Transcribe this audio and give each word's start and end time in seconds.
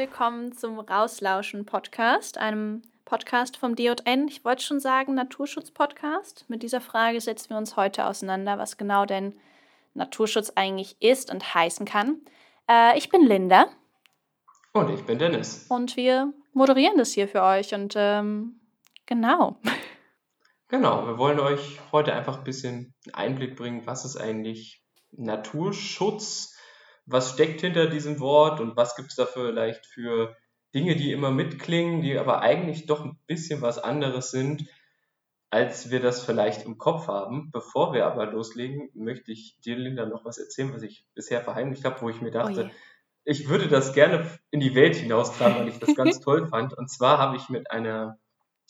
willkommen 0.00 0.52
zum 0.52 0.80
Rauslauschen 0.80 1.66
Podcast, 1.66 2.38
einem 2.38 2.80
Podcast 3.04 3.58
vom 3.58 3.76
DJN. 3.76 4.28
Ich 4.28 4.46
wollte 4.46 4.62
schon 4.62 4.80
sagen, 4.80 5.12
Naturschutz-Podcast. 5.12 6.46
Mit 6.48 6.62
dieser 6.62 6.80
Frage 6.80 7.20
setzen 7.20 7.50
wir 7.50 7.58
uns 7.58 7.76
heute 7.76 8.06
auseinander, 8.06 8.56
was 8.56 8.78
genau 8.78 9.04
denn 9.04 9.34
Naturschutz 9.92 10.52
eigentlich 10.56 10.96
ist 11.00 11.30
und 11.30 11.54
heißen 11.54 11.84
kann. 11.84 12.22
Äh, 12.66 12.96
ich 12.96 13.10
bin 13.10 13.26
Linda. 13.26 13.66
Und 14.72 14.88
ich 14.88 15.04
bin 15.04 15.18
Dennis. 15.18 15.66
Und 15.68 15.98
wir 15.98 16.32
moderieren 16.54 16.96
das 16.96 17.12
hier 17.12 17.28
für 17.28 17.42
euch 17.42 17.74
und 17.74 17.92
ähm, 17.94 18.58
genau. 19.04 19.58
Genau, 20.68 21.06
wir 21.06 21.18
wollen 21.18 21.40
euch 21.40 21.78
heute 21.92 22.14
einfach 22.14 22.38
ein 22.38 22.44
bisschen 22.44 22.94
Einblick 23.12 23.54
bringen, 23.54 23.82
was 23.84 24.06
ist 24.06 24.16
eigentlich 24.16 24.82
Naturschutz, 25.10 26.56
was 27.10 27.32
steckt 27.32 27.60
hinter 27.60 27.86
diesem 27.86 28.20
Wort 28.20 28.60
und 28.60 28.76
was 28.76 28.96
gibt 28.96 29.10
es 29.10 29.16
da 29.16 29.26
vielleicht 29.26 29.86
für 29.86 30.36
Dinge, 30.74 30.96
die 30.96 31.12
immer 31.12 31.30
mitklingen, 31.30 32.02
die 32.02 32.16
aber 32.16 32.42
eigentlich 32.42 32.86
doch 32.86 33.04
ein 33.04 33.18
bisschen 33.26 33.60
was 33.60 33.78
anderes 33.78 34.30
sind, 34.30 34.66
als 35.50 35.90
wir 35.90 36.00
das 36.00 36.22
vielleicht 36.22 36.64
im 36.64 36.78
Kopf 36.78 37.08
haben. 37.08 37.50
Bevor 37.50 37.92
wir 37.92 38.06
aber 38.06 38.26
loslegen, 38.26 38.90
möchte 38.94 39.32
ich 39.32 39.58
dir, 39.64 39.76
Linda, 39.76 40.06
noch 40.06 40.24
was 40.24 40.38
erzählen, 40.38 40.72
was 40.72 40.82
ich 40.82 41.04
bisher 41.14 41.40
verheimlicht 41.40 41.84
habe, 41.84 42.00
wo 42.02 42.08
ich 42.08 42.20
mir 42.20 42.30
dachte, 42.30 42.70
oh 42.70 42.74
ich 43.24 43.48
würde 43.48 43.68
das 43.68 43.92
gerne 43.92 44.26
in 44.50 44.60
die 44.60 44.74
Welt 44.74 44.96
hinaustragen, 44.96 45.58
weil 45.58 45.68
ich 45.68 45.78
das 45.78 45.94
ganz 45.94 46.20
toll 46.20 46.46
fand. 46.46 46.74
Und 46.74 46.90
zwar 46.90 47.18
habe 47.18 47.36
ich 47.36 47.48
mit 47.48 47.70
einer 47.70 48.18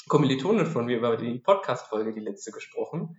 Kommilitonin 0.08 0.66
von 0.66 0.86
mir 0.86 0.96
über 0.96 1.16
die 1.16 1.38
Podcast-Folge, 1.38 2.12
die 2.12 2.20
letzte, 2.20 2.50
gesprochen. 2.50 3.16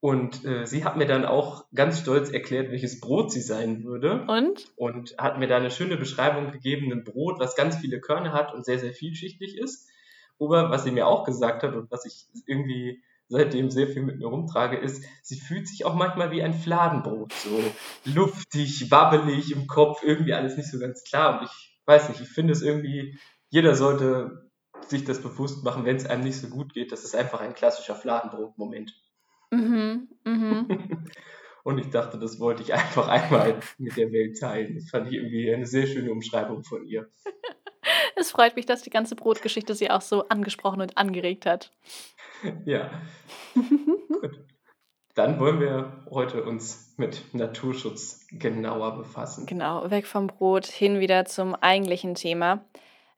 Und 0.00 0.46
äh, 0.46 0.66
sie 0.66 0.84
hat 0.84 0.96
mir 0.96 1.06
dann 1.06 1.26
auch 1.26 1.66
ganz 1.74 2.00
stolz 2.00 2.30
erklärt, 2.30 2.70
welches 2.70 3.00
Brot 3.00 3.30
sie 3.30 3.42
sein 3.42 3.84
würde. 3.84 4.24
Und? 4.26 4.72
Und 4.76 5.14
hat 5.18 5.38
mir 5.38 5.46
da 5.46 5.58
eine 5.58 5.70
schöne 5.70 5.98
Beschreibung 5.98 6.52
gegeben, 6.52 6.90
ein 6.90 7.04
Brot, 7.04 7.38
was 7.38 7.54
ganz 7.54 7.76
viele 7.76 8.00
Körner 8.00 8.32
hat 8.32 8.54
und 8.54 8.64
sehr, 8.64 8.78
sehr 8.78 8.94
vielschichtig 8.94 9.58
ist. 9.58 9.90
Aber 10.38 10.70
was 10.70 10.84
sie 10.84 10.90
mir 10.90 11.06
auch 11.06 11.24
gesagt 11.24 11.62
hat 11.62 11.74
und 11.74 11.90
was 11.90 12.06
ich 12.06 12.26
irgendwie 12.46 13.02
seitdem 13.28 13.70
sehr 13.70 13.88
viel 13.88 14.02
mit 14.02 14.18
mir 14.18 14.26
rumtrage, 14.26 14.78
ist, 14.78 15.04
sie 15.22 15.38
fühlt 15.38 15.68
sich 15.68 15.84
auch 15.84 15.94
manchmal 15.94 16.30
wie 16.30 16.42
ein 16.42 16.54
Fladenbrot. 16.54 17.34
So 17.34 17.62
luftig, 18.06 18.90
wabbelig 18.90 19.52
im 19.52 19.66
Kopf, 19.66 20.02
irgendwie 20.02 20.32
alles 20.32 20.56
nicht 20.56 20.70
so 20.70 20.78
ganz 20.78 21.04
klar. 21.04 21.38
Und 21.38 21.46
ich 21.46 21.78
weiß 21.84 22.08
nicht, 22.08 22.22
ich 22.22 22.28
finde 22.28 22.54
es 22.54 22.62
irgendwie, 22.62 23.18
jeder 23.50 23.74
sollte 23.74 24.50
sich 24.88 25.04
das 25.04 25.20
bewusst 25.20 25.62
machen, 25.62 25.84
wenn 25.84 25.96
es 25.96 26.06
einem 26.06 26.24
nicht 26.24 26.40
so 26.40 26.48
gut 26.48 26.72
geht. 26.72 26.90
Das 26.90 27.04
ist 27.04 27.14
einfach 27.14 27.40
ein 27.40 27.54
klassischer 27.54 27.94
Fladenbrot-Moment. 27.94 28.94
Mhm, 29.50 30.08
mhm. 30.24 30.68
Und 31.62 31.78
ich 31.78 31.90
dachte, 31.90 32.18
das 32.18 32.40
wollte 32.40 32.62
ich 32.62 32.72
einfach 32.72 33.08
einmal 33.08 33.60
mit 33.78 33.96
der 33.96 34.12
Welt 34.12 34.38
teilen. 34.38 34.74
Das 34.76 34.88
fand 34.88 35.08
ich 35.08 35.14
irgendwie 35.14 35.52
eine 35.52 35.66
sehr 35.66 35.86
schöne 35.86 36.10
Umschreibung 36.10 36.64
von 36.64 36.84
ihr. 36.84 37.08
Es 38.14 38.32
freut 38.32 38.56
mich, 38.56 38.66
dass 38.66 38.82
die 38.82 38.90
ganze 38.90 39.16
Brotgeschichte 39.16 39.74
sie 39.74 39.90
auch 39.90 40.02
so 40.02 40.28
angesprochen 40.28 40.82
und 40.82 40.98
angeregt 40.98 41.46
hat. 41.46 41.72
Ja. 42.66 42.90
Gut. 43.54 44.44
Dann 45.14 45.40
wollen 45.40 45.60
wir 45.60 46.04
heute 46.10 46.44
uns 46.44 46.94
mit 46.98 47.34
Naturschutz 47.34 48.26
genauer 48.30 48.98
befassen. 48.98 49.46
Genau, 49.46 49.90
weg 49.90 50.06
vom 50.06 50.26
Brot 50.26 50.66
hin 50.66 51.00
wieder 51.00 51.24
zum 51.24 51.54
eigentlichen 51.54 52.14
Thema. 52.14 52.64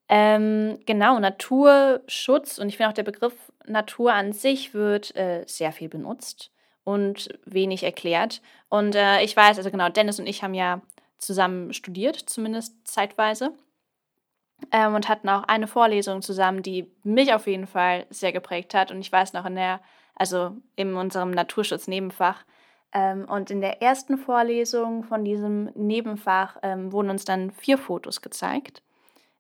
Ähm, 0.09 0.79
genau, 0.87 1.19
Naturschutz 1.19 2.59
und 2.59 2.69
ich 2.69 2.77
finde 2.77 2.91
auch 2.91 2.95
der 2.95 3.03
Begriff 3.03 3.52
Natur 3.67 4.13
an 4.13 4.33
sich 4.33 4.75
wird 4.75 5.15
äh, 5.17 5.45
sehr 5.47 5.73
viel 5.73 5.89
benutzt 5.89 6.51
und 6.85 7.39
wenig 7.45 7.85
erklärt. 7.85 8.43
Und 8.69 8.95
äh, 8.95 9.23
ich 9.23 9.37
weiß, 9.37 9.59
also 9.59 9.71
genau, 9.71 9.89
Dennis 9.89 10.19
und 10.19 10.27
ich 10.27 10.43
haben 10.43 10.55
ja 10.55 10.81
zusammen 11.19 11.73
studiert, 11.73 12.17
zumindest 12.17 12.87
zeitweise. 12.87 13.53
Ähm, 14.71 14.95
und 14.95 15.09
hatten 15.09 15.29
auch 15.29 15.45
eine 15.45 15.67
Vorlesung 15.67 16.23
zusammen, 16.23 16.63
die 16.63 16.91
mich 17.03 17.35
auf 17.35 17.47
jeden 17.47 17.67
Fall 17.67 18.07
sehr 18.11 18.33
geprägt 18.33 18.75
hat. 18.75 18.91
Und 18.91 19.01
ich 19.01 19.11
weiß 19.11 19.33
noch 19.33 19.45
in 19.45 19.57
der, 19.57 19.81
also 20.15 20.57
in 20.77 20.95
unserem 20.95 21.31
Naturschutz-Nebenfach. 21.31 22.45
Ähm, 22.93 23.25
und 23.29 23.51
in 23.51 23.61
der 23.61 23.83
ersten 23.83 24.19
Vorlesung 24.19 25.05
von 25.05 25.25
diesem 25.25 25.71
Nebenfach 25.75 26.59
ähm, 26.63 26.93
wurden 26.93 27.11
uns 27.11 27.25
dann 27.25 27.51
vier 27.51 27.79
Fotos 27.79 28.21
gezeigt. 28.23 28.83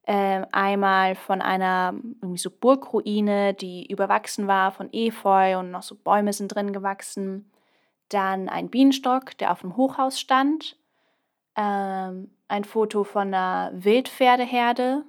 Äh, 0.04 0.46
einmal 0.50 1.14
von 1.14 1.40
einer 1.40 1.94
irgendwie 2.20 2.38
so 2.38 2.50
Burgruine, 2.50 3.54
die 3.54 3.86
überwachsen 3.86 4.48
war 4.48 4.72
von 4.72 4.88
Efeu 4.92 5.58
und 5.58 5.70
noch 5.70 5.82
so 5.82 5.94
Bäume 5.94 6.32
sind 6.32 6.48
drin 6.48 6.72
gewachsen. 6.72 7.50
Dann 8.08 8.48
ein 8.48 8.68
Bienenstock, 8.68 9.38
der 9.38 9.52
auf 9.52 9.62
einem 9.62 9.76
Hochhaus 9.76 10.18
stand. 10.18 10.76
Ähm, 11.56 12.30
ein 12.48 12.64
Foto 12.64 13.04
von 13.04 13.28
einer 13.28 13.70
Wildpferdeherde. 13.74 15.04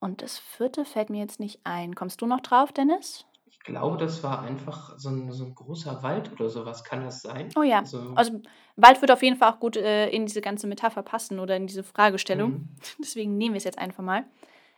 Und 0.00 0.22
das 0.22 0.38
vierte 0.38 0.84
fällt 0.84 1.10
mir 1.10 1.20
jetzt 1.20 1.40
nicht 1.40 1.60
ein. 1.64 1.94
Kommst 1.94 2.22
du 2.22 2.26
noch 2.26 2.40
drauf, 2.40 2.72
Dennis? 2.72 3.27
Ich 3.68 3.74
glaube, 3.74 3.98
das 3.98 4.22
war 4.22 4.40
einfach 4.40 4.98
so 4.98 5.10
ein, 5.10 5.30
so 5.30 5.44
ein 5.44 5.54
großer 5.54 6.02
Wald 6.02 6.32
oder 6.32 6.48
sowas. 6.48 6.84
Kann 6.84 7.04
das 7.04 7.20
sein? 7.20 7.50
Oh 7.54 7.62
ja. 7.62 7.80
Also, 7.80 8.14
also 8.14 8.40
Wald 8.76 9.02
wird 9.02 9.10
auf 9.10 9.22
jeden 9.22 9.36
Fall 9.36 9.52
auch 9.52 9.60
gut 9.60 9.76
äh, 9.76 10.08
in 10.08 10.24
diese 10.24 10.40
ganze 10.40 10.66
Metapher 10.66 11.02
passen 11.02 11.38
oder 11.38 11.54
in 11.54 11.66
diese 11.66 11.84
Fragestellung. 11.84 12.50
Mhm. 12.50 12.68
Deswegen 12.98 13.36
nehmen 13.36 13.52
wir 13.52 13.58
es 13.58 13.64
jetzt 13.64 13.78
einfach 13.78 14.02
mal. 14.02 14.24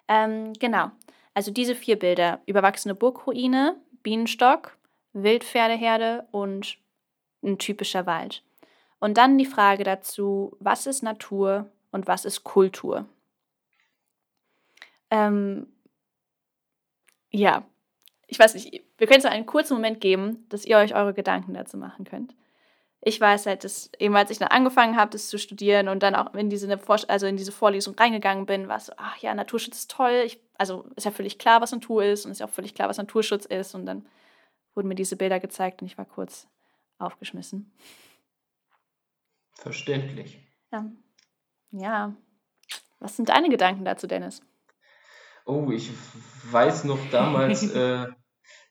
Ähm, 0.09 0.55
genau. 0.55 0.91
Also 1.35 1.53
diese 1.53 1.77
vier 1.77 2.01
Bilder: 2.01 2.41
überwachsene 2.47 2.97
Burgruine, 2.97 3.77
Bienenstock, 4.03 4.77
Wildpferdeherde 5.13 6.27
und 6.33 6.77
ein 7.45 7.59
typischer 7.59 8.07
Wald. 8.07 8.43
Und 8.99 9.19
dann 9.19 9.39
die 9.39 9.47
Frage 9.47 9.85
dazu: 9.85 10.57
Was 10.59 10.89
ist 10.89 11.05
Natur 11.05 11.71
und 11.93 12.09
was 12.09 12.25
ist 12.25 12.43
Kultur? 12.43 13.07
Ähm, 15.13 15.69
ja, 17.31 17.65
ich 18.31 18.39
weiß 18.39 18.55
nicht, 18.55 18.85
wir 18.97 19.07
können 19.09 19.19
es 19.19 19.25
einen 19.25 19.45
kurzen 19.45 19.75
Moment 19.75 20.01
geben, 20.01 20.47
dass 20.51 20.65
ihr 20.65 20.79
euch 20.79 20.95
eure 20.95 21.13
Gedanken 21.13 21.53
dazu 21.53 21.77
machen 21.77 22.05
könnt. 22.05 22.35
Ich 23.01 23.21
weiß 23.21 23.47
halt, 23.47 23.65
dass 23.65 23.91
eben 23.99 24.15
als 24.15 24.31
ich 24.31 24.39
dann 24.39 24.49
angefangen 24.49 24.97
habe, 24.97 25.11
das 25.11 25.29
zu 25.29 25.39
studieren 25.39 25.89
und 25.89 26.03
dann 26.03 26.15
auch 26.15 26.33
in 26.35 26.49
diese, 26.49 26.69
also 27.09 27.27
in 27.27 27.37
diese 27.37 27.51
Vorlesung 27.51 27.95
reingegangen 27.97 28.47
bin, 28.47 28.69
war 28.69 28.77
es 28.77 28.87
so, 28.87 28.93
ach 28.99 29.17
ja, 29.17 29.35
Naturschutz 29.35 29.79
ist 29.79 29.91
toll. 29.91 30.23
Ich, 30.25 30.39
also 30.57 30.87
ist 30.95 31.05
ja 31.05 31.11
völlig 31.11 31.39
klar, 31.39 31.61
was 31.61 31.73
Natur 31.73 32.05
ist 32.05 32.25
und 32.25 32.31
ist 32.31 32.39
ja 32.39 32.47
auch 32.47 32.51
völlig 32.51 32.75
klar, 32.75 32.89
was 32.89 32.99
Naturschutz 32.99 33.47
ist. 33.47 33.75
Und 33.75 33.87
dann 33.87 34.07
wurden 34.75 34.87
mir 34.87 34.95
diese 34.95 35.17
Bilder 35.17 35.41
gezeigt 35.41 35.83
und 35.83 35.89
ich 35.89 35.99
war 35.99 36.05
kurz 36.05 36.47
aufgeschmissen. 36.99 37.73
Verständlich. 39.55 40.39
Ja. 40.71 40.85
Ja. 41.73 42.15
Was 43.01 43.17
sind 43.17 43.31
deine 43.31 43.49
Gedanken 43.49 43.85
dazu, 43.85 44.07
Dennis? 44.07 44.43
Oh, 45.47 45.71
ich 45.73 45.91
weiß 46.45 46.85
noch 46.85 46.99
damals, 47.11 47.63
äh, 47.75 48.07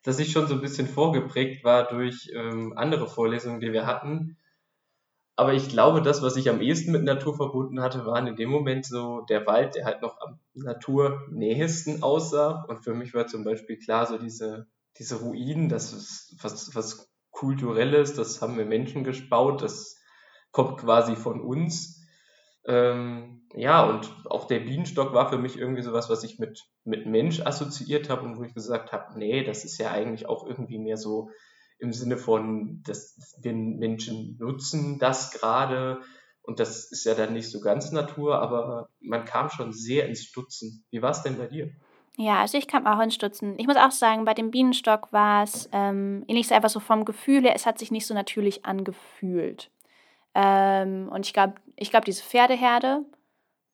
dass 0.03 0.19
ich 0.19 0.31
schon 0.31 0.47
so 0.47 0.55
ein 0.55 0.61
bisschen 0.61 0.87
vorgeprägt 0.87 1.63
war 1.63 1.87
durch 1.87 2.31
ähm, 2.33 2.73
andere 2.75 3.07
Vorlesungen, 3.07 3.59
die 3.59 3.73
wir 3.73 3.85
hatten. 3.85 4.37
Aber 5.35 5.53
ich 5.53 5.69
glaube, 5.69 6.01
das, 6.01 6.21
was 6.21 6.35
ich 6.35 6.49
am 6.49 6.61
ehesten 6.61 6.91
mit 6.91 7.03
Natur 7.03 7.35
verbunden 7.35 7.81
hatte, 7.81 8.05
waren 8.05 8.27
in 8.27 8.35
dem 8.35 8.49
Moment 8.49 8.85
so 8.85 9.21
der 9.21 9.45
Wald, 9.47 9.75
der 9.75 9.85
halt 9.85 10.01
noch 10.01 10.19
am 10.19 10.39
naturnähesten 10.53 12.03
aussah. 12.03 12.65
Und 12.67 12.83
für 12.83 12.93
mich 12.93 13.13
war 13.13 13.27
zum 13.27 13.45
Beispiel 13.45 13.77
klar, 13.77 14.05
so 14.05 14.17
diese, 14.17 14.67
diese 14.97 15.21
Ruinen, 15.21 15.69
das 15.69 15.93
ist 15.93 16.35
was, 16.41 16.75
was 16.75 17.09
Kulturelles, 17.31 18.15
das 18.15 18.41
haben 18.41 18.57
wir 18.57 18.65
Menschen 18.65 19.05
gespaut, 19.05 19.61
das 19.61 19.97
kommt 20.51 20.77
quasi 20.79 21.15
von 21.15 21.39
uns. 21.39 21.98
Ähm, 22.69 23.41
ja, 23.55 23.83
und 23.83 24.13
auch 24.25 24.45
der 24.45 24.59
Bienenstock 24.59 25.11
war 25.11 25.29
für 25.29 25.39
mich 25.39 25.57
irgendwie 25.57 25.81
sowas, 25.81 26.07
was 26.07 26.23
ich 26.23 26.37
mit, 26.37 26.67
mit 26.83 27.07
Mensch 27.07 27.41
assoziiert 27.41 28.09
habe 28.09 28.21
und 28.21 28.37
wo 28.37 28.43
ich 28.43 28.53
gesagt 28.53 28.91
habe, 28.91 29.17
nee, 29.17 29.43
das 29.43 29.65
ist 29.65 29.79
ja 29.79 29.91
eigentlich 29.91 30.29
auch 30.29 30.45
irgendwie 30.45 30.77
mehr 30.77 30.97
so 30.97 31.31
im 31.79 31.93
Sinne 31.93 32.17
von, 32.17 32.83
dass 32.85 33.39
wir 33.41 33.53
Menschen 33.53 34.37
nutzen 34.37 34.99
das 34.99 35.31
gerade 35.31 35.99
und 36.43 36.59
das 36.59 36.91
ist 36.91 37.05
ja 37.05 37.15
dann 37.15 37.33
nicht 37.33 37.49
so 37.49 37.59
ganz 37.59 37.91
Natur, 37.91 38.39
aber 38.39 38.89
man 39.01 39.25
kam 39.25 39.49
schon 39.49 39.73
sehr 39.73 40.07
ins 40.07 40.23
Stutzen. 40.23 40.85
Wie 40.91 41.01
war 41.01 41.11
es 41.11 41.23
denn 41.23 41.37
bei 41.37 41.47
dir? 41.47 41.71
Ja, 42.17 42.41
also 42.41 42.57
ich 42.57 42.67
kam 42.67 42.85
auch 42.85 42.99
ins 42.99 43.15
Stutzen. 43.15 43.57
Ich 43.57 43.65
muss 43.65 43.77
auch 43.77 43.91
sagen, 43.91 44.25
bei 44.25 44.33
dem 44.35 44.51
Bienenstock 44.51 45.11
war 45.11 45.43
es 45.43 45.69
ähm, 45.71 46.23
ähnlich 46.27 46.53
einfach 46.53 46.69
so 46.69 46.79
vom 46.79 47.05
Gefühl 47.05 47.41
her, 47.41 47.55
es 47.55 47.65
hat 47.65 47.79
sich 47.79 47.89
nicht 47.89 48.05
so 48.05 48.13
natürlich 48.13 48.65
angefühlt. 48.65 49.71
Ähm, 50.35 51.09
und 51.11 51.25
ich 51.25 51.33
glaube, 51.33 51.55
ich 51.75 51.89
glaub, 51.89 52.05
diese 52.05 52.23
Pferdeherde, 52.23 53.05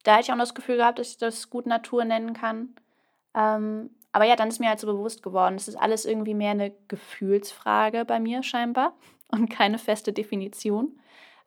da 0.04 0.14
hätte 0.14 0.22
ich 0.22 0.32
auch 0.32 0.38
das 0.38 0.54
Gefühl 0.54 0.76
gehabt, 0.76 0.98
dass 0.98 1.10
ich 1.10 1.18
das 1.18 1.50
gut 1.50 1.66
Natur 1.66 2.04
nennen 2.04 2.32
kann. 2.32 2.74
Ähm, 3.34 3.90
aber 4.12 4.24
ja, 4.24 4.36
dann 4.36 4.48
ist 4.48 4.60
mir 4.60 4.68
halt 4.68 4.80
so 4.80 4.86
bewusst 4.86 5.22
geworden, 5.22 5.56
es 5.56 5.68
ist 5.68 5.76
alles 5.76 6.06
irgendwie 6.06 6.34
mehr 6.34 6.52
eine 6.52 6.72
Gefühlsfrage 6.88 8.04
bei 8.04 8.18
mir 8.18 8.42
scheinbar 8.42 8.94
und 9.30 9.50
keine 9.50 9.78
feste 9.78 10.12
Definition. 10.12 10.98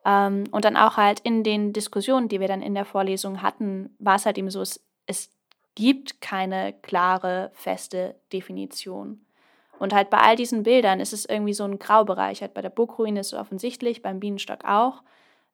Ähm, 0.04 0.44
und 0.50 0.64
dann 0.64 0.76
auch 0.76 0.96
halt 0.96 1.20
in 1.20 1.42
den 1.42 1.72
Diskussionen, 1.72 2.28
die 2.28 2.40
wir 2.40 2.48
dann 2.48 2.62
in 2.62 2.74
der 2.74 2.84
Vorlesung 2.84 3.42
hatten, 3.42 3.94
war 3.98 4.16
es 4.16 4.24
halt 4.24 4.38
eben 4.38 4.50
so, 4.50 4.60
es, 4.60 4.82
es 5.06 5.30
gibt 5.74 6.20
keine 6.20 6.72
klare, 6.72 7.50
feste 7.54 8.16
Definition. 8.32 9.24
Und 9.80 9.94
halt 9.94 10.10
bei 10.10 10.18
all 10.18 10.36
diesen 10.36 10.62
Bildern 10.62 11.00
ist 11.00 11.14
es 11.14 11.24
irgendwie 11.24 11.54
so 11.54 11.64
ein 11.64 11.78
Graubereich. 11.78 12.42
Halt 12.42 12.52
bei 12.52 12.60
der 12.60 12.68
Burgruine 12.68 13.20
ist 13.20 13.32
es 13.32 13.38
offensichtlich, 13.38 14.02
beim 14.02 14.20
Bienenstock 14.20 14.66
auch. 14.66 15.02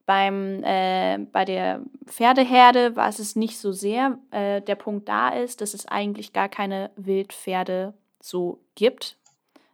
Beim, 0.04 0.64
äh, 0.64 1.18
bei 1.30 1.44
der 1.44 1.80
Pferdeherde 2.06 2.96
war 2.96 3.08
es 3.08 3.36
nicht 3.36 3.56
so 3.56 3.70
sehr. 3.70 4.18
Äh, 4.32 4.62
der 4.62 4.74
Punkt 4.74 5.08
da 5.08 5.28
ist, 5.28 5.60
dass 5.60 5.74
es 5.74 5.86
eigentlich 5.86 6.32
gar 6.32 6.48
keine 6.48 6.90
Wildpferde 6.96 7.94
so 8.20 8.58
gibt. 8.74 9.16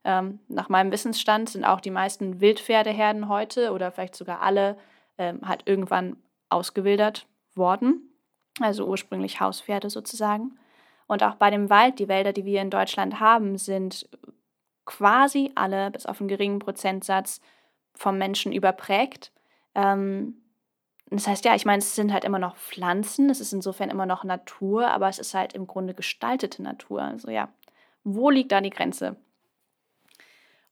Ähm, 0.05 0.39
nach 0.49 0.69
meinem 0.69 0.93
Wissensstand 0.93 1.49
sind 1.49 1.65
auch 1.65 1.81
die 1.81 1.91
meisten 1.91 2.43
Wildpferdeherden 2.43 3.31
heute 3.31 3.73
oder 3.73 3.91
vielleicht 3.91 4.17
sogar 4.17 4.43
alle 4.43 4.77
ähm, 5.17 5.41
halt 5.47 5.63
irgendwann 5.65 6.19
ausgewildert 6.51 7.27
worden. 7.55 8.13
Also 8.61 8.85
ursprünglich 8.85 9.41
Hauspferde 9.41 9.89
sozusagen. 9.89 10.59
Und 11.07 11.23
auch 11.23 11.37
bei 11.37 11.49
dem 11.49 11.71
Wald, 11.71 11.99
die 11.99 12.09
Wälder, 12.09 12.35
die 12.35 12.45
wir 12.45 12.61
in 12.61 12.69
Deutschland 12.69 13.19
haben, 13.19 13.57
sind 13.57 14.09
quasi 14.97 15.51
alle, 15.55 15.91
bis 15.91 16.07
auf 16.07 16.21
einen 16.21 16.29
geringen 16.29 16.59
Prozentsatz, 16.59 17.41
vom 17.95 18.19
Menschen 18.19 18.53
überprägt. 18.53 19.33
Ähm, 19.75 20.43
das 21.09 21.27
heißt, 21.27 21.45
ja, 21.45 21.55
ich 21.55 21.65
meine, 21.65 21.79
es 21.79 21.95
sind 21.95 22.13
halt 22.13 22.25
immer 22.25 22.39
noch 22.39 22.57
Pflanzen, 22.57 23.31
es 23.31 23.41
ist 23.41 23.53
insofern 23.53 23.91
immer 23.91 24.07
noch 24.07 24.25
Natur, 24.25 24.89
aber 24.89 25.09
es 25.09 25.19
ist 25.19 25.35
halt 25.35 25.55
im 25.55 25.67
Grunde 25.67 25.95
gestaltete 25.95 26.63
Natur. 26.63 27.03
Also 27.03 27.31
ja, 27.31 27.53
wo 28.05 28.31
liegt 28.31 28.53
da 28.53 28.61
die 28.61 28.71
Grenze? 28.71 29.17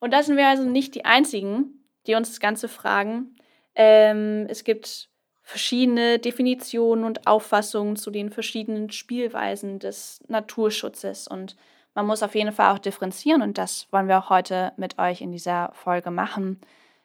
Und 0.00 0.12
da 0.12 0.22
sind 0.22 0.36
wir 0.36 0.48
also 0.48 0.64
nicht 0.64 0.94
die 0.94 1.04
Einzigen, 1.04 1.84
die 2.06 2.14
uns 2.14 2.28
das 2.28 2.40
Ganze 2.40 2.68
fragen. 2.68 3.36
Ähm, 3.74 4.46
es 4.48 4.64
gibt 4.64 5.10
verschiedene 5.42 6.18
Definitionen 6.18 7.04
und 7.04 7.26
Auffassungen 7.26 7.96
zu 7.96 8.10
den 8.10 8.30
verschiedenen 8.30 8.90
Spielweisen 8.90 9.78
des 9.78 10.20
Naturschutzes. 10.28 11.28
Und 11.28 11.56
man 11.94 12.06
muss 12.06 12.22
auf 12.22 12.34
jeden 12.34 12.52
Fall 12.52 12.74
auch 12.74 12.78
differenzieren 12.78 13.42
und 13.42 13.58
das 13.58 13.86
wollen 13.90 14.08
wir 14.08 14.18
auch 14.18 14.30
heute 14.30 14.72
mit 14.76 14.98
euch 14.98 15.20
in 15.20 15.32
dieser 15.32 15.70
Folge 15.74 16.10
machen 16.10 16.60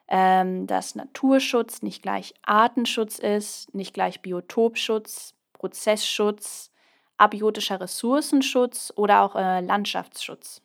ähm, 0.08 0.68
dass 0.68 0.96
Naturschutz 0.96 1.82
nicht 1.82 2.04
gleich 2.04 2.34
Artenschutz 2.44 3.20
ist, 3.20 3.74
nicht 3.74 3.94
gleich 3.94 4.22
Biotopschutz, 4.22 5.34
Prozessschutz, 5.54 6.72
abiotischer 7.18 7.80
Ressourcenschutz 7.80 8.94
oder 8.96 9.22
auch 9.22 9.36
äh, 9.36 9.62
Landschaftsschutz. 9.62 10.62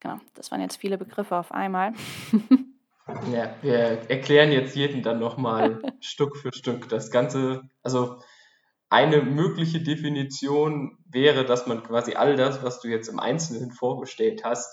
Genau, 0.00 0.20
das 0.34 0.50
waren 0.50 0.60
jetzt 0.60 0.76
viele 0.76 0.98
Begriffe 0.98 1.36
auf 1.36 1.52
einmal. 1.52 1.92
ja, 3.32 3.54
wir 3.62 3.74
erklären 4.08 4.52
jetzt 4.52 4.76
jeden 4.76 5.02
dann 5.02 5.18
nochmal 5.18 5.82
Stück 6.00 6.36
für 6.36 6.52
Stück. 6.54 6.88
Das 6.88 7.10
Ganze, 7.10 7.62
also 7.82 8.20
eine 8.88 9.22
mögliche 9.22 9.80
Definition 9.80 10.98
wäre, 11.06 11.44
dass 11.44 11.66
man 11.66 11.82
quasi 11.82 12.14
all 12.14 12.36
das, 12.36 12.62
was 12.62 12.80
du 12.80 12.88
jetzt 12.88 13.08
im 13.08 13.18
Einzelnen 13.18 13.72
vorgestellt 13.72 14.44
hast, 14.44 14.68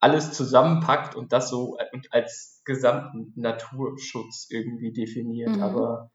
alles 0.00 0.32
zusammenpackt 0.32 1.14
und 1.14 1.32
das 1.32 1.48
so 1.48 1.76
als 2.10 2.60
gesamten 2.64 3.32
Naturschutz 3.36 4.48
irgendwie 4.50 4.92
definiert. 4.92 5.56
Mhm. 5.56 5.62
Aber 5.62 6.10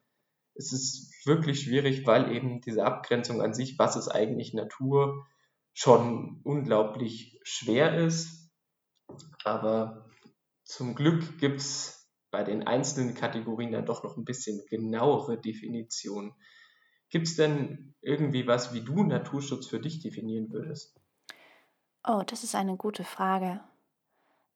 es 0.56 0.74
ist 0.74 1.26
wirklich 1.26 1.62
schwierig, 1.62 2.06
weil 2.06 2.36
eben 2.36 2.60
diese 2.60 2.84
Abgrenzung 2.84 3.42
an 3.42 3.54
sich, 3.54 3.80
was 3.80 3.96
ist 3.96 4.10
eigentlich 4.10 4.54
Natur, 4.54 5.26
schon 5.74 6.42
unglaublich 6.44 7.40
schwer 7.44 7.98
ist. 7.98 8.52
Aber 9.46 10.10
zum 10.66 10.96
Glück 10.96 11.38
gibt 11.38 11.62
es 11.62 12.10
bei 12.30 12.44
den 12.44 12.68
einzelnen 12.68 13.14
Kategorien 13.14 13.72
dann 13.72 13.86
doch 13.86 14.04
noch 14.04 14.18
ein 14.18 14.26
bisschen 14.26 14.62
genauere 14.70 15.40
Definitionen. 15.40 16.34
Gibt 17.09 17.27
es 17.27 17.36
denn 17.36 17.95
irgendwie 18.01 18.48
was, 18.48 18.74
wie 18.74 18.81
du 18.81 19.04
Naturschutz 19.04 19.68
für 19.68 19.80
dich 19.80 20.01
definieren 20.01 20.51
würdest? 20.51 21.00
Oh, 22.06 22.24
das 22.25 22.44
ist 22.44 22.56
eine 22.56 22.77
gute 22.77 23.04
Frage. 23.04 23.62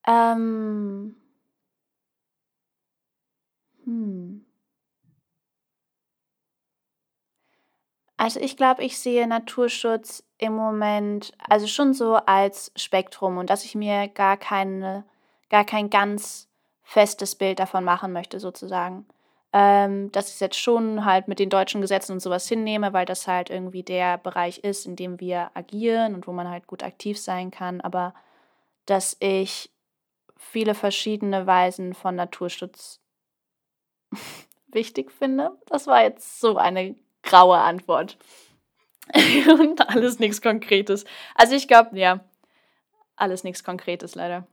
Ähm, 0.08 1.16
hm. 3.86 4.46
Also 8.18 8.40
ich 8.40 8.56
glaube, 8.56 8.84
ich 8.84 9.00
sehe 9.00 9.26
Naturschutz 9.28 10.24
im 10.38 10.54
Moment 10.54 11.32
also 11.50 11.66
schon 11.68 11.94
so 11.94 12.16
als 12.16 12.72
Spektrum 12.76 13.38
und 13.38 13.50
dass 13.50 13.66
ich 13.66 13.74
mir 13.76 14.08
gar 14.10 14.38
keine, 14.38 15.06
gar 15.50 15.66
kein 15.66 15.90
ganz 15.90 16.48
festes 16.84 17.36
Bild 17.36 17.60
davon 17.60 17.84
machen 17.84 18.14
möchte, 18.14 18.40
sozusagen. 18.40 19.08
Ähm, 19.54 20.12
dass 20.14 20.30
ich 20.30 20.36
es 20.36 20.40
jetzt 20.40 20.60
schon 20.60 21.04
halt 21.04 21.28
mit 21.28 21.40
den 21.40 21.50
deutschen 21.50 21.82
Gesetzen 21.82 22.14
und 22.14 22.22
sowas 22.22 22.48
hinnehme, 22.48 22.94
weil 22.94 23.06
das 23.06 23.28
halt 23.28 23.50
irgendwie 23.50 23.84
der 23.84 24.18
Bereich 24.18 24.60
ist, 24.60 24.86
in 24.86 24.96
dem 24.96 25.20
wir 25.20 25.52
agieren 25.56 26.16
und 26.16 26.26
wo 26.26 26.32
man 26.32 26.50
halt 26.50 26.68
gut 26.68 26.84
aktiv 26.84 27.20
sein 27.20 27.52
kann, 27.52 27.82
aber 27.82 28.14
dass 28.86 29.18
ich 29.20 29.70
viele 30.38 30.74
verschiedene 30.74 31.46
Weisen 31.48 31.94
von 31.94 32.16
Naturschutz 32.16 33.02
wichtig 34.68 35.12
finde. 35.12 35.52
Das 35.68 35.88
war 35.88 36.04
jetzt 36.04 36.40
so 36.40 36.58
eine 36.58 36.96
graue 37.24 37.58
Antwort. 37.58 38.18
Und 39.60 39.90
alles 39.90 40.20
nichts 40.20 40.42
Konkretes. 40.42 41.06
Also 41.36 41.56
ich 41.56 41.68
glaube, 41.68 41.98
ja, 41.98 42.22
alles 43.16 43.44
nichts 43.44 43.64
Konkretes 43.64 44.16
leider. 44.16 44.48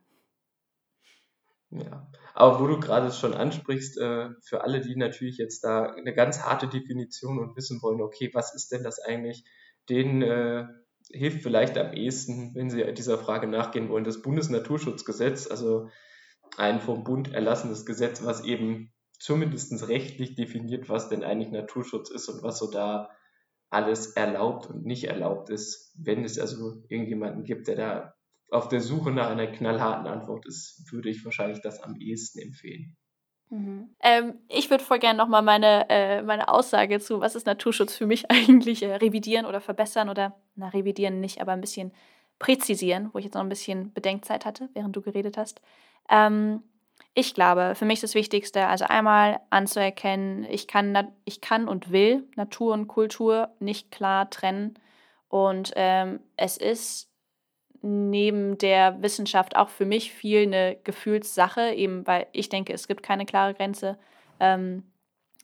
Ja, 1.71 2.11
aber 2.35 2.61
wo 2.61 2.67
du 2.67 2.81
gerade 2.81 3.13
schon 3.13 3.35
ansprichst, 3.35 3.99
äh, 3.99 4.31
für 4.43 4.63
alle, 4.63 4.81
die 4.81 4.97
natürlich 4.97 5.37
jetzt 5.37 5.65
da 5.65 5.93
eine 5.93 6.15
ganz 6.15 6.43
harte 6.43 6.67
Definition 6.67 7.39
und 7.39 7.57
wissen 7.57 7.83
wollen, 7.83 8.01
okay, 8.01 8.31
was 8.33 8.55
ist 8.55 8.73
denn 8.73 8.83
das 8.83 8.99
eigentlich, 9.01 9.45
denen 9.91 10.23
äh, 10.23 10.67
hilft 11.11 11.43
vielleicht 11.43 11.77
am 11.77 11.93
ehesten, 11.93 12.55
wenn 12.55 12.71
sie 12.71 12.85
dieser 12.95 13.19
Frage 13.19 13.47
nachgehen 13.49 13.91
wollen, 13.91 14.05
das 14.05 14.23
Bundesnaturschutzgesetz, 14.23 15.51
also 15.51 15.89
ein 16.57 16.81
vom 16.81 17.05
Bund 17.05 17.35
erlassenes 17.35 17.85
Gesetz, 17.85 18.25
was 18.25 18.45
eben 18.45 18.93
zumindest 19.19 19.89
rechtlich 19.89 20.35
definiert, 20.35 20.89
was 20.89 21.09
denn 21.09 21.25
eigentlich 21.25 21.51
Naturschutz 21.51 22.11
ist 22.11 22.29
und 22.29 22.43
was 22.43 22.59
so 22.59 22.71
da 22.71 23.11
alles 23.71 24.13
erlaubt 24.13 24.71
und 24.71 24.85
nicht 24.85 25.05
erlaubt 25.05 25.51
ist. 25.51 25.93
Wenn 25.99 26.25
es 26.25 26.39
also 26.39 26.83
irgendjemanden 26.89 27.45
gibt, 27.45 27.69
der 27.69 27.77
da 27.77 28.15
auf 28.51 28.69
der 28.69 28.81
Suche 28.81 29.11
nach 29.11 29.31
einer 29.31 29.47
knallharten 29.47 30.07
Antwort 30.07 30.47
ist, 30.47 30.91
würde 30.93 31.11
ich 31.11 31.25
wahrscheinlich 31.25 31.61
das 31.61 31.83
am 31.83 31.97
ehesten 31.97 32.41
empfehlen. 32.41 32.97
Mhm. 33.51 33.95
Ähm, 34.01 34.35
ich 34.49 34.71
würde 34.71 34.85
voll 34.85 34.99
gerne 34.99 35.19
nochmal 35.19 35.43
meine, 35.43 35.89
äh, 35.89 36.23
meine 36.23 36.49
Aussage 36.49 37.01
zu, 37.01 37.21
was 37.21 37.35
ist 37.35 37.47
Naturschutz 37.47 37.97
für 37.97 38.07
mich 38.07 38.31
eigentlich, 38.31 38.83
äh, 38.83 38.95
revidieren 38.97 39.47
oder 39.47 39.61
verbessern 39.61 40.09
oder, 40.09 40.37
na, 40.55 40.69
revidieren 40.69 41.21
nicht, 41.21 41.41
aber 41.41 41.53
ein 41.53 41.61
bisschen 41.61 41.93
präzisieren, 42.39 43.11
wo 43.13 43.19
ich 43.19 43.25
jetzt 43.25 43.35
noch 43.35 43.43
ein 43.43 43.49
bisschen 43.49 43.93
Bedenkzeit 43.93 44.45
hatte, 44.45 44.69
während 44.75 44.95
du 44.95 45.03
geredet 45.03 45.37
hast. 45.37 45.61
Ähm, 46.09 46.63
ich 47.15 47.35
glaube, 47.35 47.75
für 47.75 47.85
mich 47.85 48.01
das 48.01 48.15
Wichtigste, 48.15 48.67
also 48.67 48.85
einmal 48.85 49.41
anzuerkennen, 49.51 50.45
ich 50.45 50.69
kann, 50.69 51.13
ich 51.25 51.41
kann 51.41 51.69
und 51.69 51.91
will 51.91 52.29
Natur 52.37 52.75
und 52.75 52.87
Kultur 52.87 53.49
nicht 53.59 53.91
klar 53.91 54.31
trennen. 54.31 54.75
Und 55.29 55.73
ähm, 55.75 56.21
es 56.37 56.57
ist 56.57 57.08
neben 57.83 58.59
der 58.59 59.01
Wissenschaft 59.03 59.57
auch 59.57 59.69
für 59.69 59.87
mich 59.87 60.13
viel 60.13 60.43
eine 60.43 60.77
Gefühlssache, 60.85 61.73
eben 61.75 62.07
weil 62.07 62.27
ich 62.33 62.49
denke, 62.49 62.73
es 62.73 62.89
gibt 62.89 63.03
keine 63.03 63.27
klare 63.27 63.55
Grenze. 63.55 63.99
Ähm, 64.41 64.85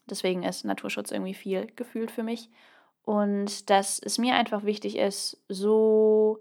deswegen 0.09 0.43
ist 0.43 0.65
Naturschutz 0.65 1.11
irgendwie 1.11 1.33
viel 1.33 1.67
gefühlt 1.75 2.11
für 2.11 2.23
mich. 2.23 2.49
Und 3.03 3.69
dass 3.69 3.99
es 3.99 4.17
mir 4.17 4.35
einfach 4.35 4.63
wichtig 4.65 4.97
ist, 4.97 5.41
so 5.47 6.39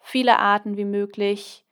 viele 0.00 0.38
Arten 0.38 0.76
wie 0.76 0.84
möglich 0.84 1.64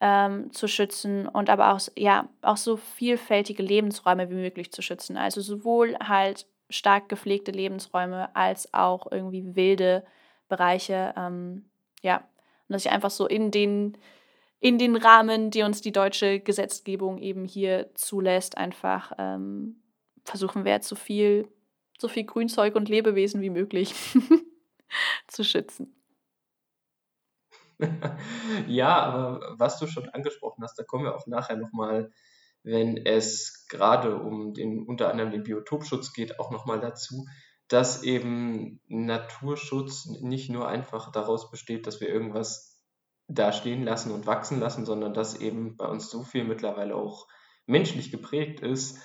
ähm, 0.00 0.52
zu 0.52 0.66
schützen 0.66 1.28
und 1.28 1.50
aber 1.50 1.74
auch, 1.74 1.80
ja, 1.96 2.28
auch 2.40 2.56
so 2.56 2.76
vielfältige 2.76 3.62
Lebensräume 3.62 4.30
wie 4.30 4.34
möglich 4.34 4.72
zu 4.72 4.80
schützen. 4.80 5.16
Also 5.16 5.40
sowohl 5.42 5.96
halt 5.98 6.46
stark 6.70 7.08
gepflegte 7.08 7.50
Lebensräume 7.50 8.34
als 8.34 8.72
auch 8.72 9.10
irgendwie 9.10 9.54
wilde 9.54 10.04
Bereiche. 10.48 11.12
Ähm, 11.16 11.66
ja, 12.02 12.24
und 12.70 12.74
dass 12.74 12.84
ich 12.84 12.92
einfach 12.92 13.10
so 13.10 13.26
in 13.26 13.50
den, 13.50 13.98
in 14.60 14.78
den 14.78 14.94
Rahmen, 14.94 15.50
die 15.50 15.64
uns 15.64 15.80
die 15.80 15.90
deutsche 15.90 16.38
Gesetzgebung 16.38 17.18
eben 17.18 17.44
hier 17.44 17.90
zulässt, 17.96 18.56
einfach 18.56 19.10
ähm, 19.18 19.82
versuchen 20.24 20.64
wir 20.64 20.80
so 20.80 20.94
viel, 20.94 21.48
so 21.98 22.06
viel 22.06 22.22
Grünzeug 22.22 22.76
und 22.76 22.88
Lebewesen 22.88 23.40
wie 23.42 23.50
möglich 23.50 23.92
zu 25.26 25.42
schützen. 25.42 25.96
ja, 28.68 29.00
aber 29.00 29.56
was 29.58 29.80
du 29.80 29.88
schon 29.88 30.08
angesprochen 30.10 30.62
hast, 30.62 30.78
da 30.78 30.84
kommen 30.84 31.02
wir 31.02 31.16
auch 31.16 31.26
nachher 31.26 31.56
nochmal, 31.56 32.12
wenn 32.62 33.04
es 33.04 33.66
gerade 33.68 34.14
um 34.14 34.54
den 34.54 34.84
unter 34.86 35.10
anderem 35.10 35.32
den 35.32 35.42
Biotopschutz 35.42 36.12
geht, 36.12 36.38
auch 36.38 36.52
nochmal 36.52 36.78
dazu, 36.78 37.26
dass 37.70 38.02
eben 38.02 38.80
Naturschutz 38.88 40.06
nicht 40.06 40.50
nur 40.50 40.68
einfach 40.68 41.12
daraus 41.12 41.50
besteht, 41.52 41.86
dass 41.86 42.00
wir 42.00 42.08
irgendwas 42.08 42.84
da 43.28 43.52
stehen 43.52 43.84
lassen 43.84 44.10
und 44.10 44.26
wachsen 44.26 44.58
lassen, 44.58 44.84
sondern 44.84 45.14
dass 45.14 45.40
eben 45.40 45.76
bei 45.76 45.86
uns 45.86 46.10
so 46.10 46.24
viel 46.24 46.42
mittlerweile 46.42 46.96
auch 46.96 47.28
menschlich 47.66 48.10
geprägt 48.10 48.58
ist, 48.60 48.98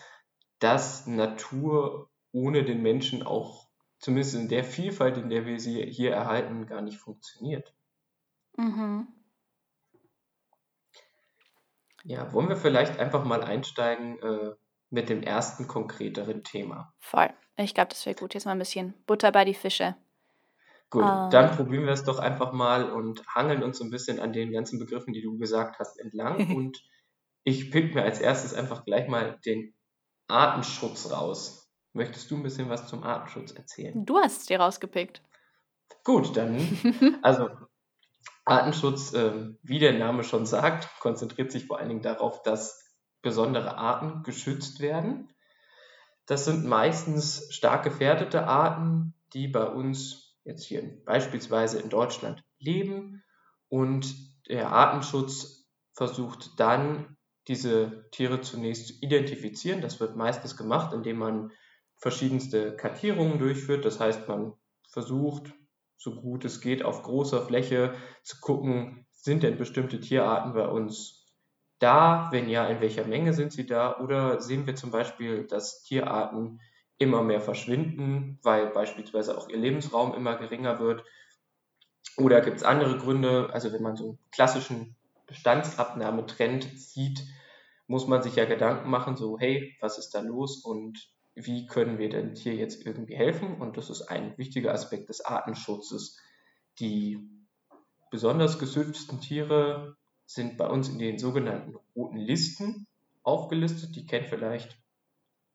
dass 0.57 1.05
Natur 1.05 2.09
ohne 2.31 2.65
den 2.65 2.81
Menschen 2.81 3.21
auch 3.21 3.67
zumindest 3.99 4.33
in 4.33 4.49
der 4.49 4.63
Vielfalt, 4.63 5.17
in 5.17 5.29
der 5.29 5.45
wir 5.45 5.59
sie 5.59 5.85
hier 5.91 6.11
erhalten, 6.11 6.65
gar 6.65 6.81
nicht 6.81 6.97
funktioniert. 6.97 7.75
Mhm. 8.57 9.07
Ja, 12.03 12.33
wollen 12.33 12.49
wir 12.49 12.57
vielleicht 12.57 12.99
einfach 12.99 13.25
mal 13.25 13.43
einsteigen 13.43 14.19
äh, 14.23 14.55
mit 14.89 15.09
dem 15.09 15.21
ersten 15.21 15.67
konkreteren 15.67 16.43
Thema. 16.43 16.93
Voll. 16.99 17.31
Ich 17.57 17.73
glaube, 17.73 17.89
das 17.89 18.05
wäre 18.05 18.15
gut. 18.15 18.33
Jetzt 18.33 18.45
mal 18.45 18.51
ein 18.51 18.59
bisschen 18.59 18.93
Butter 19.05 19.31
bei 19.31 19.45
die 19.45 19.53
Fische. 19.53 19.95
Gut, 20.89 21.03
ähm. 21.03 21.29
dann 21.31 21.55
probieren 21.55 21.85
wir 21.85 21.93
es 21.93 22.03
doch 22.03 22.19
einfach 22.19 22.51
mal 22.51 22.91
und 22.91 23.25
hangeln 23.27 23.63
uns 23.63 23.77
so 23.77 23.83
ein 23.83 23.89
bisschen 23.89 24.19
an 24.19 24.33
den 24.33 24.51
ganzen 24.51 24.79
Begriffen, 24.79 25.13
die 25.13 25.21
du 25.21 25.37
gesagt 25.37 25.79
hast, 25.79 25.99
entlang. 25.99 26.37
und 26.55 26.83
ich 27.43 27.71
pick 27.71 27.95
mir 27.95 28.03
als 28.03 28.19
erstes 28.19 28.53
einfach 28.53 28.85
gleich 28.85 29.07
mal 29.07 29.39
den 29.45 29.73
Artenschutz 30.27 31.11
raus. 31.11 31.71
Möchtest 31.93 32.29
du 32.29 32.35
ein 32.35 32.43
bisschen 32.43 32.69
was 32.69 32.87
zum 32.87 33.03
Artenschutz 33.03 33.51
erzählen? 33.51 34.05
Du 34.05 34.17
hast 34.17 34.41
es 34.41 34.45
dir 34.47 34.59
rausgepickt. 34.59 35.21
Gut, 36.03 36.35
dann, 36.35 37.19
also 37.21 37.49
Artenschutz, 38.43 39.13
äh, 39.13 39.53
wie 39.63 39.79
der 39.79 39.93
Name 39.93 40.23
schon 40.23 40.45
sagt, 40.45 40.89
konzentriert 40.99 41.51
sich 41.51 41.65
vor 41.65 41.79
allen 41.79 41.89
Dingen 41.89 42.01
darauf, 42.01 42.43
dass 42.43 42.83
besondere 43.21 43.77
Arten 43.77 44.23
geschützt 44.23 44.81
werden. 44.81 45.29
Das 46.25 46.45
sind 46.45 46.65
meistens 46.65 47.53
stark 47.53 47.83
gefährdete 47.83 48.47
Arten, 48.47 49.13
die 49.33 49.47
bei 49.47 49.65
uns 49.65 50.35
jetzt 50.43 50.65
hier 50.65 51.03
beispielsweise 51.05 51.79
in 51.79 51.89
Deutschland 51.89 52.43
leben 52.59 53.23
und 53.69 54.15
der 54.47 54.71
Artenschutz 54.71 55.67
versucht 55.93 56.59
dann, 56.59 57.15
diese 57.47 58.09
Tiere 58.11 58.41
zunächst 58.41 58.87
zu 58.87 58.93
identifizieren. 59.01 59.81
Das 59.81 59.99
wird 59.99 60.15
meistens 60.15 60.57
gemacht, 60.57 60.93
indem 60.93 61.17
man 61.17 61.51
verschiedenste 61.97 62.75
Kartierungen 62.75 63.39
durchführt. 63.39 63.85
Das 63.85 63.99
heißt, 63.99 64.27
man 64.27 64.53
versucht, 64.89 65.53
so 65.97 66.15
gut 66.15 66.45
es 66.45 66.61
geht, 66.61 66.83
auf 66.83 67.03
großer 67.03 67.45
Fläche 67.45 67.93
zu 68.23 68.39
gucken, 68.39 69.05
sind 69.11 69.43
denn 69.43 69.57
bestimmte 69.57 69.99
Tierarten 69.99 70.53
bei 70.53 70.67
uns 70.67 71.24
da? 71.79 72.29
Wenn 72.31 72.49
ja, 72.49 72.67
in 72.67 72.81
welcher 72.81 73.05
Menge 73.05 73.33
sind 73.33 73.51
sie 73.53 73.65
da? 73.65 73.99
Oder 73.99 74.41
sehen 74.41 74.65
wir 74.67 74.75
zum 74.75 74.91
Beispiel, 74.91 75.45
dass 75.45 75.83
Tierarten 75.83 76.61
immer 76.97 77.23
mehr 77.23 77.41
verschwinden, 77.41 78.39
weil 78.43 78.67
beispielsweise 78.67 79.37
auch 79.37 79.49
ihr 79.49 79.57
Lebensraum 79.57 80.13
immer 80.13 80.37
geringer 80.37 80.79
wird? 80.79 81.03
Oder 82.17 82.41
gibt 82.41 82.57
es 82.57 82.63
andere 82.63 82.97
Gründe? 82.97 83.49
Also 83.51 83.73
wenn 83.73 83.83
man 83.83 83.95
so 83.95 84.05
einen 84.05 84.19
klassischen 84.31 84.95
Bestandsabnahmetrend 85.27 86.63
sieht, 86.79 87.23
muss 87.87 88.07
man 88.07 88.23
sich 88.23 88.35
ja 88.35 88.45
Gedanken 88.45 88.89
machen, 88.89 89.15
so 89.15 89.37
hey, 89.37 89.75
was 89.79 89.97
ist 89.97 90.11
da 90.11 90.21
los 90.21 90.63
und 90.63 91.09
wie 91.35 91.67
können 91.67 91.97
wir 91.97 92.09
denn 92.09 92.33
hier 92.35 92.55
jetzt 92.55 92.85
irgendwie 92.85 93.15
helfen? 93.15 93.59
Und 93.59 93.77
das 93.77 93.89
ist 93.89 94.03
ein 94.03 94.37
wichtiger 94.37 94.73
Aspekt 94.73 95.09
des 95.09 95.23
Artenschutzes. 95.23 96.17
Die 96.79 97.19
besonders 98.09 98.57
geschützten 98.57 99.19
Tiere 99.19 99.97
sind 100.25 100.57
bei 100.57 100.67
uns 100.67 100.89
in 100.89 100.99
den 100.99 101.19
sogenannten 101.19 101.75
roten 101.95 102.17
Listen 102.17 102.87
aufgelistet. 103.23 103.95
Die 103.95 104.05
kennt 104.05 104.27
vielleicht 104.27 104.77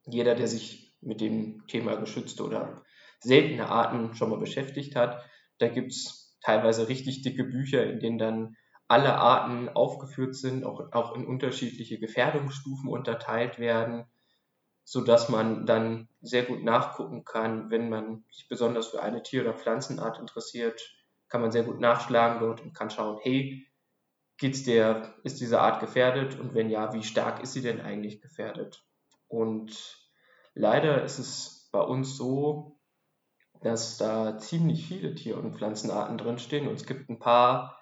jeder, 0.06 0.34
der 0.34 0.48
sich 0.48 0.96
mit 1.00 1.20
dem 1.20 1.66
Thema 1.66 1.96
geschützte 1.96 2.44
oder 2.44 2.82
seltene 3.20 3.68
Arten 3.68 4.14
schon 4.14 4.30
mal 4.30 4.38
beschäftigt 4.38 4.96
hat. 4.96 5.24
Da 5.58 5.68
gibt 5.68 5.92
es 5.92 6.36
teilweise 6.42 6.88
richtig 6.88 7.22
dicke 7.22 7.44
Bücher, 7.44 7.84
in 7.84 8.00
denen 8.00 8.18
dann 8.18 8.56
alle 8.88 9.14
Arten 9.14 9.68
aufgeführt 9.68 10.34
sind, 10.34 10.64
auch, 10.64 10.92
auch 10.92 11.14
in 11.14 11.26
unterschiedliche 11.26 11.98
Gefährdungsstufen 11.98 12.88
unterteilt 12.88 13.58
werden, 13.58 14.06
sodass 14.84 15.28
man 15.28 15.64
dann 15.66 16.08
sehr 16.20 16.42
gut 16.42 16.64
nachgucken 16.64 17.24
kann, 17.24 17.70
wenn 17.70 17.88
man 17.88 18.24
sich 18.32 18.48
besonders 18.48 18.88
für 18.88 19.02
eine 19.02 19.22
Tier- 19.22 19.42
oder 19.42 19.54
Pflanzenart 19.54 20.18
interessiert, 20.18 20.80
kann 21.28 21.40
man 21.40 21.52
sehr 21.52 21.62
gut 21.62 21.78
nachschlagen 21.78 22.40
dort 22.40 22.62
und 22.62 22.74
kann 22.74 22.90
schauen, 22.90 23.20
hey, 23.22 23.64
geht's 24.40 24.64
der, 24.64 25.14
ist 25.22 25.40
diese 25.40 25.60
Art 25.60 25.80
gefährdet 25.80 26.40
und 26.40 26.54
wenn 26.54 26.70
ja, 26.70 26.92
wie 26.94 27.04
stark 27.04 27.42
ist 27.42 27.52
sie 27.52 27.62
denn 27.62 27.80
eigentlich 27.80 28.20
gefährdet? 28.22 28.84
Und 29.28 30.08
leider 30.54 31.04
ist 31.04 31.18
es 31.18 31.68
bei 31.70 31.80
uns 31.80 32.16
so, 32.16 32.80
dass 33.62 33.98
da 33.98 34.38
ziemlich 34.38 34.86
viele 34.86 35.14
Tier- 35.14 35.36
und 35.36 35.54
Pflanzenarten 35.54 36.16
drinstehen 36.16 36.66
und 36.66 36.74
es 36.74 36.86
gibt 36.86 37.10
ein 37.10 37.18
paar 37.18 37.78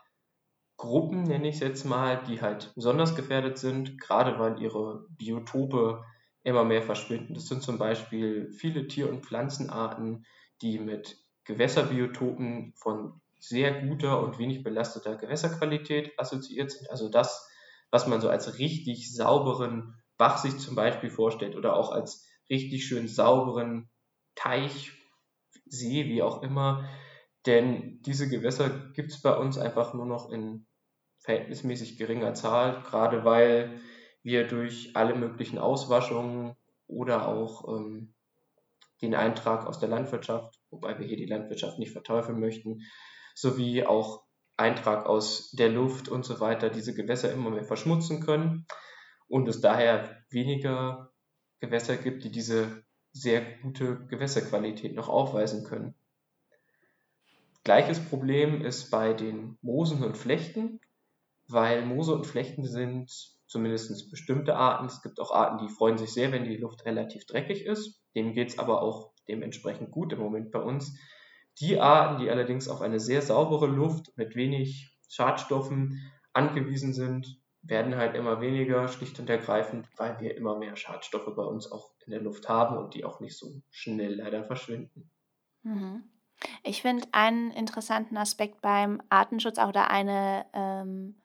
Gruppen, 0.76 1.22
nenne 1.22 1.48
ich 1.48 1.56
es 1.56 1.60
jetzt 1.60 1.84
mal, 1.84 2.22
die 2.24 2.40
halt 2.40 2.72
besonders 2.74 3.14
gefährdet 3.14 3.58
sind, 3.58 4.00
gerade 4.00 4.38
weil 4.38 4.60
ihre 4.60 5.06
Biotope 5.10 6.04
immer 6.42 6.64
mehr 6.64 6.82
verschwinden. 6.82 7.34
Das 7.34 7.46
sind 7.46 7.62
zum 7.62 7.78
Beispiel 7.78 8.50
viele 8.50 8.88
Tier- 8.88 9.10
und 9.10 9.24
Pflanzenarten, 9.24 10.26
die 10.60 10.78
mit 10.78 11.24
Gewässerbiotopen 11.44 12.74
von 12.76 13.20
sehr 13.38 13.86
guter 13.86 14.22
und 14.22 14.38
wenig 14.38 14.62
belasteter 14.62 15.16
Gewässerqualität 15.16 16.18
assoziiert 16.18 16.70
sind. 16.70 16.90
Also 16.90 17.08
das, 17.08 17.48
was 17.90 18.06
man 18.06 18.20
so 18.20 18.28
als 18.28 18.58
richtig 18.58 19.14
sauberen 19.14 19.94
Bach 20.16 20.38
sich 20.38 20.58
zum 20.58 20.74
Beispiel 20.74 21.10
vorstellt 21.10 21.54
oder 21.54 21.76
auch 21.76 21.92
als 21.92 22.26
richtig 22.50 22.86
schön 22.86 23.08
sauberen 23.08 23.88
Teich, 24.34 24.92
See, 25.70 26.06
wie 26.06 26.22
auch 26.22 26.42
immer. 26.42 26.88
Denn 27.46 28.00
diese 28.02 28.28
Gewässer 28.28 28.70
gibt 28.94 29.10
es 29.10 29.20
bei 29.22 29.36
uns 29.36 29.58
einfach 29.58 29.94
nur 29.94 30.06
noch 30.06 30.30
in 30.30 30.66
verhältnismäßig 31.18 31.98
geringer 31.98 32.34
Zahl, 32.34 32.82
gerade 32.82 33.24
weil 33.24 33.80
wir 34.22 34.46
durch 34.46 34.96
alle 34.96 35.14
möglichen 35.14 35.58
Auswaschungen 35.58 36.56
oder 36.86 37.28
auch 37.28 37.68
ähm, 37.68 38.14
den 39.02 39.14
Eintrag 39.14 39.66
aus 39.66 39.78
der 39.78 39.88
Landwirtschaft, 39.88 40.58
wobei 40.70 40.98
wir 40.98 41.06
hier 41.06 41.16
die 41.16 41.26
Landwirtschaft 41.26 41.78
nicht 41.78 41.92
verteufeln 41.92 42.40
möchten, 42.40 42.82
sowie 43.38 43.84
auch 43.84 44.24
Eintrag 44.56 45.06
aus 45.06 45.52
der 45.52 45.68
Luft 45.68 46.08
und 46.08 46.24
so 46.24 46.40
weiter 46.40 46.70
diese 46.70 46.92
Gewässer 46.92 47.32
immer 47.32 47.50
mehr 47.50 47.64
verschmutzen 47.64 48.20
können 48.20 48.66
und 49.28 49.46
es 49.48 49.60
daher 49.60 50.24
weniger 50.30 51.12
Gewässer 51.60 51.96
gibt, 51.96 52.24
die 52.24 52.32
diese 52.32 52.82
sehr 53.12 53.42
gute 53.62 54.06
Gewässerqualität 54.06 54.94
noch 54.94 55.08
aufweisen 55.08 55.64
können. 55.64 55.94
Gleiches 57.62 58.00
Problem 58.00 58.62
ist 58.62 58.90
bei 58.90 59.12
den 59.12 59.56
Moosen 59.62 60.02
und 60.02 60.16
Flechten, 60.16 60.80
weil 61.46 61.84
Moose 61.84 62.14
und 62.14 62.26
Flechten 62.26 62.64
sind 62.64 63.10
zumindest 63.46 64.10
bestimmte 64.10 64.56
Arten. 64.56 64.86
Es 64.86 65.00
gibt 65.00 65.20
auch 65.20 65.30
Arten, 65.30 65.64
die 65.64 65.72
freuen 65.72 65.96
sich 65.96 66.12
sehr, 66.12 66.32
wenn 66.32 66.44
die 66.44 66.56
Luft 66.56 66.84
relativ 66.84 67.24
dreckig 67.24 67.64
ist. 67.64 68.02
Denen 68.16 68.32
geht 68.32 68.48
es 68.48 68.58
aber 68.58 68.82
auch 68.82 69.12
dementsprechend 69.28 69.92
gut 69.92 70.12
im 70.12 70.18
Moment 70.18 70.50
bei 70.50 70.60
uns. 70.60 70.98
Die 71.60 71.80
Arten, 71.80 72.22
die 72.22 72.30
allerdings 72.30 72.68
auf 72.68 72.80
eine 72.80 73.00
sehr 73.00 73.22
saubere 73.22 73.66
Luft 73.66 74.16
mit 74.16 74.36
wenig 74.36 74.96
Schadstoffen 75.08 76.00
angewiesen 76.32 76.92
sind, 76.92 77.40
werden 77.62 77.96
halt 77.96 78.14
immer 78.14 78.40
weniger, 78.40 78.86
schlicht 78.88 79.18
und 79.18 79.28
ergreifend, 79.28 79.88
weil 79.96 80.20
wir 80.20 80.36
immer 80.36 80.56
mehr 80.56 80.76
Schadstoffe 80.76 81.34
bei 81.34 81.42
uns 81.42 81.70
auch 81.70 81.90
in 82.06 82.12
der 82.12 82.20
Luft 82.20 82.48
haben 82.48 82.76
und 82.76 82.94
die 82.94 83.04
auch 83.04 83.20
nicht 83.20 83.36
so 83.36 83.60
schnell 83.70 84.14
leider 84.14 84.44
verschwinden. 84.44 85.10
Mhm. 85.62 86.04
Ich 86.62 86.82
finde 86.82 87.08
einen 87.10 87.50
interessanten 87.50 88.16
Aspekt 88.16 88.60
beim 88.62 89.02
Artenschutz 89.08 89.58
auch 89.58 89.70
oder 89.70 89.90
eine, 89.90 90.46
ähm, 90.52 91.16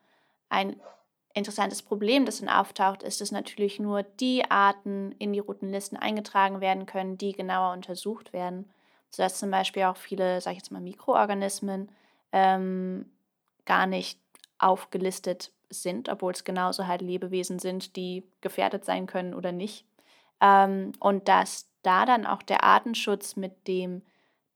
ein 0.49 0.81
interessantes 1.35 1.83
Problem, 1.83 2.25
das 2.25 2.39
dann 2.39 2.49
auftaucht, 2.49 3.03
ist, 3.03 3.21
dass 3.21 3.31
natürlich 3.31 3.79
nur 3.79 4.01
die 4.01 4.49
Arten 4.49 5.11
in 5.19 5.33
die 5.33 5.39
roten 5.39 5.69
Listen 5.69 5.97
eingetragen 5.97 6.61
werden 6.61 6.87
können, 6.87 7.19
die 7.19 7.33
genauer 7.33 7.73
untersucht 7.73 8.33
werden 8.33 8.73
sodass 9.13 9.37
zum 9.37 9.51
Beispiel 9.51 9.83
auch 9.83 9.97
viele, 9.97 10.41
sage 10.41 10.55
ich 10.55 10.63
jetzt 10.63 10.71
mal, 10.71 10.81
Mikroorganismen 10.81 11.89
ähm, 12.31 13.05
gar 13.65 13.85
nicht 13.85 14.19
aufgelistet 14.57 15.51
sind, 15.69 16.09
obwohl 16.09 16.31
es 16.33 16.43
genauso 16.43 16.87
halt 16.87 17.01
Lebewesen 17.01 17.59
sind, 17.59 17.95
die 17.95 18.23
gefährdet 18.41 18.85
sein 18.85 19.05
können 19.05 19.35
oder 19.35 19.51
nicht. 19.51 19.85
Ähm, 20.41 20.93
und 20.99 21.27
dass 21.27 21.69
da 21.83 22.05
dann 22.05 22.25
auch 22.25 22.41
der 22.41 22.63
Artenschutz 22.63 23.35
mit 23.35 23.67
dem 23.67 24.01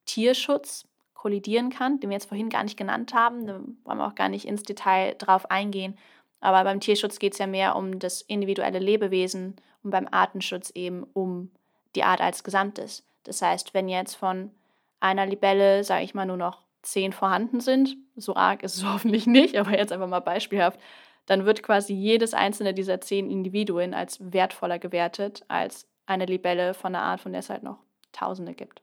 Tierschutz 0.05 0.87
kollidieren 1.13 1.69
kann, 1.69 1.99
den 1.99 2.09
wir 2.09 2.15
jetzt 2.15 2.29
vorhin 2.29 2.49
gar 2.49 2.63
nicht 2.63 2.77
genannt 2.77 3.13
haben. 3.13 3.45
Da 3.45 3.59
wollen 3.83 3.97
wir 3.99 4.07
auch 4.07 4.15
gar 4.15 4.29
nicht 4.29 4.47
ins 4.47 4.63
Detail 4.63 5.13
drauf 5.19 5.51
eingehen. 5.51 5.97
Aber 6.39 6.63
beim 6.63 6.79
Tierschutz 6.79 7.19
geht 7.19 7.33
es 7.33 7.39
ja 7.39 7.47
mehr 7.47 7.75
um 7.75 7.99
das 7.99 8.21
individuelle 8.21 8.79
Lebewesen 8.79 9.55
und 9.83 9.91
beim 9.91 10.07
Artenschutz 10.09 10.71
eben 10.71 11.03
um 11.13 11.51
die 11.95 12.03
Art 12.03 12.21
als 12.21 12.43
Gesamtes. 12.43 13.03
Das 13.27 13.41
heißt, 13.41 13.73
wenn 13.73 13.89
jetzt 13.89 14.15
von 14.15 14.51
einer 14.99 15.25
Libelle, 15.25 15.83
sage 15.83 16.03
ich 16.03 16.13
mal, 16.13 16.25
nur 16.25 16.37
noch 16.37 16.63
zehn 16.81 17.11
vorhanden 17.11 17.59
sind, 17.59 17.97
so 18.15 18.35
arg 18.35 18.63
ist 18.63 18.77
es 18.77 18.85
hoffentlich 18.91 19.27
nicht, 19.27 19.57
aber 19.57 19.77
jetzt 19.77 19.91
einfach 19.91 20.07
mal 20.07 20.21
beispielhaft, 20.21 20.79
dann 21.25 21.45
wird 21.45 21.61
quasi 21.61 21.93
jedes 21.93 22.33
einzelne 22.33 22.73
dieser 22.73 23.01
zehn 23.01 23.29
Individuen 23.29 23.93
als 23.93 24.17
wertvoller 24.31 24.79
gewertet 24.79 25.43
als 25.49 25.87
eine 26.05 26.25
Libelle 26.25 26.73
von 26.73 26.95
einer 26.95 27.03
Art, 27.03 27.19
von 27.19 27.33
der 27.33 27.39
es 27.39 27.49
halt 27.49 27.63
noch 27.63 27.79
Tausende 28.13 28.53
gibt. 28.53 28.81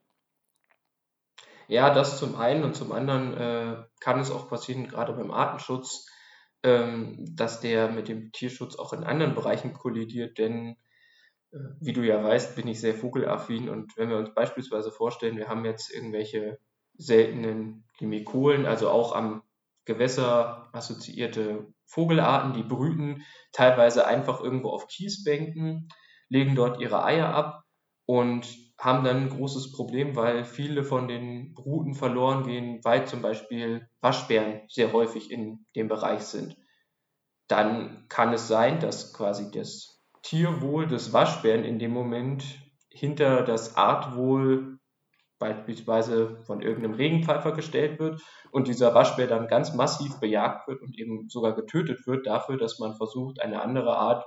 Ja, 1.67 1.93
das 1.93 2.19
zum 2.19 2.37
einen 2.37 2.63
und 2.63 2.77
zum 2.77 2.93
anderen 2.93 3.35
äh, 3.35 3.77
kann 4.01 4.21
es 4.21 4.31
auch 4.31 4.51
passieren, 4.51 4.87
gerade 4.87 5.15
beim 5.15 5.31
Artenschutz, 5.31 6.07
ähm, 6.63 7.17
dass 7.35 7.61
der 7.61 7.89
mit 7.89 8.09
dem 8.09 8.33
Tierschutz 8.33 8.77
auch 8.77 8.93
in 8.93 9.03
anderen 9.03 9.35
Bereichen 9.35 9.73
kollidiert, 9.73 10.37
denn 10.37 10.77
wie 11.81 11.93
du 11.93 12.03
ja 12.03 12.23
weißt, 12.23 12.57
bin 12.57 12.69
ich 12.69 12.81
sehr 12.81 12.95
vogelaffin 12.95 13.69
und 13.69 13.97
wenn 13.97 14.09
wir 14.09 14.19
uns 14.19 14.35
beispielsweise 14.35 14.91
vorstellen, 14.91 15.37
wir 15.37 15.49
haben 15.49 15.65
jetzt 15.65 15.93
irgendwelche 15.93 16.59
seltenen 16.97 17.85
Limikolen, 17.99 18.67
also 18.67 18.91
auch 18.91 19.15
am 19.15 19.43
Gewässer 19.85 20.71
assoziierte 20.73 21.67
Vogelarten, 21.87 22.55
die 22.55 22.63
brüten 22.63 23.23
teilweise 23.53 24.07
einfach 24.07 24.41
irgendwo 24.41 24.71
auf 24.71 24.89
Kiesbänken. 24.89 25.89
legen 26.29 26.57
dort 26.57 26.81
ihre 26.81 27.05
Eier 27.05 27.29
ab 27.35 27.65
und 28.07 28.57
haben 28.79 29.05
dann 29.05 29.17
ein 29.19 29.29
großes 29.29 29.73
Problem, 29.73 30.17
weil 30.17 30.45
viele 30.45 30.83
von 30.85 31.07
den 31.07 31.55
Bruten 31.55 31.95
verloren 31.95 32.45
gehen, 32.45 32.81
weil 32.83 33.07
zum 33.07 33.23
Beispiel 33.23 33.89
Waschbären 34.01 34.63
sehr 34.69 34.93
häufig 34.93 35.31
in 35.31 35.67
dem 35.77 35.89
Bereich 35.89 36.23
sind. 36.23 36.57
Dann 37.47 38.07
kann 38.09 38.33
es 38.33 38.49
sein, 38.49 38.81
dass 38.81 39.13
quasi 39.13 39.51
das 39.51 39.94
Tierwohl 40.25 40.87
des 40.87 41.13
Waschbären 41.13 41.65
in 41.65 41.79
dem 41.79 41.93
Moment 41.93 42.45
hinter 42.91 43.43
das 43.43 43.77
Artwohl 43.77 44.79
beispielsweise 45.39 46.43
von 46.45 46.63
irgendeinem 46.63 46.95
Regenpfeifer 46.95 47.53
gestellt 47.53 47.99
wird 47.99 48.23
und 48.51 48.67
dieser 48.67 48.95
Waschbär 48.95 49.27
dann 49.27 49.49
ganz 49.49 49.75
massiv 49.75 50.19
bejagt 50.21 50.67
wird 50.67 50.81
und 50.81 50.99
eben 50.99 51.29
sogar 51.29 51.55
getötet 51.55 52.07
wird 52.07 52.27
dafür, 52.27 52.57
dass 52.57 52.79
man 52.79 52.97
versucht, 52.97 53.41
eine 53.41 53.61
andere 53.61 53.97
Art 53.97 54.25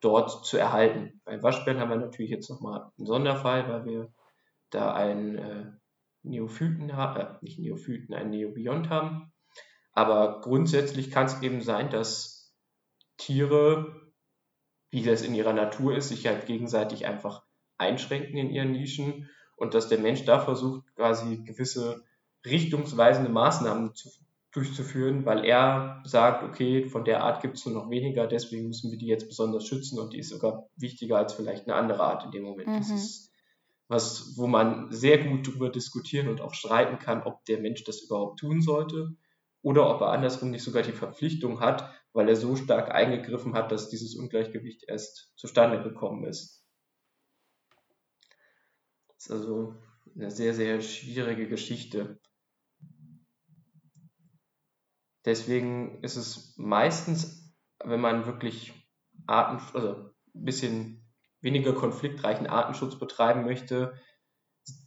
dort 0.00 0.46
zu 0.46 0.56
erhalten. 0.56 1.20
Bei 1.24 1.42
Waschbären 1.42 1.80
haben 1.80 1.90
wir 1.90 1.96
natürlich 1.96 2.30
jetzt 2.30 2.48
nochmal 2.48 2.90
einen 2.96 3.06
Sonderfall, 3.06 3.68
weil 3.68 3.84
wir 3.84 4.12
da 4.70 4.94
einen 4.94 5.36
äh, 5.36 5.72
Neophyten 6.22 6.88
äh, 6.88 7.26
nicht 7.42 7.58
Neophyten, 7.58 8.14
einen 8.14 8.30
Neobiont 8.30 8.88
haben. 8.88 9.32
Aber 9.92 10.40
grundsätzlich 10.40 11.10
kann 11.10 11.26
es 11.26 11.42
eben 11.42 11.60
sein, 11.60 11.90
dass 11.90 12.54
Tiere, 13.16 14.03
wie 14.94 15.02
das 15.02 15.22
in 15.22 15.34
ihrer 15.34 15.52
Natur 15.52 15.96
ist, 15.96 16.08
sich 16.08 16.26
halt 16.26 16.46
gegenseitig 16.46 17.04
einfach 17.04 17.42
einschränken 17.78 18.36
in 18.36 18.50
ihren 18.50 18.70
Nischen 18.70 19.28
und 19.56 19.74
dass 19.74 19.88
der 19.88 19.98
Mensch 19.98 20.24
da 20.24 20.38
versucht, 20.38 20.84
quasi 20.94 21.38
gewisse 21.38 22.04
richtungsweisende 22.46 23.28
Maßnahmen 23.28 23.94
zu, 23.94 24.08
durchzuführen, 24.52 25.26
weil 25.26 25.44
er 25.44 26.00
sagt, 26.04 26.44
okay, 26.44 26.84
von 26.84 27.04
der 27.04 27.24
Art 27.24 27.42
gibt 27.42 27.56
es 27.56 27.66
nur 27.66 27.74
noch 27.74 27.90
weniger, 27.90 28.28
deswegen 28.28 28.68
müssen 28.68 28.92
wir 28.92 28.98
die 28.98 29.08
jetzt 29.08 29.26
besonders 29.26 29.66
schützen 29.66 29.98
und 29.98 30.12
die 30.12 30.20
ist 30.20 30.30
sogar 30.30 30.68
wichtiger 30.76 31.18
als 31.18 31.32
vielleicht 31.32 31.66
eine 31.66 31.74
andere 31.74 32.04
Art 32.04 32.24
in 32.24 32.30
dem 32.30 32.44
Moment. 32.44 32.68
Mhm. 32.68 32.78
Das 32.78 32.90
ist 32.90 33.32
was, 33.88 34.34
wo 34.36 34.46
man 34.46 34.92
sehr 34.92 35.18
gut 35.18 35.48
darüber 35.48 35.70
diskutieren 35.70 36.28
und 36.28 36.40
auch 36.40 36.54
streiten 36.54 37.00
kann, 37.00 37.24
ob 37.24 37.44
der 37.46 37.58
Mensch 37.58 37.82
das 37.82 38.00
überhaupt 38.00 38.38
tun 38.38 38.62
sollte 38.62 39.16
oder 39.60 39.92
ob 39.92 40.00
er 40.02 40.12
andersrum 40.12 40.50
nicht 40.50 40.62
sogar 40.62 40.84
die 40.84 40.92
Verpflichtung 40.92 41.58
hat, 41.58 41.90
weil 42.14 42.28
er 42.28 42.36
so 42.36 42.56
stark 42.56 42.92
eingegriffen 42.92 43.54
hat, 43.54 43.72
dass 43.72 43.90
dieses 43.90 44.14
Ungleichgewicht 44.14 44.84
erst 44.88 45.32
zustande 45.36 45.82
gekommen 45.82 46.24
ist. 46.24 46.64
Das 49.08 49.26
ist 49.26 49.30
also 49.32 49.74
eine 50.14 50.30
sehr, 50.30 50.54
sehr 50.54 50.80
schwierige 50.80 51.48
Geschichte. 51.48 52.20
Deswegen 55.24 56.02
ist 56.02 56.16
es 56.16 56.54
meistens, 56.56 57.52
wenn 57.82 58.00
man 58.00 58.26
wirklich 58.26 58.72
Arten, 59.26 59.76
also 59.76 60.10
ein 60.34 60.44
bisschen 60.44 61.04
weniger 61.40 61.72
konfliktreichen 61.72 62.46
Artenschutz 62.46 62.98
betreiben 62.98 63.44
möchte, 63.44 63.94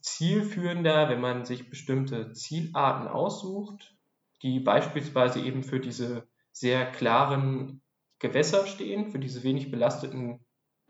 zielführender, 0.01 1.09
wenn 1.09 1.21
man 1.21 1.43
sich 1.43 1.69
bestimmte 1.69 2.31
Zielarten 2.31 3.07
aussucht, 3.07 3.97
die 4.43 4.59
beispielsweise 4.59 5.41
eben 5.41 5.63
für 5.63 5.79
diese 5.79 6.27
sehr 6.59 6.85
klaren 6.91 7.81
Gewässer 8.19 8.65
stehen, 8.65 9.11
für 9.11 9.19
diese 9.19 9.43
wenig 9.43 9.69
belasteten 9.71 10.39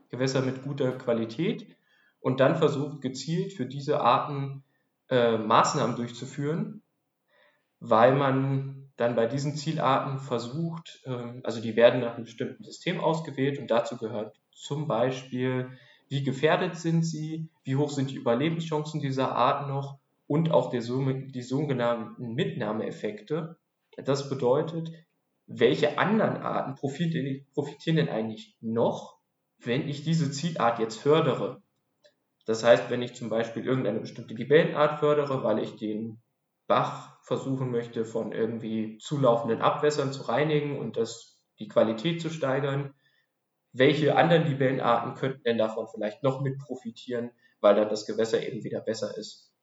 Gewässer 0.10 0.42
mit 0.42 0.64
guter 0.64 0.94
Qualität 0.94 1.76
und 2.20 2.40
dann 2.40 2.56
versucht 2.56 3.02
gezielt 3.02 3.54
für 3.54 3.66
diese 3.66 4.02
Arten 4.02 4.64
äh, 5.10 5.38
Maßnahmen 5.38 5.96
durchzuführen, 5.96 6.82
weil 7.80 8.16
man 8.16 8.92
dann 8.96 9.16
bei 9.16 9.28
diesen 9.28 9.56
Zielarten 9.56 10.20
versucht, 10.20 11.02
äh, 11.06 11.42
also 11.44 11.62
die 11.62 11.76
werden 11.76 12.02
nach 12.02 12.16
einem 12.16 12.26
bestimmten 12.26 12.64
System 12.64 13.00
ausgewählt 13.00 13.60
und 13.60 13.70
dazu 13.70 13.98
gehört 13.98 14.40
zum 14.52 14.88
Beispiel, 14.88 15.70
wie 16.10 16.24
gefährdet 16.24 16.78
sind 16.78 17.04
sie, 17.04 17.50
wie 17.64 17.76
hoch 17.76 17.92
sind 17.92 18.10
die 18.10 18.16
Überlebenschancen 18.16 19.02
dieser 19.02 19.36
Art 19.36 19.68
noch 19.68 20.00
und 20.26 20.52
auch 20.52 20.70
der, 20.70 20.82
die 20.82 21.42
sogenannten 21.42 22.34
Mitnahmeeffekte. 22.34 23.58
Das 23.98 24.30
bedeutet, 24.30 24.92
welche 25.48 25.98
anderen 25.98 26.38
Arten 26.38 26.76
profitieren, 26.76 27.96
denn 27.96 28.10
eigentlich 28.10 28.58
noch, 28.60 29.18
wenn 29.60 29.88
ich 29.88 30.04
diese 30.04 30.30
Zielart 30.30 30.80
jetzt 30.80 31.00
fördere? 31.00 31.64
Das 32.46 32.64
heißt, 32.64 32.90
wenn 32.90 33.02
ich 33.02 33.16
zum 33.16 33.30
Beispiel 33.30 33.66
irgendeine 33.66 34.00
bestimmte 34.00 34.34
Libellenart 34.34 35.00
fördere, 35.00 35.44
weil 35.44 35.60
ich 35.60 35.78
den 35.78 36.22
Bach 36.68 37.18
versuchen 37.24 37.72
möchte, 37.72 38.06
von 38.06 38.34
irgendwie 38.34 38.98
zulaufenden 39.00 39.62
Abwässern 39.62 40.12
zu 40.12 40.24
reinigen 40.24 40.78
und 40.78 40.98
das, 40.98 41.42
die 41.60 41.70
Qualität 41.70 42.22
zu 42.22 42.30
steigern, 42.30 42.94
welche 43.72 44.16
anderen 44.16 44.46
Libellenarten 44.46 45.16
könnten 45.16 45.44
denn 45.44 45.58
davon 45.58 45.88
vielleicht 45.88 46.24
noch 46.24 46.42
mit 46.42 46.58
profitieren, 46.60 47.32
weil 47.62 47.76
dann 47.76 47.90
das 47.90 48.06
Gewässer 48.06 48.46
eben 48.46 48.64
wieder 48.64 48.82
besser 48.82 49.18
ist. 49.18 49.54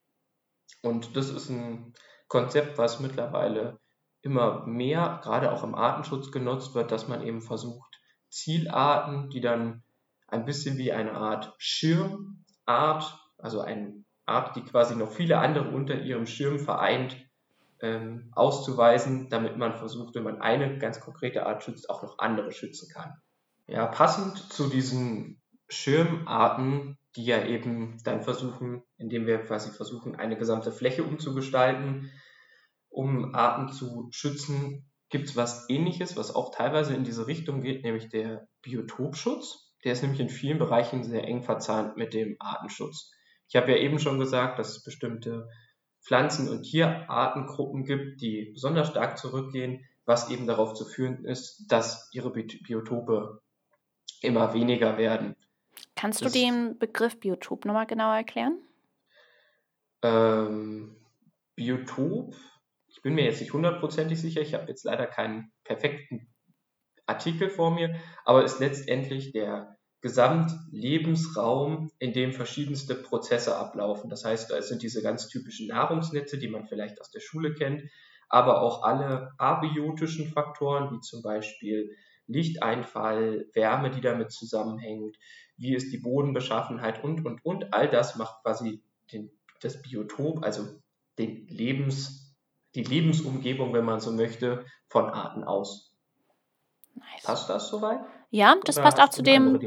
Und 0.83 1.17
das 1.17 1.31
ist 1.31 1.51
ein 1.51 1.93
Konzept, 2.29 2.79
was 2.79 3.01
mittlerweile 3.01 3.81
immer 4.25 4.65
mehr, 4.67 5.21
gerade 5.23 5.53
auch 5.53 5.63
im 5.65 5.75
Artenschutz 5.75 6.33
genutzt 6.33 6.75
wird, 6.75 6.91
dass 6.91 7.09
man 7.09 7.23
eben 7.23 7.43
versucht, 7.43 8.01
Zielarten, 8.31 9.31
die 9.31 9.41
dann 9.41 9.83
ein 10.27 10.45
bisschen 10.45 10.79
wie 10.79 10.93
eine 10.93 11.13
Art 11.13 11.55
Schirm 11.59 12.45
Art, 12.67 13.19
also 13.39 13.61
eine 13.61 14.05
Art, 14.27 14.57
die 14.57 14.63
quasi 14.63 14.97
noch 14.97 15.13
viele 15.13 15.39
andere 15.39 15.69
unter 15.69 16.01
ihrem 16.01 16.27
Schirm 16.27 16.59
vereint, 16.59 17.17
ähm, 17.81 18.31
auszuweisen, 18.35 19.29
damit 19.29 19.59
man 19.59 19.75
versucht, 19.75 20.15
wenn 20.15 20.23
man 20.23 20.41
eine 20.41 20.79
ganz 20.79 21.01
konkrete 21.01 21.45
Art 21.45 21.63
schützt, 21.63 21.91
auch 21.91 22.03
noch 22.03 22.19
andere 22.19 22.53
schützen 22.53 22.89
kann. 22.91 23.13
Ja, 23.67 23.87
passend 23.87 24.39
zu 24.39 24.69
diesen 24.69 25.43
Schirmarten, 25.69 26.97
die 27.17 27.25
ja 27.25 27.45
eben 27.45 27.99
dann 28.05 28.23
versuchen, 28.23 28.83
indem 28.97 29.27
wir 29.27 29.39
quasi 29.39 29.71
versuchen, 29.71 30.17
eine 30.17 30.37
gesamte 30.37 30.73
Fläche 30.73 31.05
umzugestalten, 31.05 32.11
um 32.95 33.35
Arten 33.35 33.73
zu 33.73 34.09
schützen, 34.13 34.89
gibt 35.11 35.29
es 35.29 35.37
was 35.37 35.69
ähnliches, 35.69 36.17
was 36.17 36.35
auch 36.35 36.55
teilweise 36.55 36.95
in 36.95 37.05
diese 37.05 37.27
Richtung 37.27 37.61
geht, 37.61 37.83
nämlich 37.83 38.09
der 38.09 38.49
Biotopschutz. 38.63 39.75
Der 39.85 39.93
ist 39.93 40.03
nämlich 40.03 40.21
in 40.21 40.31
vielen 40.31 40.59
Bereichen 40.59 41.05
sehr 41.05 41.25
eng 41.25 41.43
verzahnt 41.43 41.97
mit 41.97 42.15
dem 42.15 42.37
Artenschutz. 42.39 43.13
Ich 43.49 43.57
habe 43.57 43.73
ja 43.73 43.79
eben 43.79 43.99
schon 43.99 44.19
gesagt, 44.19 44.59
dass 44.59 44.71
es 44.71 44.83
bestimmte 44.83 45.49
Pflanzen- 46.03 46.49
und 46.49 46.63
Tierartengruppen 46.63 47.85
gibt, 47.85 48.21
die 48.21 48.51
besonders 48.55 48.89
stark 48.89 49.19
zurückgehen, 49.19 49.85
was 50.07 50.31
eben 50.31 50.47
darauf 50.47 50.75
zu 50.75 50.85
führen 50.85 51.25
ist, 51.25 51.67
dass 51.69 52.09
ihre 52.13 52.31
Biotope 52.31 53.41
immer 54.21 54.55
weniger 54.55 54.97
werden. 54.99 55.35
Kannst 55.97 56.25
das, 56.25 56.33
du 56.33 56.39
den 56.39 56.79
Begriff 56.79 57.19
Biotop 57.21 57.65
nochmal 57.65 57.87
genauer 57.87 58.17
erklären? 58.17 58.59
Ähm, 60.03 60.97
Biotop, 61.55 62.35
bin 63.05 63.15
mir 63.15 63.25
jetzt 63.25 63.41
nicht 63.41 63.53
hundertprozentig 63.53 64.19
sicher, 64.19 64.41
ich 64.41 64.55
habe 64.55 64.67
jetzt 64.69 64.85
leider 64.85 65.07
keinen 65.07 65.53
perfekten 65.63 66.35
Artikel 67.07 67.51
vor 67.51 67.71
mir, 67.71 67.95
aber 68.25 68.45
ist 68.45 68.61
letztendlich 68.61 69.33
der 69.33 69.77
Gesamtlebensraum, 70.01 71.91
in 71.99 72.15
dem 72.15 72.33
verschiedenste 72.33 72.95
Prozesse 72.95 73.57
ablaufen. 73.57 74.09
Das 74.09 74.25
heißt, 74.25 74.51
es 74.53 74.69
sind 74.69 74.83
diese 74.83 75.03
ganz 75.03 75.29
typischen 75.29 75.69
Nahrungsnetze, 75.69 76.39
die 76.39 76.49
man 76.49 76.67
vielleicht 76.67 77.01
aus 77.01 77.11
der 77.11 77.21
Schule 77.21 77.55
kennt, 77.55 77.83
aber 78.31 78.63
auch 78.63 78.83
alle 78.83 79.33
abiotischen 79.37 80.29
Faktoren, 80.29 80.91
wie 80.91 81.01
zum 81.01 81.23
Beispiel 81.23 81.95
Lichteinfall, 82.27 83.47
Wärme, 83.53 83.91
die 83.91 84.01
damit 84.01 84.33
zusammenhängt, 84.33 85.19
wie 85.59 85.75
ist 85.75 85.93
die 85.93 85.99
Bodenbeschaffenheit 85.99 87.05
und, 87.05 87.25
und, 87.27 87.45
und. 87.45 87.75
All 87.75 87.89
das 87.89 88.17
macht 88.17 88.43
quasi 88.43 88.83
den, 89.13 89.31
das 89.61 89.83
Biotop, 89.83 90.43
also 90.43 90.81
den 91.19 91.47
Lebens, 91.49 92.24
die 92.75 92.83
Lebensumgebung, 92.83 93.73
wenn 93.73 93.85
man 93.85 94.01
so 94.01 94.13
möchte, 94.13 94.65
von 94.89 95.11
Arten 95.11 95.45
aus. 95.45 95.95
Nice. 96.95 97.23
Passt 97.25 97.51
das 97.51 97.69
soweit? 97.69 98.01
Ja, 98.31 98.57
das 98.65 98.77
Oder 98.77 98.85
passt 98.85 99.01
auch 99.01 99.09
zu 99.09 99.23
dem. 99.23 99.61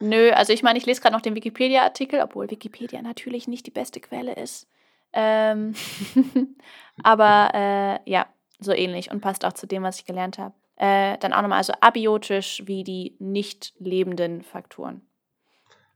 Nö, 0.00 0.30
also 0.32 0.52
ich 0.52 0.62
meine, 0.62 0.78
ich 0.78 0.86
lese 0.86 1.00
gerade 1.00 1.14
noch 1.14 1.22
den 1.22 1.34
Wikipedia-Artikel, 1.34 2.20
obwohl 2.20 2.50
Wikipedia 2.50 3.02
natürlich 3.02 3.46
nicht 3.48 3.66
die 3.66 3.70
beste 3.70 4.00
Quelle 4.00 4.34
ist. 4.34 4.68
Ähm 5.12 5.74
aber 7.02 7.50
äh, 7.54 8.10
ja, 8.10 8.26
so 8.58 8.72
ähnlich 8.72 9.10
und 9.10 9.20
passt 9.20 9.44
auch 9.44 9.52
zu 9.52 9.66
dem, 9.66 9.82
was 9.82 9.98
ich 9.98 10.04
gelernt 10.04 10.38
habe. 10.38 10.54
Äh, 10.76 11.18
dann 11.18 11.32
auch 11.32 11.42
nochmal, 11.42 11.58
also 11.58 11.72
abiotisch 11.80 12.62
wie 12.66 12.82
die 12.82 13.16
nicht 13.18 13.74
lebenden 13.78 14.42
Faktoren. 14.42 15.02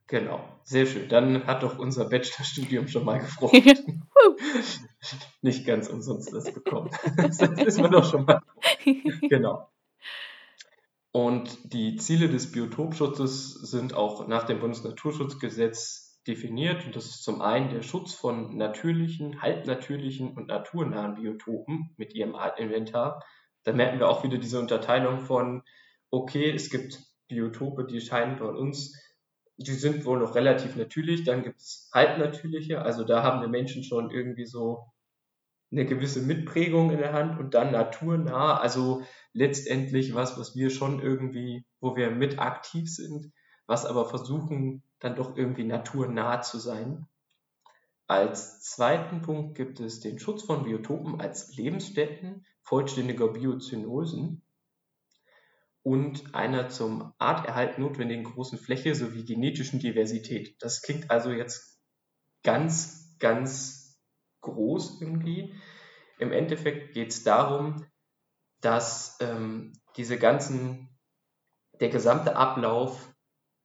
Genau, 0.09 0.41
sehr 0.63 0.87
schön. 0.87 1.09
Dann 1.09 1.47
hat 1.47 1.63
doch 1.65 1.79
unser 1.79 2.09
Bachelorstudium 2.09 2.87
schon 2.87 3.05
mal 3.05 3.19
gefreut. 3.21 3.83
nicht 5.43 5.67
ganz 5.67 5.89
umsonst 5.89 6.33
das 6.33 6.53
bekommen. 6.53 6.91
das 7.17 7.41
wissen 7.41 7.83
wir 7.83 7.91
doch 7.91 8.09
schon 8.09 8.25
mal. 8.25 8.41
Genau. 9.23 9.69
Und 11.11 11.73
die 11.73 11.97
Ziele 11.97 12.29
des 12.29 12.53
Biotopschutzes 12.53 13.55
sind 13.55 13.95
auch 13.95 14.29
nach 14.29 14.45
dem 14.45 14.61
Bundesnaturschutzgesetz 14.61 16.21
definiert. 16.27 16.85
Und 16.85 16.95
das 16.95 17.07
ist 17.07 17.25
zum 17.25 17.41
einen 17.41 17.71
der 17.71 17.83
Schutz 17.83 18.13
von 18.13 18.57
natürlichen, 18.57 19.41
halbnatürlichen 19.41 20.37
und 20.37 20.49
naturnahen 20.49 21.15
Biotopen 21.15 21.95
mit 21.97 22.15
ihrem 22.15 22.35
Artinventar. 22.35 23.25
Da 23.65 23.73
merken 23.73 23.99
wir 23.99 24.09
auch 24.09 24.25
wieder 24.25 24.39
diese 24.39 24.61
Unterteilung 24.61 25.21
von, 25.21 25.63
okay, 26.11 26.51
es 26.51 26.71
gibt 26.71 27.03
Biotope, 27.29 27.87
die 27.87 28.01
scheinen 28.01 28.39
bei 28.39 28.47
uns 28.47 28.95
die 29.59 29.73
sind 29.73 30.05
wohl 30.05 30.19
noch 30.19 30.35
relativ 30.35 30.77
natürlich. 30.77 31.25
Dann 31.25 31.43
gibt 31.43 31.61
es 31.61 31.91
halbnatürliche, 31.93 32.83
also 32.83 33.05
da 33.05 33.23
haben 33.23 33.41
wir 33.41 33.49
Menschen 33.49 33.85
schon 33.85 34.11
irgendwie 34.11 34.47
so 34.47 34.93
eine 35.73 35.87
gewisse 35.87 36.23
Mitprägung 36.23 36.91
in 36.91 36.99
der 36.99 37.13
Hand 37.13 37.39
und 37.39 37.55
dann 37.55 37.73
naturnah, 37.73 38.59
also 38.59 39.03
letztendlich 39.33 40.15
was, 40.15 40.39
was 40.39 40.55
wir 40.55 40.71
schon 40.71 41.01
irgendwie, 41.01 41.65
wo 41.81 41.97
wir 41.97 42.11
mit 42.11 42.39
aktiv 42.39 42.89
sind, 42.89 43.33
was 43.67 43.85
aber 43.85 44.09
versuchen 44.09 44.83
dann 45.01 45.17
doch 45.17 45.37
irgendwie 45.37 45.65
naturnah 45.65 46.41
zu 46.43 46.59
sein. 46.59 47.07
Als 48.07 48.63
zweiten 48.63 49.23
Punkt 49.23 49.57
gibt 49.57 49.81
es 49.81 50.01
den 50.01 50.21
Schutz 50.21 50.45
von 50.45 50.63
Biotopen 50.63 51.21
als 51.21 51.57
Lebensstätten 51.57 52.47
vollständiger 52.63 53.29
Biozynosen 53.29 54.43
und 55.87 56.35
einer 56.35 56.69
zum 56.69 57.13
Arterhalt 57.19 57.79
notwendigen 57.79 58.25
großen 58.25 58.59
Fläche 58.59 58.97
sowie 58.97 59.25
genetischen 59.25 59.79
Diversität. 59.79 60.61
Das 60.61 60.83
klingt 60.83 61.13
also 61.13 61.31
jetzt 61.31 61.81
ganz, 62.43 63.17
ganz 63.21 63.97
groß 64.41 65.01
irgendwie. 65.01 65.55
Im 66.19 66.33
Endeffekt 66.33 66.93
geht 66.93 67.13
es 67.13 67.23
darum, 67.23 67.87
dass 68.61 69.17
ähm, 69.21 69.75
diese 69.97 70.19
ganzen, 70.19 70.89
der 71.79 71.91
gesamte 71.91 72.35
Ablauf 72.35 73.15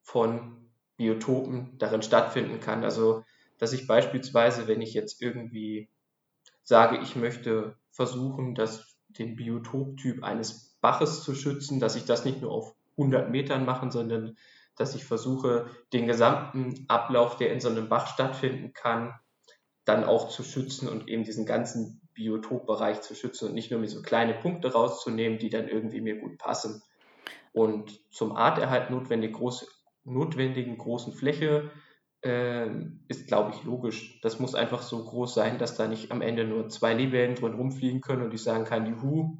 von 0.03 0.69
Biotopen 0.97 1.79
darin 1.79 2.03
stattfinden 2.03 2.59
kann. 2.59 2.83
Also 2.83 3.23
dass 3.57 3.73
ich 3.73 3.87
beispielsweise, 3.87 4.67
wenn 4.67 4.81
ich 4.83 4.93
jetzt 4.93 5.23
irgendwie 5.23 5.89
sage, 6.61 6.99
ich 6.99 7.15
möchte 7.15 7.79
versuchen, 7.89 8.53
dass 8.53 8.95
den 9.07 9.35
Biotoptyp 9.35 10.23
eines 10.23 10.70
Baches 10.81 11.23
zu 11.23 11.35
schützen, 11.35 11.79
dass 11.79 11.95
ich 11.95 12.05
das 12.05 12.25
nicht 12.25 12.41
nur 12.41 12.51
auf 12.51 12.75
100 12.97 13.29
Metern 13.29 13.65
machen, 13.65 13.91
sondern 13.91 14.35
dass 14.75 14.95
ich 14.95 15.05
versuche, 15.05 15.67
den 15.93 16.07
gesamten 16.07 16.85
Ablauf, 16.87 17.37
der 17.37 17.53
in 17.53 17.59
so 17.59 17.69
einem 17.69 17.89
Bach 17.89 18.07
stattfinden 18.07 18.73
kann, 18.73 19.13
dann 19.85 20.03
auch 20.03 20.29
zu 20.29 20.43
schützen 20.43 20.87
und 20.87 21.07
eben 21.07 21.23
diesen 21.23 21.45
ganzen 21.45 22.01
Biotopbereich 22.13 23.01
zu 23.01 23.15
schützen 23.15 23.49
und 23.49 23.55
nicht 23.55 23.71
nur 23.71 23.79
mir 23.79 23.87
so 23.87 24.01
kleine 24.01 24.33
Punkte 24.33 24.73
rauszunehmen, 24.73 25.39
die 25.39 25.49
dann 25.49 25.67
irgendwie 25.67 26.01
mir 26.01 26.19
gut 26.19 26.37
passen. 26.37 26.83
Und 27.53 27.99
zum 28.11 28.35
Arterhalt 28.35 28.89
notwendig 28.89 29.33
groß, 29.33 29.67
notwendigen 30.03 30.77
großen 30.77 31.13
Fläche 31.13 31.71
ähm, 32.23 33.03
ist, 33.07 33.27
glaube 33.27 33.51
ich, 33.53 33.63
logisch. 33.63 34.19
Das 34.21 34.39
muss 34.39 34.55
einfach 34.55 34.83
so 34.83 35.03
groß 35.03 35.33
sein, 35.33 35.57
dass 35.57 35.75
da 35.75 35.87
nicht 35.87 36.11
am 36.11 36.21
Ende 36.21 36.45
nur 36.45 36.69
zwei 36.69 36.93
Libellen 36.93 37.35
drin 37.35 37.55
rumfliegen 37.55 38.01
können 38.01 38.23
und 38.23 38.33
ich 38.33 38.43
sagen 38.43 38.65
kann, 38.65 38.85
juhu, 38.85 39.37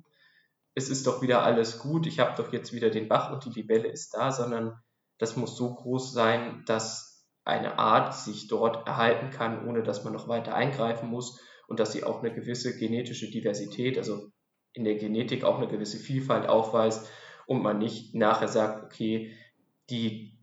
es 0.74 0.90
ist 0.90 1.08
doch 1.08 1.22
wieder 1.22 1.44
alles 1.44 1.80
gut, 1.80 2.08
ich 2.08 2.20
habe 2.20 2.42
doch 2.42 2.54
jetzt 2.54 2.74
wieder 2.74 2.90
den 2.90 3.08
Bach 3.08 3.32
und 3.32 3.46
die 3.46 3.60
Libelle 3.60 3.90
ist 3.90 4.14
da, 4.14 4.32
sondern 4.32 4.80
das 5.18 5.36
muss 5.36 5.56
so 5.56 5.74
groß 5.74 6.14
sein, 6.14 6.64
dass 6.66 7.28
eine 7.44 7.80
Art 7.80 8.16
sich 8.16 8.48
dort 8.48 8.88
erhalten 8.88 9.32
kann, 9.32 9.68
ohne 9.68 9.84
dass 9.84 10.04
man 10.04 10.14
noch 10.14 10.28
weiter 10.28 10.56
eingreifen 10.56 11.10
muss 11.10 11.40
und 11.68 11.80
dass 11.80 11.92
sie 11.92 12.04
auch 12.04 12.20
eine 12.20 12.34
gewisse 12.34 12.78
genetische 12.78 13.30
Diversität, 13.30 13.98
also 13.98 14.32
in 14.74 14.84
der 14.84 14.96
Genetik 14.96 15.44
auch 15.44 15.58
eine 15.58 15.68
gewisse 15.68 15.98
Vielfalt 15.98 16.48
aufweist 16.48 17.10
und 17.48 17.62
man 17.62 17.80
nicht 17.80 18.16
nachher 18.16 18.48
sagt, 18.48 18.84
okay, 18.86 19.36
die 19.90 20.38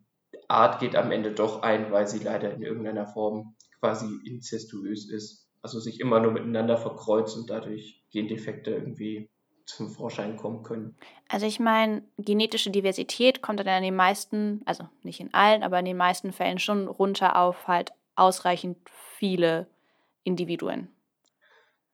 Art 0.48 0.80
geht 0.80 0.96
am 0.96 1.10
Ende 1.10 1.32
doch 1.32 1.62
ein, 1.62 1.90
weil 1.90 2.06
sie 2.06 2.18
leider 2.18 2.52
in 2.52 2.62
irgendeiner 2.62 3.06
Form 3.06 3.56
quasi 3.80 4.06
inzestuös 4.24 5.10
ist. 5.10 5.48
Also 5.62 5.80
sich 5.80 6.00
immer 6.00 6.20
nur 6.20 6.32
miteinander 6.32 6.76
verkreuzen 6.76 7.42
und 7.42 7.50
dadurch 7.50 8.04
Gendefekte 8.10 8.70
irgendwie 8.70 9.30
zum 9.68 9.90
Vorschein 9.90 10.36
kommen 10.36 10.62
können. 10.62 10.96
Also 11.28 11.46
ich 11.46 11.60
meine, 11.60 12.02
genetische 12.16 12.70
Diversität 12.70 13.42
kommt 13.42 13.60
dann 13.60 13.66
in 13.66 13.82
den 13.82 13.96
meisten, 13.96 14.62
also 14.64 14.84
nicht 15.02 15.20
in 15.20 15.34
allen, 15.34 15.62
aber 15.62 15.78
in 15.78 15.84
den 15.84 15.96
meisten 15.96 16.32
Fällen 16.32 16.58
schon 16.58 16.88
runter 16.88 17.36
auf 17.36 17.68
halt 17.68 17.92
ausreichend 18.16 18.78
viele 19.18 19.66
Individuen. 20.24 20.88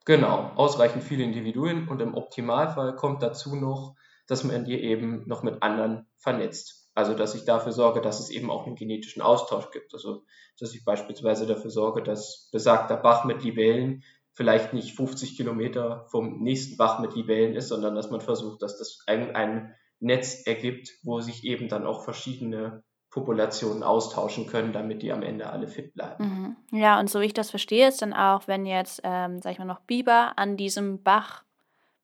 Genau, 0.04 0.52
ausreichend 0.54 1.02
viele 1.02 1.24
Individuen 1.24 1.88
und 1.88 2.00
im 2.00 2.14
Optimalfall 2.14 2.94
kommt 2.94 3.22
dazu 3.22 3.56
noch, 3.56 3.96
dass 4.26 4.44
man 4.44 4.64
die 4.64 4.80
eben 4.80 5.26
noch 5.26 5.42
mit 5.42 5.62
anderen 5.62 6.06
vernetzt. 6.16 6.90
Also, 6.94 7.14
dass 7.14 7.34
ich 7.34 7.44
dafür 7.44 7.72
sorge, 7.72 8.00
dass 8.00 8.20
es 8.20 8.30
eben 8.30 8.50
auch 8.50 8.66
einen 8.66 8.76
genetischen 8.76 9.20
Austausch 9.20 9.70
gibt. 9.72 9.92
Also, 9.94 10.24
dass 10.60 10.74
ich 10.74 10.84
beispielsweise 10.84 11.46
dafür 11.46 11.70
sorge, 11.70 12.02
dass 12.02 12.48
besagter 12.52 12.96
Bach 12.96 13.24
mit 13.24 13.42
Libellen 13.42 14.04
vielleicht 14.34 14.72
nicht 14.72 14.94
50 14.96 15.36
Kilometer 15.36 16.06
vom 16.10 16.42
nächsten 16.42 16.76
Bach 16.76 16.98
mit 16.98 17.14
Libellen 17.14 17.54
ist, 17.54 17.68
sondern 17.68 17.94
dass 17.94 18.10
man 18.10 18.20
versucht, 18.20 18.62
dass 18.62 18.78
das 18.78 18.98
ein, 19.06 19.34
ein 19.34 19.74
Netz 20.00 20.46
ergibt, 20.46 20.90
wo 21.02 21.20
sich 21.20 21.44
eben 21.44 21.68
dann 21.68 21.86
auch 21.86 22.04
verschiedene 22.04 22.82
Populationen 23.10 23.84
austauschen 23.84 24.46
können, 24.48 24.72
damit 24.72 25.02
die 25.02 25.12
am 25.12 25.22
Ende 25.22 25.48
alle 25.48 25.68
fit 25.68 25.94
bleiben. 25.94 26.56
Mhm. 26.70 26.78
Ja, 26.78 26.98
und 26.98 27.08
so 27.08 27.20
wie 27.20 27.26
ich 27.26 27.32
das 27.32 27.50
verstehe, 27.50 27.86
ist 27.86 28.02
dann 28.02 28.12
auch, 28.12 28.48
wenn 28.48 28.66
jetzt, 28.66 29.00
ähm, 29.04 29.40
sag 29.40 29.52
ich 29.52 29.58
mal, 29.60 29.64
noch 29.66 29.80
Biber 29.80 30.32
an 30.36 30.56
diesem 30.56 31.02
Bach 31.02 31.44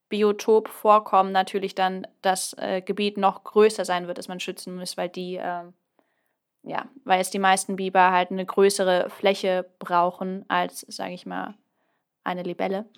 Biotop 0.07 0.69
vorkommen, 0.69 1.31
natürlich 1.31 1.75
dann 1.75 2.07
das 2.21 2.53
äh, 2.57 2.81
Gebiet 2.81 3.17
noch 3.17 3.43
größer 3.43 3.83
sein 3.83 4.07
wird, 4.07 4.17
das 4.17 4.29
man 4.29 4.39
schützen 4.39 4.75
muss, 4.75 4.95
weil 4.95 5.09
die, 5.09 5.35
äh, 5.35 5.63
ja, 6.63 6.85
weil 7.03 7.19
es 7.19 7.29
die 7.29 7.39
meisten 7.39 7.75
Biber 7.75 8.11
halt 8.11 8.31
eine 8.31 8.45
größere 8.45 9.09
Fläche 9.09 9.69
brauchen 9.79 10.45
als, 10.47 10.85
sage 10.89 11.13
ich 11.13 11.25
mal, 11.25 11.55
eine 12.23 12.43
Libelle. 12.43 12.89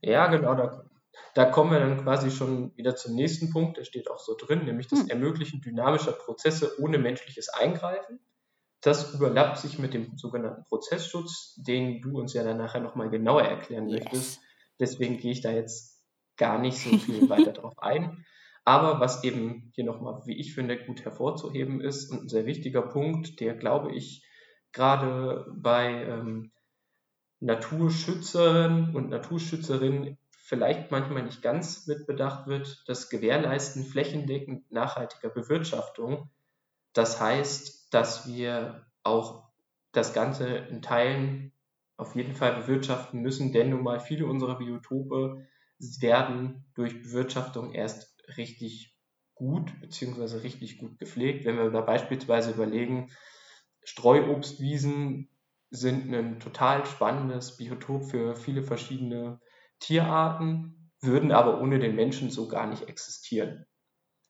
Ja, 0.00 0.26
genau, 0.26 0.54
da, 0.54 0.84
da 1.34 1.44
kommen 1.46 1.72
wir 1.72 1.80
dann 1.80 2.02
quasi 2.02 2.30
schon 2.30 2.76
wieder 2.76 2.96
zum 2.96 3.14
nächsten 3.14 3.50
Punkt, 3.50 3.76
der 3.76 3.84
steht 3.84 4.10
auch 4.10 4.18
so 4.18 4.36
drin, 4.36 4.64
nämlich 4.64 4.88
das 4.88 5.00
hm. 5.00 5.08
Ermöglichen 5.08 5.60
dynamischer 5.60 6.12
Prozesse 6.12 6.80
ohne 6.80 6.98
menschliches 6.98 7.48
Eingreifen. 7.48 8.20
Das 8.80 9.14
überlappt 9.14 9.58
sich 9.58 9.78
mit 9.78 9.94
dem 9.94 10.18
sogenannten 10.18 10.64
Prozessschutz, 10.64 11.54
den 11.56 12.02
du 12.02 12.18
uns 12.18 12.34
ja 12.34 12.44
dann 12.44 12.58
nachher 12.58 12.80
nochmal 12.80 13.08
genauer 13.08 13.42
erklären 13.42 13.88
yes. 13.88 14.04
möchtest. 14.04 14.40
Deswegen 14.78 15.16
gehe 15.16 15.32
ich 15.32 15.40
da 15.40 15.50
jetzt 15.50 16.04
gar 16.36 16.58
nicht 16.58 16.78
so 16.78 16.98
viel 16.98 17.28
weiter 17.30 17.52
darauf 17.52 17.78
ein. 17.78 18.24
Aber 18.64 19.00
was 19.00 19.24
eben 19.24 19.70
hier 19.74 19.84
nochmal, 19.84 20.22
wie 20.26 20.38
ich 20.38 20.54
finde, 20.54 20.82
gut 20.82 21.04
hervorzuheben 21.04 21.80
ist 21.80 22.10
und 22.10 22.24
ein 22.24 22.28
sehr 22.28 22.46
wichtiger 22.46 22.82
Punkt, 22.82 23.40
der, 23.40 23.54
glaube 23.54 23.94
ich, 23.94 24.24
gerade 24.72 25.46
bei 25.54 26.04
ähm, 26.04 26.52
Naturschützern 27.44 28.94
und 28.94 29.10
Naturschützerinnen 29.10 30.16
vielleicht 30.30 30.90
manchmal 30.90 31.24
nicht 31.24 31.42
ganz 31.42 31.86
mitbedacht 31.86 32.46
wird, 32.46 32.82
das 32.86 33.10
Gewährleisten 33.10 33.84
flächendeckend 33.84 34.70
nachhaltiger 34.72 35.28
Bewirtschaftung. 35.28 36.30
Das 36.94 37.20
heißt, 37.20 37.92
dass 37.92 38.26
wir 38.26 38.86
auch 39.02 39.50
das 39.92 40.14
Ganze 40.14 40.48
in 40.48 40.80
Teilen 40.80 41.52
auf 41.96 42.16
jeden 42.16 42.34
Fall 42.34 42.54
bewirtschaften 42.54 43.20
müssen, 43.20 43.52
denn 43.52 43.70
nun 43.70 43.82
mal 43.82 44.00
viele 44.00 44.26
unserer 44.26 44.56
Biotope 44.56 45.46
werden 46.00 46.64
durch 46.74 47.02
Bewirtschaftung 47.02 47.72
erst 47.72 48.16
richtig 48.38 48.96
gut 49.34 49.80
beziehungsweise 49.80 50.42
richtig 50.42 50.78
gut 50.78 50.98
gepflegt. 50.98 51.44
Wenn 51.44 51.58
wir 51.58 51.70
da 51.70 51.82
beispielsweise 51.82 52.52
überlegen, 52.52 53.10
Streuobstwiesen 53.82 55.28
sind 55.74 56.14
ein 56.14 56.40
total 56.40 56.86
spannendes 56.86 57.56
Biotop 57.56 58.04
für 58.04 58.36
viele 58.36 58.62
verschiedene 58.62 59.40
Tierarten, 59.80 60.92
würden 61.00 61.32
aber 61.32 61.60
ohne 61.60 61.78
den 61.78 61.96
Menschen 61.96 62.30
so 62.30 62.48
gar 62.48 62.66
nicht 62.66 62.88
existieren. 62.88 63.66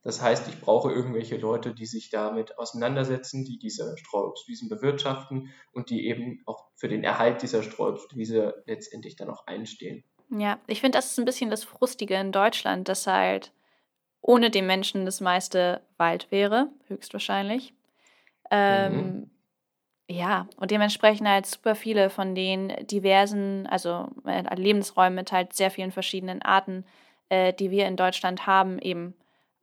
Das 0.03 0.21
heißt, 0.21 0.49
ich 0.49 0.61
brauche 0.61 0.93
irgendwelche 0.93 1.37
Leute, 1.37 1.75
die 1.75 1.87
sich 1.87 2.11
damit 2.11 2.59
auseinandersetzen, 2.59 3.45
die 3.45 3.59
diese 3.59 3.97
Streuobstwiesen 3.97 4.69
bewirtschaften 4.69 5.51
und 5.73 5.89
die 5.89 6.07
eben 6.07 6.43
auch 6.47 6.67
für 6.77 6.89
den 6.89 7.05
Erhalt 7.05 7.41
dieser 7.43 7.63
Streuobstwiese 7.63 8.63
letztendlich 8.67 9.17
dann 9.17 9.31
auch 9.31 9.47
einstehen. 9.47 10.05
Ja, 10.31 10.59
ich 10.67 10.81
finde, 10.81 10.99
das 10.99 11.13
ist 11.13 11.19
ein 11.19 11.25
bisschen 11.25 11.51
das 11.51 11.65
Frustige 11.65 12.17
in 12.17 12.33
Deutschland, 12.33 12.89
dass 12.89 13.07
halt 13.07 13.53
ohne 14.21 14.51
den 14.51 14.67
Menschen 14.67 15.05
das 15.07 15.21
meiste 15.21 15.83
Wald 15.97 16.31
wäre, 16.31 16.69
höchstwahrscheinlich. 16.87 17.75
Ähm, 18.51 18.95
mhm. 18.97 19.31
Ja, 20.09 20.47
und 20.59 20.71
dementsprechend 20.71 21.27
halt 21.27 21.47
super 21.47 21.75
viele 21.75 22.11
von 22.11 22.35
den 22.35 22.73
diversen, 22.87 23.67
also 23.67 24.09
äh, 24.27 24.55
Lebensräumen 24.55 25.15
mit 25.15 25.33
halt 25.33 25.55
sehr 25.55 25.71
vielen 25.71 25.93
verschiedenen 25.93 26.43
Arten, 26.43 26.85
äh, 27.31 27.55
die 27.55 27.71
wir 27.71 27.87
in 27.87 27.97
Deutschland 27.97 28.47
haben, 28.47 28.79
eben 28.79 29.15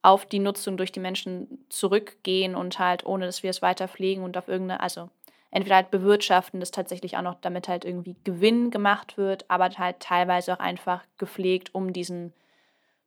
auf 0.02 0.26
die 0.26 0.40
Nutzung 0.40 0.78
durch 0.78 0.92
die 0.92 1.00
Menschen 1.00 1.64
zurückgehen 1.70 2.56
und 2.56 2.80
halt 2.80 3.06
ohne, 3.06 3.28
dass 3.28 3.44
wir 3.44 3.52
es 3.52 3.62
weiter 3.62 3.88
pflegen 3.88 4.24
und 4.24 4.36
auf 4.36 4.48
irgendeine, 4.48 4.82
also 4.82 5.12
entweder 5.52 5.76
halt 5.76 5.92
bewirtschaften, 5.92 6.60
dass 6.60 6.72
tatsächlich 6.72 7.18
auch 7.18 7.22
noch 7.22 7.36
damit 7.42 7.68
halt 7.68 7.86
irgendwie 7.86 8.16
Gewinn 8.24 8.72
gemacht 8.72 9.18
wird, 9.18 9.46
aber 9.48 9.70
halt 9.78 10.00
teilweise 10.00 10.54
auch 10.54 10.60
einfach 10.60 11.04
gepflegt, 11.20 11.76
um 11.76 11.94
diesen 11.94 12.34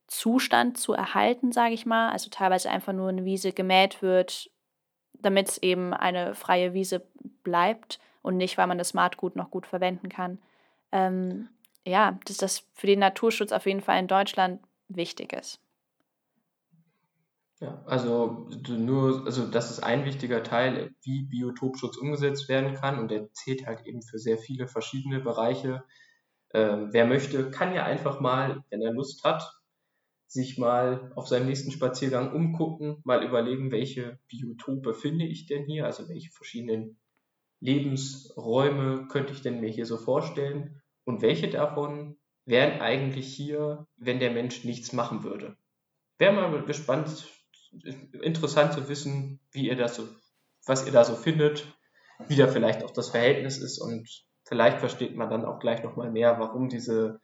Zustand 0.07 0.79
zu 0.79 0.93
erhalten, 0.93 1.53
sage 1.53 1.75
ich 1.75 1.87
mal. 1.87 2.11
Also 2.11 2.31
teilweise 2.31 2.71
einfach 2.71 2.93
nur 2.93 3.09
eine 3.09 3.25
Wiese 3.25 3.53
gemäht 3.53 4.03
wird, 4.03 4.51
damit 5.25 5.49
es 5.49 5.59
eben 5.59 5.93
eine 5.95 6.35
freie 6.35 6.75
Wiese 6.75 7.07
bleibt 7.43 7.99
und 8.23 8.37
nicht, 8.37 8.59
weil 8.59 8.67
man 8.67 8.79
das 8.79 8.91
Smartgut 8.91 9.37
noch 9.37 9.51
gut 9.51 9.67
verwenden 9.67 10.09
kann. 10.09 10.39
Ähm, 10.93 11.49
ja, 11.87 12.19
dass 12.27 12.39
das 12.39 12.67
für 12.73 12.87
den 12.87 12.99
Naturschutz 12.99 13.53
auf 13.53 13.67
jeden 13.67 13.83
Fall 13.83 13.99
in 13.99 14.09
Deutschland 14.09 14.61
wichtig 14.89 15.33
ist. 15.33 15.61
Ja, 17.61 17.83
also 17.87 18.49
nur, 18.69 19.25
also 19.25 19.47
das 19.47 19.71
ist 19.71 19.83
ein 19.83 20.05
wichtiger 20.05 20.43
Teil, 20.43 20.95
wie 21.03 21.23
Biotopschutz 21.23 21.97
umgesetzt 21.97 22.49
werden 22.49 22.75
kann 22.75 22.99
und 22.99 23.11
der 23.11 23.33
zählt 23.33 23.67
halt 23.67 23.87
eben 23.87 24.03
für 24.03 24.19
sehr 24.19 24.39
viele 24.39 24.67
verschiedene 24.67 25.21
Bereiche. 25.21 25.85
Ähm, 26.53 26.89
wer 26.93 27.07
möchte, 27.07 27.51
kann 27.51 27.73
ja 27.73 27.85
einfach 27.85 28.21
mal, 28.21 28.63
wenn 28.71 28.83
er 28.83 28.93
Lust 28.93 29.25
hat, 29.25 29.61
sich 30.35 30.59
mal 30.59 31.13
auf 31.15 31.29
seinem 31.29 31.47
nächsten 31.47 31.71
Spaziergang 31.71 32.33
umgucken, 32.33 33.01
mal 33.05 33.25
überlegen, 33.25 33.71
welche 33.71 34.19
Biotope 34.27 34.93
finde 34.93 35.25
ich 35.25 35.47
denn 35.47 35.65
hier, 35.65 35.87
also 35.87 36.09
welche 36.09 36.33
verschiedenen 36.33 36.99
Lebensräume 37.61 39.07
könnte 39.07 39.33
ich 39.33 39.43
denn 39.43 39.61
mir 39.61 39.71
hier 39.71 39.87
so 39.87 39.97
vorstellen? 39.97 40.83
Und 41.05 41.23
welche 41.23 41.49
davon 41.49 42.17
wären 42.47 42.81
eigentlich 42.81 43.33
hier, 43.33 43.87
wenn 43.97 44.19
der 44.19 44.33
Mensch 44.33 44.65
nichts 44.65 44.93
machen 44.93 45.23
würde. 45.23 45.57
Wäre 46.19 46.33
mal 46.33 46.65
gespannt, 46.65 47.29
interessant 48.21 48.73
zu 48.73 48.89
wissen, 48.89 49.39
wie 49.53 49.69
ihr 49.69 49.77
das 49.77 49.95
so, 49.95 50.09
was 50.67 50.85
ihr 50.85 50.93
da 50.93 51.05
so 51.05 51.15
findet, 51.15 51.65
wie 52.27 52.37
da 52.37 52.49
vielleicht 52.49 52.83
auch 52.83 52.91
das 52.91 53.11
Verhältnis 53.11 53.59
ist. 53.59 53.79
Und 53.79 54.09
vielleicht 54.45 54.81
versteht 54.81 55.15
man 55.15 55.31
dann 55.31 55.45
auch 55.45 55.61
gleich 55.61 55.85
nochmal 55.85 56.11
mehr, 56.11 56.41
warum 56.41 56.69
diese 56.69 57.21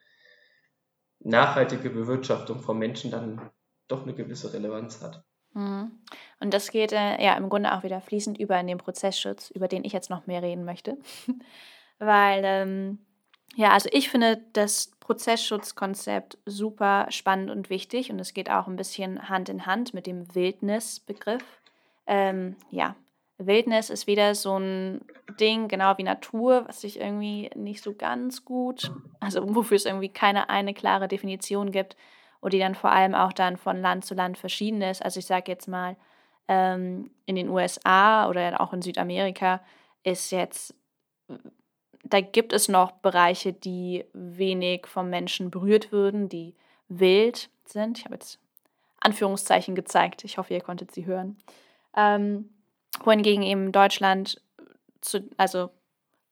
nachhaltige 1.21 1.91
Bewirtschaftung 1.91 2.61
von 2.61 2.79
Menschen 2.79 3.11
dann 3.11 3.51
doch 3.89 4.03
eine 4.03 4.15
gewisse 4.15 4.53
Relevanz 4.53 5.03
hat. 5.03 5.25
Mhm. 5.53 5.91
Und 6.39 6.55
das 6.55 6.71
geht 6.71 6.93
äh, 6.93 7.23
ja 7.23 7.37
im 7.37 7.49
Grunde 7.49 7.75
auch 7.75 7.83
wieder 7.83 8.01
fließend 8.01 8.39
über 8.39 8.59
in 8.59 8.67
den 8.67 8.79
Prozessschutz, 8.79 9.51
über 9.51 9.69
den 9.69 9.85
ich 9.85 9.93
jetzt 9.93 10.11
noch 10.11 10.27
mehr 10.27 10.43
reden 10.43 10.65
möchte. 10.65 10.97
Weil, 11.99 12.43
ähm, 12.45 12.99
ja, 13.57 13.71
also 13.71 13.89
ich 13.93 14.09
finde 14.09 14.43
das 14.53 14.93
Prozessschutzkonzept 15.01 16.39
super 16.47 17.07
spannend 17.11 17.51
und 17.51 17.69
wichtig 17.69 18.11
und 18.11 18.19
es 18.21 18.33
geht 18.33 18.49
auch 18.49 18.69
ein 18.69 18.77
bisschen 18.77 19.29
Hand 19.29 19.49
in 19.49 19.67
Hand 19.67 19.93
mit 19.93 20.07
dem 20.07 20.35
Wildnisbegriff. 20.35 21.45
Ähm, 22.07 22.57
ja, 22.71 22.95
Wildnis 23.47 23.91
ist 23.91 24.07
wieder 24.07 24.35
so 24.35 24.59
ein 24.59 25.01
Ding, 25.41 25.69
genau 25.69 25.97
wie 25.97 26.03
Natur, 26.03 26.65
was 26.69 26.83
sich 26.83 27.01
irgendwie 27.01 27.51
nicht 27.55 27.83
so 27.83 27.95
ganz 27.95 28.45
gut, 28.45 28.93
also 29.19 29.55
wofür 29.55 29.77
es 29.77 29.87
irgendwie 29.87 30.11
keine 30.11 30.51
eine 30.51 30.75
klare 30.75 31.09
Definition 31.09 31.73
gibt 31.73 31.97
und 32.41 32.53
die 32.53 32.59
dann 32.59 32.75
vor 32.75 32.93
allem 32.93 33.15
auch 33.15 33.33
dann 33.33 33.57
von 33.57 33.81
Land 33.81 34.05
zu 34.05 34.15
Land 34.15 34.39
verschieden 34.39 34.83
ist. 34.83 35.03
Also 35.03 35.21
ich 35.21 35.27
sage 35.27 35.51
jetzt 35.51 35.69
mal, 35.69 35.97
ähm, 36.49 37.11
in 37.27 37.37
den 37.37 37.49
USA 37.49 38.29
oder 38.29 38.61
auch 38.61 38.73
in 38.73 38.83
Südamerika 38.83 39.61
ist 40.03 40.33
jetzt, 40.33 40.75
da 42.05 42.21
gibt 42.21 42.53
es 42.53 42.69
noch 42.69 42.93
Bereiche, 42.93 43.53
die 43.53 44.05
wenig 44.13 44.87
vom 44.87 45.09
Menschen 45.11 45.51
berührt 45.51 45.93
würden, 45.93 46.29
die 46.29 46.55
wild 46.89 47.51
sind. 47.65 47.99
Ich 47.99 48.05
habe 48.05 48.15
jetzt 48.15 48.39
Anführungszeichen 49.01 49.75
gezeigt. 49.75 50.25
Ich 50.25 50.39
hoffe, 50.39 50.55
ihr 50.55 50.61
konntet 50.61 50.93
sie 50.93 51.07
hören. 51.07 51.39
Ähm, 51.97 52.51
wohingegen 53.05 53.43
eben 53.43 53.73
Deutschland 53.73 54.41
zu, 55.01 55.29
also 55.37 55.71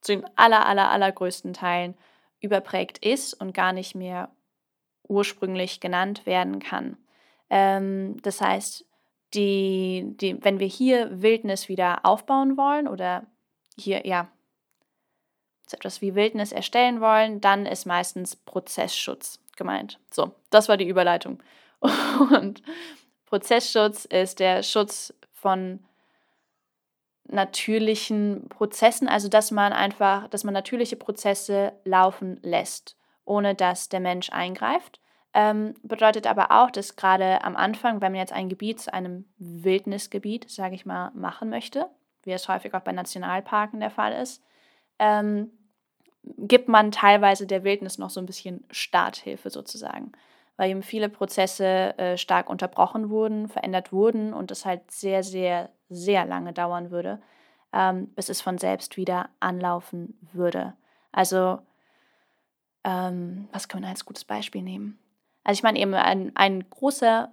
zu 0.00 0.12
den 0.12 0.26
aller, 0.36 0.66
aller, 0.66 0.90
allergrößten 0.90 1.52
Teilen 1.52 1.94
überprägt 2.40 2.98
ist 3.04 3.34
und 3.34 3.52
gar 3.52 3.72
nicht 3.72 3.94
mehr 3.94 4.30
ursprünglich 5.08 5.80
genannt 5.80 6.26
werden 6.26 6.60
kann. 6.60 6.96
Ähm, 7.50 8.16
das 8.22 8.40
heißt, 8.40 8.84
die, 9.34 10.04
die, 10.20 10.42
wenn 10.44 10.58
wir 10.58 10.66
hier 10.66 11.22
Wildnis 11.22 11.68
wieder 11.68 12.04
aufbauen 12.04 12.56
wollen 12.56 12.88
oder 12.88 13.26
hier, 13.76 14.06
ja, 14.06 14.28
so 15.66 15.76
etwas 15.76 16.00
wie 16.00 16.14
Wildnis 16.14 16.52
erstellen 16.52 17.00
wollen, 17.00 17.40
dann 17.40 17.66
ist 17.66 17.84
meistens 17.84 18.36
Prozessschutz 18.36 19.38
gemeint. 19.56 19.98
So, 20.10 20.32
das 20.50 20.68
war 20.68 20.76
die 20.76 20.88
Überleitung. 20.88 21.42
Und 21.80 22.62
Prozessschutz 23.26 24.06
ist 24.06 24.40
der 24.40 24.62
Schutz 24.62 25.12
von 25.32 25.80
natürlichen 27.28 28.48
Prozessen, 28.48 29.08
also 29.08 29.28
dass 29.28 29.50
man 29.50 29.72
einfach, 29.72 30.28
dass 30.28 30.44
man 30.44 30.54
natürliche 30.54 30.96
Prozesse 30.96 31.72
laufen 31.84 32.38
lässt, 32.42 32.96
ohne 33.24 33.54
dass 33.54 33.88
der 33.88 34.00
Mensch 34.00 34.30
eingreift. 34.30 35.00
Ähm, 35.34 35.74
bedeutet 35.82 36.26
aber 36.26 36.50
auch, 36.50 36.70
dass 36.70 36.96
gerade 36.96 37.44
am 37.44 37.54
Anfang, 37.54 38.00
wenn 38.00 38.12
man 38.12 38.20
jetzt 38.20 38.32
ein 38.32 38.48
Gebiet 38.48 38.80
zu 38.80 38.92
einem 38.92 39.26
Wildnisgebiet, 39.38 40.50
sage 40.50 40.74
ich 40.74 40.86
mal, 40.86 41.10
machen 41.14 41.50
möchte, 41.50 41.86
wie 42.22 42.32
es 42.32 42.48
häufig 42.48 42.74
auch 42.74 42.80
bei 42.80 42.92
Nationalparken 42.92 43.80
der 43.80 43.90
Fall 43.90 44.14
ist, 44.14 44.42
ähm, 44.98 45.50
gibt 46.22 46.68
man 46.68 46.90
teilweise 46.90 47.46
der 47.46 47.64
Wildnis 47.64 47.98
noch 47.98 48.10
so 48.10 48.20
ein 48.20 48.26
bisschen 48.26 48.64
Starthilfe 48.70 49.50
sozusagen, 49.50 50.12
weil 50.58 50.70
eben 50.70 50.82
viele 50.82 51.08
Prozesse 51.08 51.96
äh, 51.98 52.18
stark 52.18 52.50
unterbrochen 52.50 53.08
wurden, 53.08 53.48
verändert 53.48 53.92
wurden 53.92 54.34
und 54.34 54.50
es 54.50 54.66
halt 54.66 54.90
sehr, 54.90 55.22
sehr 55.22 55.70
sehr 55.88 56.26
lange 56.26 56.52
dauern 56.52 56.90
würde, 56.90 57.20
ähm, 57.72 58.08
bis 58.14 58.28
es 58.28 58.40
von 58.40 58.58
selbst 58.58 58.96
wieder 58.96 59.30
anlaufen 59.40 60.18
würde. 60.32 60.74
Also, 61.12 61.60
ähm, 62.84 63.48
was 63.52 63.68
kann 63.68 63.80
man 63.80 63.90
als 63.90 64.04
gutes 64.04 64.24
Beispiel 64.24 64.62
nehmen? 64.62 64.98
Also 65.44 65.58
ich 65.58 65.62
meine 65.62 65.78
eben 65.78 65.94
ein, 65.94 66.32
ein 66.34 66.68
großer 66.68 67.32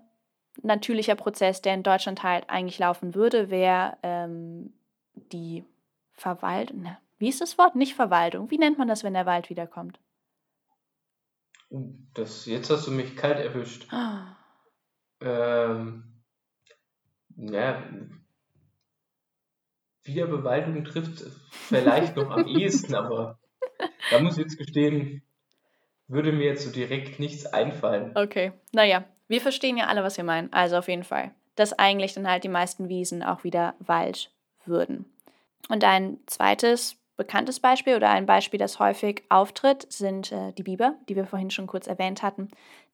natürlicher 0.62 1.16
Prozess, 1.16 1.62
der 1.62 1.74
in 1.74 1.84
Deutschland 1.84 2.24
halt 2.24 2.50
eigentlich 2.50 2.80
laufen 2.80 3.14
würde, 3.14 3.50
wäre 3.50 3.98
ähm, 4.04 4.74
die 5.16 5.66
Verwaltung. 6.14 6.84
Ne, 6.84 6.98
wie 7.18 7.28
ist 7.28 7.42
das 7.42 7.58
Wort? 7.58 7.76
Nicht 7.76 7.96
Verwaltung. 7.96 8.50
Wie 8.52 8.58
nennt 8.58 8.78
man 8.78 8.88
das, 8.88 9.04
wenn 9.04 9.14
der 9.14 9.26
Wald 9.26 9.50
wiederkommt? 9.50 10.00
Das, 12.14 12.46
jetzt 12.46 12.70
hast 12.70 12.88
du 12.88 12.92
mich 12.92 13.16
kalt 13.16 13.40
erwischt. 13.40 13.88
Oh. 13.92 15.26
Ähm, 15.26 16.04
ja, 17.36 17.84
Wiederbewaldung 20.04 20.86
trifft 20.86 21.24
vielleicht 21.52 22.16
noch 22.16 22.30
am 22.30 22.48
ehesten, 22.60 22.96
aber 22.96 23.40
da 24.12 24.20
muss 24.20 24.38
ich 24.38 24.44
jetzt 24.44 24.58
gestehen, 24.58 25.24
würde 26.08 26.32
mir 26.32 26.46
jetzt 26.46 26.64
so 26.64 26.72
direkt 26.72 27.20
nichts 27.20 27.46
einfallen. 27.46 28.16
Okay, 28.16 28.54
naja, 28.72 29.04
wir 29.28 29.42
verstehen 29.42 29.78
ja 29.78 29.88
alle, 29.88 30.04
was 30.04 30.18
wir 30.18 30.24
meinen. 30.24 30.54
Also 30.54 30.78
auf 30.78 30.88
jeden 30.88 31.04
Fall, 31.04 31.32
dass 31.56 31.74
eigentlich 31.74 32.14
dann 32.14 32.30
halt 32.30 32.44
die 32.44 32.50
meisten 32.50 32.88
Wiesen 32.90 33.24
auch 33.24 33.44
wieder 33.44 33.74
Wald 33.80 34.32
würden. 34.66 35.06
Und 35.68 35.84
ein 35.84 36.20
zweites 36.28 36.98
bekanntes 37.18 37.60
Beispiel 37.60 37.96
oder 37.96 38.10
ein 38.10 38.26
Beispiel, 38.26 38.60
das 38.60 38.80
häufig 38.80 39.24
auftritt, 39.30 39.92
sind 39.92 40.32
äh, 40.32 40.52
die 40.54 40.64
Biber, 40.64 40.96
die 41.08 41.16
wir 41.16 41.26
vorhin 41.26 41.50
schon 41.50 41.68
kurz 41.68 41.88
erwähnt 41.88 42.24
hatten, 42.24 42.50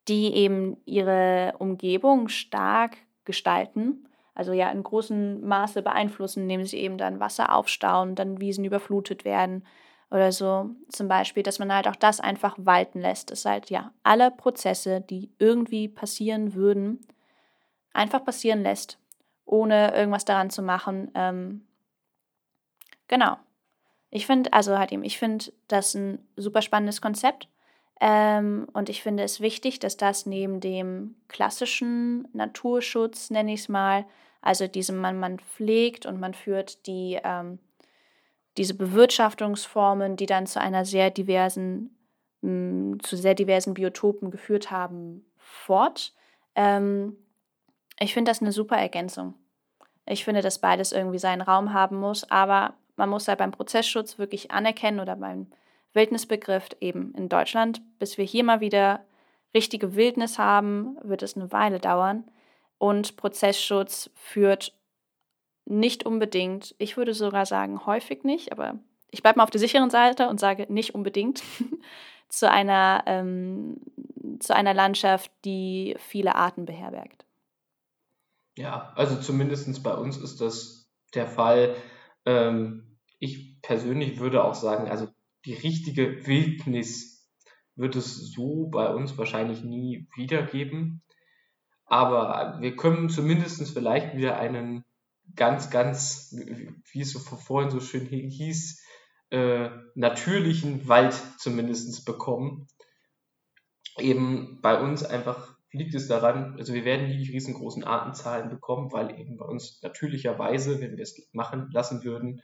die 0.08 0.34
eben 0.34 0.78
ihre 0.86 1.54
Umgebung 1.60 2.28
stark 2.28 2.98
gestalten 3.26 4.06
also 4.34 4.54
ja 4.54 4.70
in 4.72 4.84
großem 4.84 5.46
Maße 5.46 5.82
beeinflussen, 5.82 6.44
indem 6.44 6.66
sie 6.66 6.78
eben 6.78 6.98
dann 6.98 7.20
Wasser 7.20 7.54
aufstauen, 7.54 8.16
dann 8.16 8.40
Wiesen 8.40 8.66
überflutet 8.66 9.26
werden 9.26 9.66
oder 10.10 10.32
so. 10.32 10.70
Zum 10.90 11.08
Beispiel, 11.08 11.44
dass 11.44 11.60
man 11.60 11.74
halt 11.74 11.88
auch 11.88 11.96
das 11.96 12.20
einfach 12.20 12.56
walten 12.58 13.02
lässt. 13.02 13.32
Dass 13.32 13.46
halt 13.46 13.70
ja 13.70 13.92
alle 14.04 14.32
Prozesse, 14.32 15.02
die 15.02 15.32
irgendwie 15.38 15.88
passieren 15.88 16.54
würden, 16.54 17.06
einfach 17.94 18.24
passieren 18.24 18.64
lässt, 18.64 18.98
ohne 19.46 19.94
irgendwas 19.94 20.26
daran 20.26 20.50
zu 20.50 20.62
machen. 20.62 21.12
Ähm, 21.14 21.68
genau. 23.08 23.38
Ich 24.12 24.28
finde, 24.28 24.52
also 24.54 24.78
eben, 24.78 25.04
ich 25.04 25.18
finde 25.18 25.46
das 25.68 25.96
ein 25.96 26.20
super 26.36 26.62
spannendes 26.62 27.02
Konzept. 27.02 27.48
Ähm, 28.02 28.68
und 28.74 28.90
ich 28.90 29.04
finde 29.04 29.24
es 29.24 29.40
wichtig, 29.40 29.80
dass 29.80 29.96
das 29.96 30.26
neben 30.26 30.60
dem 30.60 31.16
klassischen 31.28 32.28
Naturschutz, 32.34 33.30
nenne 33.30 33.54
ich 33.54 33.62
es 33.62 33.70
mal, 33.70 34.06
also 34.42 34.68
diesem 34.68 34.98
man, 34.98 35.20
man 35.20 35.40
pflegt 35.40 36.06
und 36.06 36.20
man 36.20 36.34
führt 36.34 36.86
die, 36.88 37.20
ähm, 37.24 37.60
diese 38.58 38.74
Bewirtschaftungsformen, 38.74 40.18
die 40.18 40.26
dann 40.26 40.46
zu 40.46 40.60
einer 40.60 40.84
sehr 40.84 41.10
diversen, 41.10 41.96
mh, 42.42 42.98
zu 43.04 43.16
sehr 43.16 43.36
diversen 43.36 43.76
Biotopen 43.76 44.32
geführt 44.32 44.72
haben, 44.72 45.24
fort. 45.38 46.14
Ähm, 46.56 47.16
ich 48.00 48.14
finde 48.14 48.32
das 48.32 48.42
eine 48.42 48.52
super 48.52 48.78
Ergänzung. 48.78 49.36
Ich 50.08 50.26
finde, 50.26 50.42
dass 50.42 50.60
beides 50.60 50.92
irgendwie 50.92 51.20
seinen 51.20 51.42
Raum 51.42 51.72
haben 51.72 51.98
muss, 51.98 52.30
aber 52.32 52.74
man 53.02 53.10
muss 53.10 53.28
halt 53.28 53.40
beim 53.40 53.50
Prozessschutz 53.50 54.20
wirklich 54.20 54.52
anerkennen 54.52 55.00
oder 55.00 55.16
beim 55.16 55.48
Wildnisbegriff 55.94 56.70
eben 56.82 57.16
in 57.16 57.30
Deutschland. 57.30 57.82
Bis 57.98 58.20
wir 58.20 58.26
hier 58.26 58.44
mal 58.44 58.62
wieder 58.62 59.04
richtige 59.56 59.96
Wildnis 59.96 60.38
haben, 60.38 60.98
wird 61.02 61.24
es 61.24 61.36
eine 61.36 61.52
Weile 61.52 61.80
dauern. 61.80 62.26
Und 62.78 63.18
Prozessschutz 63.18 64.12
führt 64.14 64.76
nicht 65.66 66.06
unbedingt, 66.06 66.76
ich 66.78 66.96
würde 66.96 67.16
sogar 67.16 67.48
sagen 67.48 67.88
häufig 67.88 68.24
nicht, 68.24 68.52
aber 68.52 68.78
ich 69.10 69.24
bleibe 69.24 69.38
mal 69.38 69.46
auf 69.46 69.50
der 69.50 69.60
sicheren 69.60 69.90
Seite 69.90 70.30
und 70.30 70.40
sage 70.40 70.68
nicht 70.70 70.94
unbedingt 70.94 71.42
zu 72.30 72.52
einer, 72.52 73.04
ähm, 73.08 73.78
zu 74.40 74.56
einer 74.56 74.76
Landschaft, 74.76 75.32
die 75.44 75.96
viele 75.98 76.36
Arten 76.36 76.66
beherbergt. 76.66 77.26
Ja, 78.58 78.94
also 78.96 79.16
zumindest 79.20 79.82
bei 79.82 79.96
uns 79.96 80.18
ist 80.18 80.40
das 80.40 80.88
der 81.16 81.26
Fall. 81.26 81.76
Ähm, 82.28 82.91
ich 83.22 83.62
persönlich 83.62 84.20
würde 84.20 84.44
auch 84.44 84.56
sagen, 84.56 84.90
also 84.90 85.08
die 85.46 85.54
richtige 85.54 86.26
Wildnis 86.26 87.30
wird 87.76 87.96
es 87.96 88.32
so 88.32 88.68
bei 88.68 88.92
uns 88.94 89.16
wahrscheinlich 89.18 89.64
nie 89.64 90.08
wiedergeben. 90.16 91.04
Aber 91.86 92.58
wir 92.62 92.76
können 92.76 93.10
zumindest 93.10 93.62
vielleicht 93.74 94.18
wieder 94.18 94.40
einen 94.40 94.86
ganz, 95.36 95.70
ganz, 95.70 96.36
wie 96.92 97.02
es 97.02 97.12
so 97.12 97.20
vorhin 97.20 97.70
so 97.70 97.80
schön 97.80 98.08
hieß, 98.08 98.84
äh, 99.30 99.70
natürlichen 99.94 100.88
Wald 100.88 101.14
zumindest 101.38 102.04
bekommen. 102.06 102.68
Eben 104.00 104.60
bei 104.62 104.82
uns 104.82 105.04
einfach 105.04 105.56
liegt 105.72 105.94
es 105.94 106.08
daran, 106.08 106.56
also 106.58 106.74
wir 106.74 106.86
werden 106.86 107.08
nie 107.08 107.24
die 107.24 107.32
riesengroßen 107.32 107.84
Artenzahlen 107.84 108.50
bekommen, 108.50 108.92
weil 108.92 109.20
eben 109.20 109.38
bei 109.38 109.46
uns 109.46 109.80
natürlicherweise, 109.84 110.82
wenn 110.82 110.98
wir 110.98 111.04
es 111.04 111.30
machen 111.34 111.70
lassen 111.72 112.04
würden, 112.04 112.42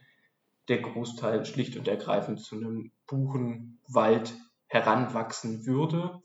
der 0.68 0.80
Großteil 0.80 1.44
schlicht 1.44 1.76
und 1.76 1.88
ergreifend 1.88 2.40
zu 2.40 2.56
einem 2.56 2.92
Buchenwald 3.06 4.34
heranwachsen 4.66 5.66
würde. 5.66 6.22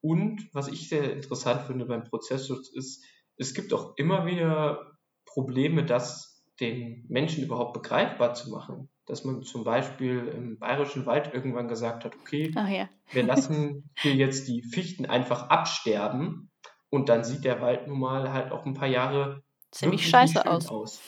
Und 0.00 0.48
was 0.52 0.68
ich 0.68 0.88
sehr 0.88 1.12
interessant 1.12 1.62
finde 1.62 1.86
beim 1.86 2.04
Prozessschutz 2.04 2.68
ist, 2.68 3.04
es 3.36 3.54
gibt 3.54 3.72
auch 3.72 3.96
immer 3.96 4.26
wieder 4.26 4.98
Probleme, 5.24 5.84
das 5.84 6.44
den 6.60 7.04
Menschen 7.08 7.44
überhaupt 7.44 7.72
begreifbar 7.72 8.34
zu 8.34 8.50
machen. 8.50 8.88
Dass 9.06 9.24
man 9.24 9.42
zum 9.42 9.64
Beispiel 9.64 10.26
im 10.28 10.58
Bayerischen 10.58 11.06
Wald 11.06 11.32
irgendwann 11.32 11.68
gesagt 11.68 12.04
hat, 12.04 12.14
okay, 12.20 12.52
ja. 12.54 12.88
wir 13.10 13.22
lassen 13.22 13.90
hier 13.96 14.14
jetzt 14.14 14.48
die 14.48 14.62
Fichten 14.62 15.06
einfach 15.06 15.48
absterben 15.48 16.50
und 16.90 17.08
dann 17.08 17.24
sieht 17.24 17.44
der 17.44 17.60
Wald 17.62 17.86
nun 17.86 18.00
mal 18.00 18.32
halt 18.32 18.52
auch 18.52 18.66
ein 18.66 18.74
paar 18.74 18.88
Jahre 18.88 19.42
ziemlich 19.70 20.08
scheiße 20.08 20.46
aus. 20.46 20.68
aus. 20.68 21.00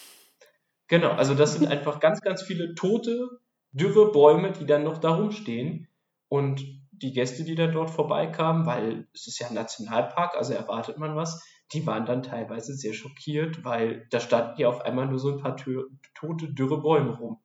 Genau, 0.90 1.12
also 1.12 1.37
das 1.37 1.55
sind 1.55 1.68
einfach 1.68 2.00
ganz, 2.00 2.20
ganz 2.20 2.42
viele 2.42 2.74
tote, 2.74 3.38
dürre 3.70 4.11
Bäume, 4.11 4.50
die 4.50 4.66
dann 4.66 4.83
noch 4.83 4.98
da 4.98 5.14
rumstehen. 5.14 5.87
Und 6.29 6.64
die 6.90 7.12
Gäste, 7.12 7.44
die 7.44 7.55
dann 7.55 7.70
dort 7.70 7.90
vorbeikamen, 7.90 8.66
weil 8.66 9.07
es 9.14 9.29
ist 9.29 9.38
ja 9.38 9.46
ein 9.46 9.55
Nationalpark, 9.55 10.35
also 10.35 10.53
erwartet 10.53 10.98
man 10.98 11.14
was, 11.14 11.46
die 11.72 11.87
waren 11.87 12.07
dann 12.07 12.24
teilweise 12.24 12.74
sehr 12.74 12.92
schockiert, 12.92 13.64
weil 13.64 14.09
da 14.11 14.18
standen 14.18 14.57
hier 14.57 14.68
auf 14.68 14.81
einmal 14.81 15.07
nur 15.07 15.20
so 15.20 15.31
ein 15.31 15.38
paar 15.38 15.55
tote, 15.57 16.53
dürre 16.53 16.83
Bäume 16.83 17.16
rum. 17.16 17.38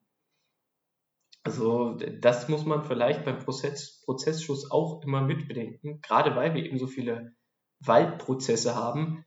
Also 1.44 1.94
das 1.94 2.50
muss 2.50 2.66
man 2.66 2.84
vielleicht 2.84 3.26
beim 3.26 3.38
Prozess, 3.38 4.02
Prozessschuss 4.06 4.72
auch 4.72 5.04
immer 5.04 5.22
mitbedenken, 5.22 6.02
gerade 6.02 6.36
weil 6.36 6.56
wir 6.56 6.66
eben 6.66 6.80
so 6.80 6.88
viele 6.88 7.36
Waldprozesse 7.80 8.74
haben. 8.74 9.24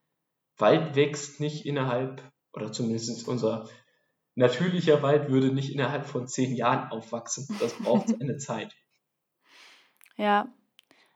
Wald 0.56 0.96
wächst 0.96 1.38
nicht 1.38 1.66
innerhalb, 1.66 2.20
oder 2.52 2.72
zumindest 2.72 3.28
unser 3.28 3.68
natürlicher 4.38 5.02
Wald 5.02 5.30
würde 5.30 5.52
nicht 5.52 5.72
innerhalb 5.72 6.06
von 6.06 6.26
zehn 6.26 6.54
Jahren 6.54 6.90
aufwachsen. 6.90 7.46
Das 7.60 7.74
braucht 7.74 8.08
eine 8.20 8.38
Zeit. 8.38 8.74
Ja, 10.16 10.48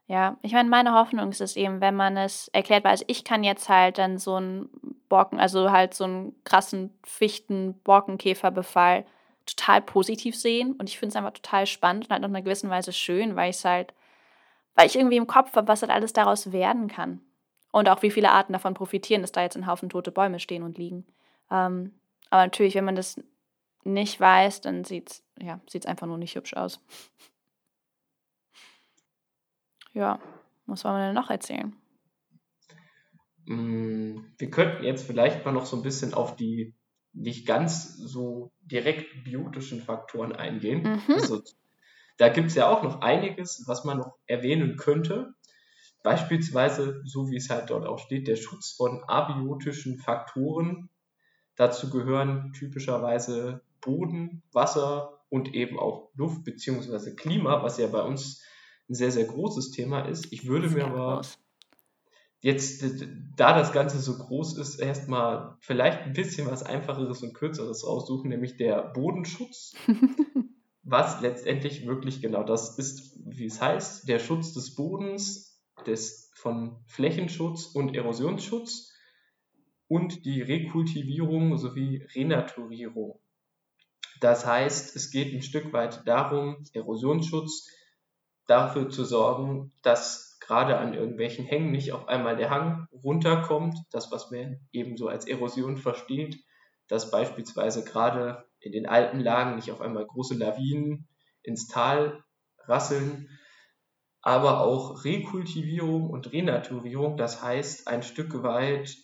ja. 0.06 0.36
Ich 0.42 0.52
meine, 0.52 0.68
meine 0.68 0.94
Hoffnung 0.94 1.30
ist 1.30 1.40
es 1.40 1.56
eben, 1.56 1.80
wenn 1.80 1.94
man 1.94 2.16
es 2.16 2.48
erklärt, 2.48 2.84
weil 2.84 2.90
also 2.90 3.04
ich 3.06 3.24
kann 3.24 3.44
jetzt 3.44 3.68
halt 3.68 3.98
dann 3.98 4.18
so 4.18 4.34
einen 4.34 4.68
Borken, 5.08 5.40
also 5.40 5.70
halt 5.70 5.94
so 5.94 6.04
einen 6.04 6.34
krassen 6.44 6.92
Fichten-Borkenkäferbefall 7.04 9.06
total 9.46 9.82
positiv 9.82 10.36
sehen 10.36 10.72
und 10.72 10.88
ich 10.88 10.98
finde 10.98 11.10
es 11.10 11.16
einfach 11.16 11.32
total 11.32 11.66
spannend 11.66 12.04
und 12.04 12.10
halt 12.10 12.24
auf 12.24 12.30
einer 12.30 12.42
gewissen 12.42 12.70
Weise 12.70 12.92
schön, 12.92 13.34
weil 13.34 13.50
ich 13.50 13.56
es 13.56 13.64
halt, 13.64 13.92
weil 14.74 14.86
ich 14.86 14.96
irgendwie 14.96 15.16
im 15.16 15.26
Kopf 15.26 15.54
habe, 15.54 15.68
was 15.68 15.82
halt 15.82 15.90
alles 15.90 16.12
daraus 16.12 16.52
werden 16.52 16.88
kann. 16.88 17.20
Und 17.72 17.88
auch 17.88 18.02
wie 18.02 18.10
viele 18.10 18.30
Arten 18.30 18.52
davon 18.52 18.74
profitieren, 18.74 19.22
dass 19.22 19.32
da 19.32 19.42
jetzt 19.42 19.56
ein 19.56 19.66
Haufen 19.66 19.88
tote 19.88 20.12
Bäume 20.12 20.38
stehen 20.38 20.62
und 20.62 20.78
liegen. 20.78 21.06
Ähm, 21.50 21.98
aber 22.32 22.44
natürlich, 22.44 22.74
wenn 22.74 22.86
man 22.86 22.96
das 22.96 23.20
nicht 23.84 24.18
weiß, 24.18 24.62
dann 24.62 24.84
sieht 24.84 25.10
es 25.10 25.22
ja, 25.38 25.60
sieht's 25.68 25.84
einfach 25.84 26.06
nur 26.06 26.16
nicht 26.16 26.34
hübsch 26.34 26.54
aus. 26.54 26.80
Ja, 29.92 30.18
was 30.64 30.82
wollen 30.84 30.94
wir 30.94 31.06
denn 31.06 31.14
noch 31.14 31.28
erzählen? 31.28 31.76
Mm, 33.44 34.20
wir 34.38 34.50
könnten 34.50 34.82
jetzt 34.84 35.06
vielleicht 35.06 35.44
mal 35.44 35.52
noch 35.52 35.66
so 35.66 35.76
ein 35.76 35.82
bisschen 35.82 36.14
auf 36.14 36.34
die 36.34 36.74
nicht 37.12 37.46
ganz 37.46 37.98
so 37.98 38.50
direkt 38.62 39.24
biotischen 39.24 39.82
Faktoren 39.82 40.32
eingehen. 40.32 41.02
Mhm. 41.06 41.14
Also, 41.14 41.42
da 42.16 42.30
gibt 42.30 42.48
es 42.48 42.54
ja 42.54 42.70
auch 42.70 42.82
noch 42.82 43.02
einiges, 43.02 43.64
was 43.66 43.84
man 43.84 43.98
noch 43.98 44.16
erwähnen 44.26 44.76
könnte. 44.76 45.34
Beispielsweise, 46.02 47.02
so 47.04 47.30
wie 47.30 47.36
es 47.36 47.50
halt 47.50 47.68
dort 47.68 47.86
auch 47.86 47.98
steht, 47.98 48.26
der 48.26 48.36
Schutz 48.36 48.70
von 48.70 49.04
abiotischen 49.04 49.98
Faktoren 49.98 50.88
Dazu 51.56 51.90
gehören 51.90 52.52
typischerweise 52.52 53.62
Boden, 53.80 54.42
Wasser 54.52 55.20
und 55.28 55.54
eben 55.54 55.78
auch 55.78 56.10
Luft 56.14 56.44
bzw. 56.44 57.14
Klima, 57.14 57.62
was 57.62 57.78
ja 57.78 57.86
bei 57.86 58.02
uns 58.02 58.42
ein 58.88 58.94
sehr, 58.94 59.10
sehr 59.10 59.24
großes 59.24 59.70
Thema 59.70 60.02
ist. 60.02 60.32
Ich 60.32 60.46
würde 60.46 60.68
mir 60.68 60.86
aber 60.86 61.16
groß. 61.16 61.38
jetzt, 62.40 62.84
da 63.36 63.58
das 63.58 63.72
Ganze 63.72 63.98
so 63.98 64.18
groß 64.18 64.58
ist, 64.58 64.78
erstmal 64.78 65.56
vielleicht 65.60 66.02
ein 66.02 66.12
bisschen 66.12 66.46
was 66.46 66.62
Einfacheres 66.62 67.22
und 67.22 67.34
Kürzeres 67.34 67.86
raussuchen, 67.86 68.28
nämlich 68.28 68.56
der 68.56 68.82
Bodenschutz. 68.82 69.74
was 70.82 71.20
letztendlich 71.20 71.86
wirklich 71.86 72.20
genau 72.20 72.42
das 72.42 72.78
ist, 72.78 73.18
wie 73.24 73.46
es 73.46 73.60
heißt, 73.60 74.08
der 74.08 74.18
Schutz 74.18 74.52
des 74.52 74.74
Bodens, 74.74 75.60
des, 75.86 76.30
von 76.34 76.82
Flächenschutz 76.86 77.66
und 77.66 77.94
Erosionsschutz 77.94 78.91
und 79.92 80.24
die 80.24 80.40
Rekultivierung 80.40 81.58
sowie 81.58 82.02
Renaturierung. 82.14 83.20
Das 84.20 84.46
heißt, 84.46 84.96
es 84.96 85.10
geht 85.10 85.34
ein 85.34 85.42
Stück 85.42 85.74
weit 85.74 86.08
darum, 86.08 86.64
Erosionsschutz 86.72 87.68
dafür 88.46 88.88
zu 88.88 89.04
sorgen, 89.04 89.74
dass 89.82 90.38
gerade 90.40 90.78
an 90.78 90.94
irgendwelchen 90.94 91.44
Hängen 91.44 91.72
nicht 91.72 91.92
auf 91.92 92.08
einmal 92.08 92.38
der 92.38 92.48
Hang 92.48 92.88
runterkommt, 92.90 93.76
das 93.90 94.10
was 94.10 94.30
man 94.30 94.66
eben 94.72 94.96
so 94.96 95.08
als 95.08 95.26
Erosion 95.26 95.76
versteht, 95.76 96.42
dass 96.88 97.10
beispielsweise 97.10 97.84
gerade 97.84 98.46
in 98.60 98.72
den 98.72 98.86
alten 98.86 99.20
Lagen 99.20 99.56
nicht 99.56 99.72
auf 99.72 99.82
einmal 99.82 100.06
große 100.06 100.38
Lawinen 100.38 101.06
ins 101.42 101.68
Tal 101.68 102.24
rasseln, 102.60 103.28
aber 104.22 104.62
auch 104.62 105.04
Rekultivierung 105.04 106.08
und 106.08 106.32
Renaturierung, 106.32 107.18
das 107.18 107.42
heißt 107.42 107.88
ein 107.88 108.02
Stück 108.02 108.42
weit 108.42 108.96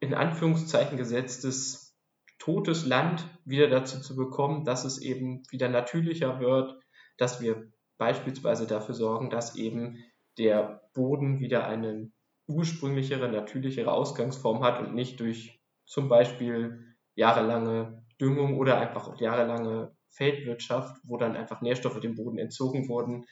in 0.00 0.14
Anführungszeichen 0.14 0.96
gesetztes 0.96 1.96
totes 2.38 2.86
Land 2.86 3.26
wieder 3.44 3.68
dazu 3.68 4.00
zu 4.00 4.16
bekommen, 4.16 4.64
dass 4.64 4.84
es 4.84 4.98
eben 4.98 5.42
wieder 5.50 5.68
natürlicher 5.68 6.40
wird, 6.40 6.74
dass 7.18 7.40
wir 7.40 7.70
beispielsweise 7.98 8.66
dafür 8.66 8.94
sorgen, 8.94 9.28
dass 9.28 9.56
eben 9.56 10.02
der 10.38 10.88
Boden 10.94 11.38
wieder 11.38 11.66
eine 11.66 12.10
ursprünglichere, 12.46 13.28
natürlichere 13.28 13.92
Ausgangsform 13.92 14.64
hat 14.64 14.80
und 14.80 14.94
nicht 14.94 15.20
durch 15.20 15.60
zum 15.84 16.08
Beispiel 16.08 16.96
jahrelange 17.14 18.02
Düngung 18.20 18.58
oder 18.58 18.78
einfach 18.78 19.06
auch 19.06 19.20
jahrelange 19.20 19.94
Feldwirtschaft, 20.08 20.96
wo 21.04 21.18
dann 21.18 21.36
einfach 21.36 21.60
Nährstoffe 21.60 22.00
dem 22.00 22.14
Boden 22.14 22.38
entzogen 22.38 22.88
wurden, 22.88 23.26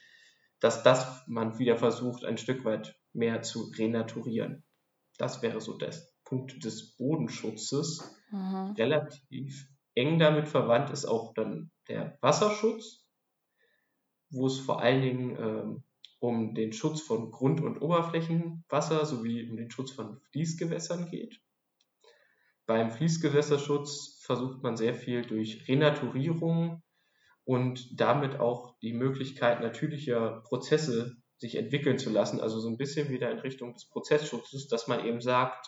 dass 0.61 0.83
das 0.83 1.25
man 1.27 1.59
wieder 1.59 1.77
versucht, 1.77 2.25
ein 2.25 2.39
Stück 2.39 2.65
weit 2.65 2.97
mehr 3.13 3.43
zu 3.43 3.73
renaturieren. 3.77 4.65
Das 5.17 5.43
wäre 5.43 5.61
so 5.61 5.77
das. 5.77 6.18
Punkt 6.29 6.63
des 6.65 6.95
Bodenschutzes. 6.97 8.15
Mhm. 8.31 8.75
Relativ 8.77 9.67
eng 9.95 10.19
damit 10.19 10.47
verwandt 10.47 10.91
ist 10.91 11.07
auch 11.07 11.33
dann 11.33 11.71
der 11.89 12.19
Wasserschutz, 12.21 13.07
wo 14.31 14.47
es 14.47 14.59
vor 14.59 14.83
allen 14.83 15.03
Dingen 15.03 15.37
ähm, 15.39 15.85
um 16.21 16.55
den 16.55 16.73
Schutz 16.73 17.01
von 17.01 17.31
Grund- 17.31 17.63
und 17.63 17.81
Oberflächenwasser 17.81 19.07
sowie 19.07 19.49
um 19.49 19.57
den 19.57 19.71
Schutz 19.71 19.91
von 19.91 20.21
Fließgewässern 20.31 21.11
geht. 21.11 21.41
Beim 22.67 22.91
Fließgewässerschutz 22.91 24.21
versucht 24.23 24.63
man 24.63 24.77
sehr 24.77 24.95
viel 24.95 25.23
durch 25.23 25.67
Renaturierung 25.67 26.83
und 27.45 27.99
damit 27.99 28.39
auch 28.39 28.79
die 28.81 28.93
Möglichkeit 28.93 29.63
natürlicher 29.63 30.43
Prozesse 30.43 31.17
sich 31.39 31.55
entwickeln 31.55 31.99
zu 31.99 32.11
lassen, 32.11 32.41
also 32.41 32.61
so 32.61 32.69
ein 32.69 32.77
bisschen 32.77 33.09
wieder 33.09 33.31
in 33.31 33.39
Richtung 33.39 33.73
des 33.73 33.89
Prozessschutzes, 33.89 34.69
dass 34.69 34.89
man 34.89 35.07
eben 35.07 35.23
sagt, 35.23 35.67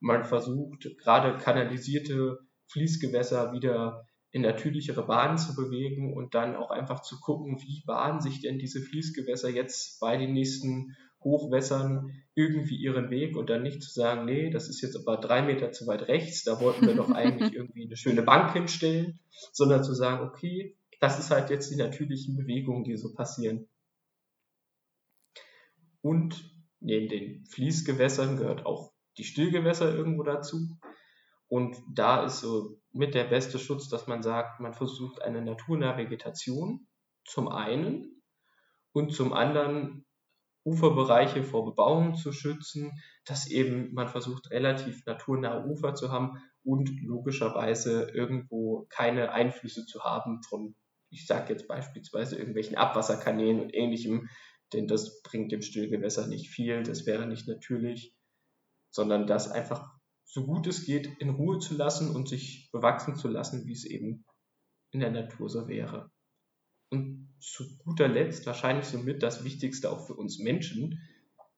man 0.00 0.24
versucht 0.24 0.88
gerade 0.98 1.38
kanalisierte 1.38 2.38
Fließgewässer 2.68 3.52
wieder 3.52 4.06
in 4.30 4.42
natürlichere 4.42 5.06
Bahnen 5.06 5.38
zu 5.38 5.54
bewegen 5.54 6.12
und 6.14 6.34
dann 6.34 6.54
auch 6.54 6.70
einfach 6.70 7.00
zu 7.00 7.18
gucken, 7.18 7.60
wie 7.62 7.82
bahnen 7.86 8.20
sich 8.20 8.40
denn 8.40 8.58
diese 8.58 8.80
Fließgewässer 8.80 9.48
jetzt 9.48 10.00
bei 10.00 10.16
den 10.16 10.34
nächsten 10.34 10.96
Hochwässern 11.22 12.12
irgendwie 12.34 12.76
ihren 12.76 13.10
Weg 13.10 13.36
und 13.36 13.50
dann 13.50 13.62
nicht 13.62 13.82
zu 13.82 13.90
sagen, 13.90 14.24
nee, 14.26 14.50
das 14.50 14.68
ist 14.68 14.82
jetzt 14.82 14.96
aber 14.96 15.16
drei 15.16 15.42
Meter 15.42 15.72
zu 15.72 15.86
weit 15.86 16.02
rechts, 16.08 16.44
da 16.44 16.60
wollten 16.60 16.86
wir 16.86 16.94
doch 16.94 17.10
eigentlich 17.10 17.54
irgendwie 17.54 17.86
eine 17.86 17.96
schöne 17.96 18.22
Bank 18.22 18.52
hinstellen, 18.52 19.18
sondern 19.52 19.82
zu 19.82 19.94
sagen, 19.94 20.28
okay, 20.28 20.76
das 21.00 21.18
ist 21.18 21.30
halt 21.30 21.50
jetzt 21.50 21.70
die 21.70 21.76
natürlichen 21.76 22.36
Bewegungen, 22.36 22.84
die 22.84 22.96
so 22.96 23.14
passieren. 23.14 23.66
Und 26.00 26.54
neben 26.80 27.08
den 27.08 27.44
Fließgewässern 27.46 28.36
gehört 28.36 28.66
auch 28.66 28.92
die 29.18 29.24
Stillgewässer 29.24 29.94
irgendwo 29.94 30.22
dazu. 30.22 30.78
Und 31.48 31.76
da 31.92 32.24
ist 32.24 32.40
so 32.40 32.80
mit 32.92 33.14
der 33.14 33.24
beste 33.24 33.58
Schutz, 33.58 33.88
dass 33.88 34.06
man 34.06 34.22
sagt, 34.22 34.60
man 34.60 34.74
versucht 34.74 35.22
eine 35.22 35.42
naturnahe 35.42 35.96
Vegetation 35.96 36.86
zum 37.24 37.48
einen 37.48 38.22
und 38.92 39.14
zum 39.14 39.32
anderen 39.32 40.04
Uferbereiche 40.64 41.42
vor 41.44 41.64
Bebauung 41.64 42.14
zu 42.14 42.32
schützen, 42.32 42.92
dass 43.24 43.48
eben 43.48 43.94
man 43.94 44.08
versucht, 44.08 44.50
relativ 44.50 45.06
naturnahe 45.06 45.64
Ufer 45.66 45.94
zu 45.94 46.10
haben 46.12 46.42
und 46.62 46.90
logischerweise 47.02 48.10
irgendwo 48.10 48.86
keine 48.90 49.32
Einflüsse 49.32 49.86
zu 49.86 50.04
haben 50.04 50.42
von, 50.42 50.74
ich 51.10 51.26
sage 51.26 51.54
jetzt 51.54 51.68
beispielsweise 51.68 52.36
irgendwelchen 52.36 52.76
Abwasserkanälen 52.76 53.60
und 53.60 53.74
ähnlichem, 53.74 54.28
denn 54.74 54.86
das 54.86 55.22
bringt 55.22 55.52
dem 55.52 55.62
Stillgewässer 55.62 56.26
nicht 56.26 56.50
viel, 56.50 56.82
das 56.82 57.06
wäre 57.06 57.26
nicht 57.26 57.48
natürlich, 57.48 58.14
sondern 58.90 59.26
das 59.26 59.50
einfach 59.50 59.98
so 60.24 60.44
gut 60.44 60.66
es 60.66 60.84
geht 60.84 61.06
in 61.20 61.30
Ruhe 61.30 61.58
zu 61.58 61.74
lassen 61.74 62.14
und 62.14 62.28
sich 62.28 62.70
bewachsen 62.70 63.16
zu 63.16 63.28
lassen, 63.28 63.66
wie 63.66 63.72
es 63.72 63.84
eben 63.84 64.24
in 64.90 65.00
der 65.00 65.10
Natur 65.10 65.48
so 65.48 65.68
wäre. 65.68 66.10
Und 66.90 67.34
zu 67.40 67.76
guter 67.78 68.08
Letzt 68.08 68.46
wahrscheinlich 68.46 68.86
somit 68.86 69.22
das 69.22 69.44
Wichtigste 69.44 69.90
auch 69.90 70.06
für 70.06 70.14
uns 70.14 70.38
Menschen, 70.38 71.00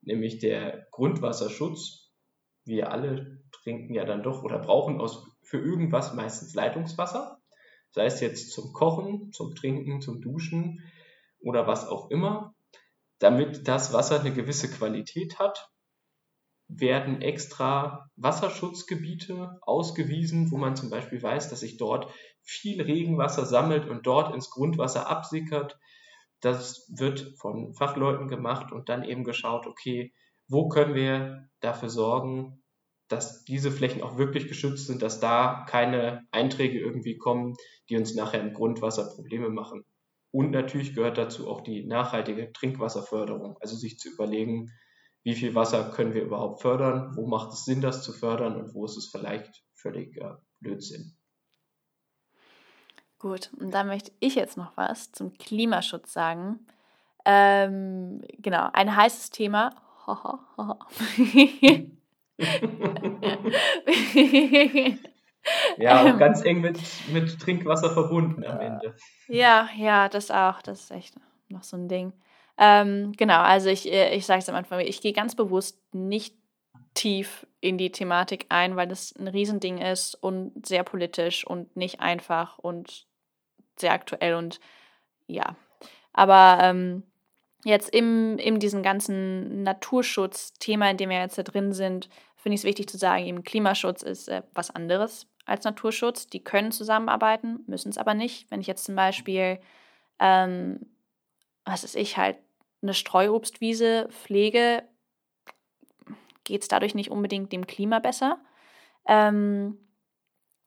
nämlich 0.03 0.39
der 0.39 0.87
Grundwasserschutz. 0.91 2.13
Wir 2.65 2.93
alle 2.93 3.43
trinken 3.51 3.95
ja 3.95 4.05
dann 4.05 4.23
doch 4.23 4.43
oder 4.43 4.59
brauchen 4.59 5.01
aus, 5.01 5.27
für 5.43 5.59
irgendwas 5.59 6.15
meistens 6.15 6.55
Leitungswasser, 6.55 7.41
sei 7.91 8.07
es 8.07 8.21
jetzt 8.21 8.53
zum 8.53 8.73
Kochen, 8.73 9.33
zum 9.33 9.55
Trinken, 9.55 10.01
zum 10.01 10.21
Duschen 10.21 10.81
oder 11.41 11.67
was 11.67 11.87
auch 11.87 12.11
immer. 12.11 12.55
Damit 13.19 13.67
das 13.67 13.93
Wasser 13.93 14.21
eine 14.21 14.33
gewisse 14.33 14.71
Qualität 14.71 15.39
hat, 15.39 15.70
werden 16.73 17.21
extra 17.21 18.11
Wasserschutzgebiete 18.17 19.59
ausgewiesen, 19.63 20.51
wo 20.51 20.57
man 20.57 20.77
zum 20.77 20.91
Beispiel 20.91 21.23
weiß, 21.23 21.51
dass 21.51 21.61
sich 21.61 21.77
dort 21.77 22.13
viel 22.43 22.81
Regenwasser 22.81 23.45
sammelt 23.45 23.89
und 23.89 24.07
dort 24.07 24.35
ins 24.35 24.51
Grundwasser 24.51 25.09
absickert. 25.09 25.79
Das 26.41 26.91
wird 26.97 27.35
von 27.39 27.75
Fachleuten 27.75 28.29
gemacht 28.29 28.73
und 28.73 28.89
dann 28.89 29.05
eben 29.05 29.25
geschaut, 29.25 29.67
okay, 29.67 30.13
wo 30.49 30.69
können 30.69 30.95
wir 30.95 31.49
dafür 31.61 31.91
sorgen, 31.91 32.63
dass 33.09 33.45
diese 33.45 33.73
Flächen 33.73 34.03
auch 34.03 34.17
wirklich 34.17 34.47
geschützt 34.47 34.87
sind, 34.87 35.03
dass 35.03 35.21
da 35.21 35.67
keine 35.69 36.27
Einträge 36.31 36.79
irgendwie 36.79 37.19
kommen, 37.19 37.57
die 37.89 37.97
uns 37.97 38.15
nachher 38.15 38.41
im 38.41 38.55
Grundwasser 38.55 39.13
Probleme 39.15 39.51
machen. 39.51 39.85
Und 40.31 40.53
natürlich 40.53 40.95
gehört 40.95 41.19
dazu 41.19 41.49
auch 41.49 41.61
die 41.63 41.85
nachhaltige 41.85 42.53
Trinkwasserförderung, 42.53 43.57
also 43.61 43.75
sich 43.75 43.99
zu 43.99 44.11
überlegen, 44.11 44.71
wie 45.23 45.35
viel 45.35 45.55
Wasser 45.55 45.91
können 45.91 46.15
wir 46.15 46.23
überhaupt 46.23 46.63
fördern, 46.63 47.17
wo 47.17 47.27
macht 47.27 47.53
es 47.53 47.65
Sinn, 47.65 47.81
das 47.81 48.03
zu 48.03 48.13
fördern 48.13 48.57
und 48.57 48.75
wo 48.75 48.85
ist 48.85 48.97
es 48.97 49.11
vielleicht 49.11 49.63
völliger 49.75 50.43
Blödsinn. 50.61 51.17
Gut, 53.19 53.51
und 53.59 53.73
da 53.73 53.85
möchte 53.85 54.13
ich 54.21 54.35
jetzt 54.35 54.57
noch 54.57 54.77
was 54.77 55.13
zum 55.13 55.35
Klimaschutz 55.37 56.13
sagen. 56.13 56.67
Ähm, 57.27 58.23
genau, 58.39 58.71
ein 58.73 58.97
heißes 58.97 59.29
Thema. 59.31 59.75
ja, 65.77 66.03
auch 66.03 66.19
ganz 66.19 66.43
eng 66.45 66.63
mit, 66.63 66.81
mit 67.13 67.39
Trinkwasser 67.39 67.91
verbunden 67.91 68.45
am 68.45 68.59
Ende. 68.61 68.97
Ja, 69.29 69.69
ja, 69.77 70.09
das 70.09 70.31
auch. 70.31 70.63
Das 70.63 70.81
ist 70.81 70.91
echt 70.91 71.15
noch 71.49 71.63
so 71.63 71.77
ein 71.77 71.89
Ding. 71.89 72.15
Ähm, 72.63 73.13
genau, 73.17 73.41
also 73.41 73.71
ich, 73.71 73.91
äh, 73.91 74.15
ich 74.15 74.27
sage 74.27 74.41
es 74.41 74.49
am 74.51 74.55
Anfang, 74.55 74.81
ich 74.81 75.01
gehe 75.01 75.15
ganz 75.15 75.35
bewusst 75.35 75.79
nicht 75.95 76.37
tief 76.93 77.47
in 77.63 77.79
die 77.79 77.91
Thematik 77.91 78.47
ein, 78.51 78.77
weil 78.77 78.87
das 78.87 79.15
ein 79.19 79.29
Riesending 79.29 79.79
ist 79.79 80.15
und 80.15 80.67
sehr 80.67 80.85
politisch 80.85 81.47
und 81.47 81.75
nicht 81.75 82.01
einfach 82.01 82.59
und 82.59 83.07
sehr 83.79 83.93
aktuell 83.93 84.35
und 84.35 84.61
ja. 85.27 85.57
Aber 86.13 86.59
ähm, 86.63 87.05
jetzt 87.65 87.89
im, 87.95 88.37
in 88.37 88.59
diesem 88.59 88.83
ganzen 88.83 89.63
Naturschutz-Thema, 89.63 90.91
in 90.91 90.99
dem 90.99 91.09
wir 91.09 91.21
jetzt 91.21 91.39
da 91.39 91.43
drin 91.43 91.73
sind, 91.73 92.11
finde 92.37 92.57
ich 92.57 92.61
es 92.61 92.65
wichtig 92.65 92.91
zu 92.91 92.99
sagen, 92.99 93.25
eben 93.25 93.43
Klimaschutz 93.43 94.03
ist 94.03 94.29
äh, 94.29 94.43
was 94.53 94.71
anderes 94.71 95.27
als 95.47 95.65
Naturschutz. 95.65 96.27
Die 96.27 96.45
können 96.45 96.73
zusammenarbeiten, 96.73 97.65
müssen 97.67 97.89
es 97.89 97.97
aber 97.97 98.13
nicht. 98.13 98.51
Wenn 98.51 98.61
ich 98.61 98.67
jetzt 98.67 98.85
zum 98.85 98.97
Beispiel, 98.97 99.61
ähm, 100.19 100.81
was 101.65 101.85
ist 101.85 101.97
ich, 101.97 102.19
halt 102.19 102.37
eine 102.83 102.95
Streuobstwiese 102.95 104.09
pflege, 104.11 104.83
geht 106.45 106.63
es 106.63 106.69
dadurch 106.69 106.95
nicht 106.95 107.11
unbedingt 107.11 107.53
dem 107.53 107.67
Klima 107.67 107.99
besser. 107.99 108.39
Ähm, 109.07 109.79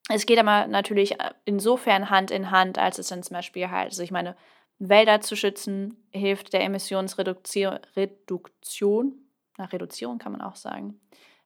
es 0.09 0.26
geht 0.26 0.39
aber 0.39 0.68
natürlich 0.68 1.20
äh, 1.20 1.32
insofern 1.45 2.09
Hand 2.09 2.32
in 2.32 2.51
Hand, 2.51 2.78
als 2.78 2.99
es 2.99 3.07
dann 3.07 3.24
zum 3.24 3.36
Beispiel 3.36 3.70
halt, 3.70 3.89
also 3.89 4.03
ich 4.03 4.11
meine, 4.11 4.36
Wälder 4.80 5.22
zu 5.22 5.36
schützen, 5.36 6.03
hilft 6.11 6.53
der 6.53 6.61
Emissionsreduktion, 6.64 7.80
Reduktion, 7.95 9.14
na, 9.57 9.66
Reduzierung 9.66 10.18
kann 10.18 10.32
man 10.32 10.41
auch 10.41 10.55
sagen. 10.55 10.99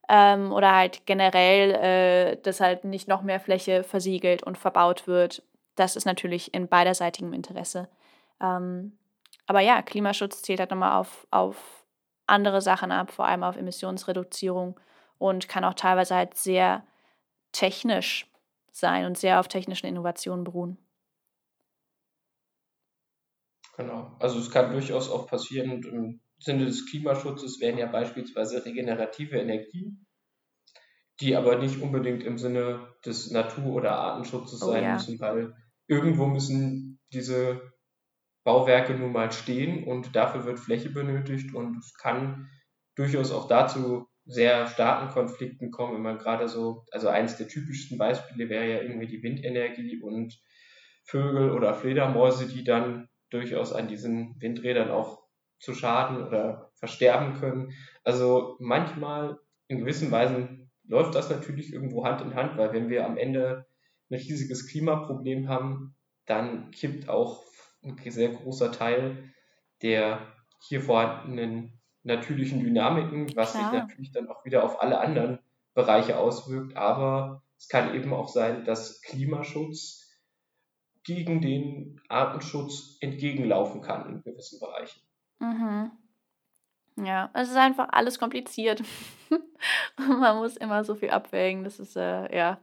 Ähm, 0.09 0.53
oder 0.53 0.74
halt 0.74 1.05
generell, 1.05 1.72
äh, 1.72 2.41
dass 2.41 2.61
halt 2.61 2.86
nicht 2.86 3.07
noch 3.07 3.22
mehr 3.22 3.39
Fläche 3.39 3.84
versiegelt 3.84 4.43
und 4.43 4.57
verbaut 4.57 5.05
wird. 5.07 5.43
Das 5.76 5.95
ist 5.95 6.05
natürlich 6.05 6.53
in 6.53 6.68
beiderseitigem 6.68 7.34
Interesse. 7.34 7.89
Ähm, 8.41 8.97
aber 9.47 9.61
ja, 9.61 9.81
Klimaschutz 9.81 10.41
zählt 10.41 10.59
halt 10.59 10.71
nochmal 10.71 10.99
auf, 10.99 11.25
auf 11.31 11.85
andere 12.27 12.61
Sachen 12.61 12.91
ab, 12.91 13.11
vor 13.11 13.25
allem 13.25 13.43
auf 13.43 13.55
Emissionsreduzierung 13.55 14.79
und 15.17 15.47
kann 15.47 15.63
auch 15.63 15.73
teilweise 15.73 16.15
halt 16.15 16.35
sehr 16.35 16.85
technisch 17.53 18.29
sein 18.71 19.05
und 19.05 19.17
sehr 19.17 19.39
auf 19.39 19.47
technischen 19.47 19.87
Innovationen 19.87 20.43
beruhen. 20.43 20.77
Genau, 23.77 24.15
also 24.19 24.39
es 24.39 24.51
kann 24.51 24.71
durchaus 24.71 25.09
auch 25.09 25.27
passieren, 25.27 25.83
im 25.83 26.19
Sinne 26.39 26.65
des 26.65 26.89
Klimaschutzes 26.89 27.59
wären 27.61 27.77
ja 27.77 27.85
beispielsweise 27.85 28.65
regenerative 28.65 29.37
Energien, 29.37 30.05
die 31.21 31.35
aber 31.35 31.57
nicht 31.57 31.81
unbedingt 31.81 32.23
im 32.23 32.37
Sinne 32.37 32.95
des 33.05 33.31
Natur- 33.31 33.73
oder 33.73 33.97
Artenschutzes 33.97 34.61
oh, 34.61 34.71
sein 34.71 34.83
ja. 34.83 34.93
müssen, 34.93 35.19
weil 35.19 35.55
irgendwo 35.87 36.25
müssen 36.25 36.99
diese 37.13 37.61
Bauwerke 38.47 38.93
nun 38.93 39.11
mal 39.11 39.29
stehen 39.33 39.83
und 39.83 40.15
dafür 40.15 40.45
wird 40.45 40.57
Fläche 40.57 40.89
benötigt 40.89 41.53
und 41.53 41.75
es 41.77 41.93
kann 41.95 42.49
durchaus 42.95 43.33
auch 43.33 43.49
dazu 43.49 44.07
sehr 44.25 44.67
starken 44.67 45.09
Konflikten 45.09 45.69
kommen, 45.69 45.95
wenn 45.95 46.01
man 46.01 46.17
gerade 46.17 46.47
so, 46.47 46.85
also 46.93 47.09
eines 47.09 47.35
der 47.35 47.49
typischsten 47.49 47.97
Beispiele 47.97 48.47
wäre 48.47 48.65
ja 48.65 48.81
irgendwie 48.81 49.07
die 49.07 49.21
Windenergie 49.21 50.01
und 50.01 50.39
Vögel 51.03 51.51
oder 51.51 51.73
Fledermäuse, 51.73 52.47
die 52.47 52.63
dann 52.63 53.09
durchaus 53.31 53.73
an 53.73 53.89
diesen 53.89 54.39
Windrädern 54.39 54.91
auch 54.91 55.23
zu 55.59 55.73
schaden 55.73 56.25
oder 56.25 56.71
versterben 56.75 57.33
können. 57.41 57.73
Also 58.05 58.55
manchmal 58.61 59.39
in 59.67 59.79
gewissen 59.79 60.09
Weisen 60.09 60.71
läuft 60.85 61.15
das 61.15 61.29
natürlich 61.29 61.73
irgendwo 61.73 62.05
Hand 62.05 62.21
in 62.21 62.35
Hand, 62.35 62.57
weil 62.57 62.71
wenn 62.71 62.87
wir 62.87 63.05
am 63.05 63.17
Ende 63.17 63.65
ein 64.09 64.15
riesiges 64.15 64.69
Klimaproblem 64.69 65.49
haben, 65.49 65.97
dann 66.25 66.71
kippt 66.71 67.09
auch 67.09 67.46
ein 67.88 68.11
sehr 68.11 68.29
großer 68.29 68.71
Teil 68.71 69.31
der 69.81 70.19
hier 70.59 70.81
vorhandenen 70.81 71.79
natürlichen 72.03 72.59
Dynamiken, 72.59 73.35
was 73.35 73.51
Klar. 73.51 73.71
sich 73.71 73.79
natürlich 73.79 74.11
dann 74.11 74.29
auch 74.29 74.43
wieder 74.45 74.63
auf 74.63 74.81
alle 74.81 74.99
anderen 74.99 75.39
Bereiche 75.73 76.17
auswirkt. 76.17 76.75
Aber 76.75 77.43
es 77.57 77.67
kann 77.67 77.93
eben 77.93 78.13
auch 78.13 78.29
sein, 78.29 78.65
dass 78.65 79.01
Klimaschutz 79.01 80.07
gegen 81.03 81.41
den 81.41 82.01
Artenschutz 82.09 82.97
entgegenlaufen 83.01 83.81
kann 83.81 84.09
in 84.09 84.23
gewissen 84.23 84.59
Bereichen. 84.59 85.01
Mhm. 85.39 85.91
Ja, 87.05 87.29
es 87.33 87.49
ist 87.49 87.57
einfach 87.57 87.89
alles 87.91 88.17
kompliziert. 88.17 88.83
Man 89.97 90.38
muss 90.38 90.57
immer 90.57 90.83
so 90.83 90.95
viel 90.95 91.11
abwägen. 91.11 91.63
Das 91.63 91.79
ist, 91.79 91.95
äh, 91.95 92.35
ja. 92.35 92.59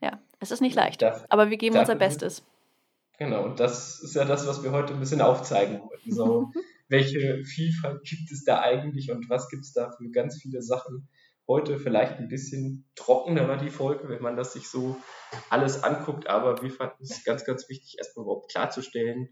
Ja, 0.00 0.20
es 0.38 0.50
ist 0.50 0.60
nicht 0.60 0.74
leicht. 0.74 1.00
Darf, 1.00 1.24
aber 1.30 1.48
wir 1.48 1.56
geben 1.56 1.78
unser 1.78 1.94
Bestes. 1.94 2.44
Genau, 3.18 3.44
und 3.44 3.60
das 3.60 4.00
ist 4.00 4.14
ja 4.14 4.24
das, 4.24 4.46
was 4.46 4.62
wir 4.62 4.72
heute 4.72 4.92
ein 4.92 5.00
bisschen 5.00 5.20
aufzeigen 5.20 5.80
wollten. 5.80 6.12
So, 6.12 6.50
welche 6.88 7.44
Vielfalt 7.44 8.02
gibt 8.04 8.30
es 8.30 8.44
da 8.44 8.60
eigentlich 8.60 9.10
und 9.10 9.28
was 9.30 9.48
gibt 9.48 9.64
es 9.64 9.72
da 9.72 9.90
für 9.90 10.10
ganz 10.10 10.40
viele 10.40 10.62
Sachen? 10.62 11.08
Heute 11.48 11.78
vielleicht 11.78 12.18
ein 12.18 12.28
bisschen 12.28 12.90
trockener 12.96 13.48
war 13.48 13.56
die 13.56 13.70
Folge, 13.70 14.08
wenn 14.08 14.22
man 14.22 14.36
das 14.36 14.52
sich 14.52 14.68
so 14.68 14.96
alles 15.48 15.84
anguckt, 15.84 16.26
aber 16.28 16.60
wir 16.60 16.70
fanden 16.70 17.04
es 17.04 17.24
ganz, 17.24 17.44
ganz 17.44 17.68
wichtig, 17.68 17.96
erstmal 17.98 18.24
überhaupt 18.24 18.50
klarzustellen, 18.50 19.28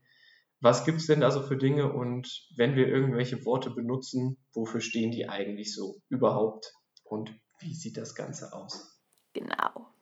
was 0.60 0.86
gibt 0.86 0.98
es 0.98 1.06
denn 1.06 1.20
da 1.20 1.30
so 1.30 1.42
für 1.42 1.58
Dinge 1.58 1.92
und 1.92 2.48
wenn 2.56 2.74
wir 2.74 2.88
irgendwelche 2.88 3.44
Worte 3.44 3.70
benutzen, 3.70 4.38
wofür 4.54 4.80
stehen 4.80 5.10
die 5.10 5.28
eigentlich 5.28 5.74
so 5.74 6.00
überhaupt 6.08 6.72
und 7.02 7.38
wie 7.60 7.74
sieht 7.74 7.98
das 7.98 8.14
Ganze 8.14 8.52
aus? 8.54 8.98
Genau. 9.34 9.93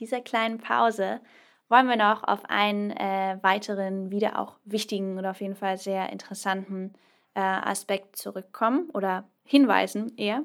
Dieser 0.00 0.20
kleinen 0.20 0.58
Pause 0.58 1.20
wollen 1.68 1.86
wir 1.86 1.96
noch 1.96 2.24
auf 2.24 2.44
einen 2.46 2.90
äh, 2.90 3.38
weiteren, 3.42 4.10
wieder 4.10 4.38
auch 4.38 4.56
wichtigen 4.64 5.18
oder 5.18 5.30
auf 5.30 5.40
jeden 5.40 5.54
Fall 5.54 5.78
sehr 5.78 6.10
interessanten 6.10 6.94
äh, 7.34 7.40
Aspekt 7.40 8.16
zurückkommen 8.16 8.90
oder 8.90 9.28
hinweisen 9.44 10.16
eher. 10.16 10.42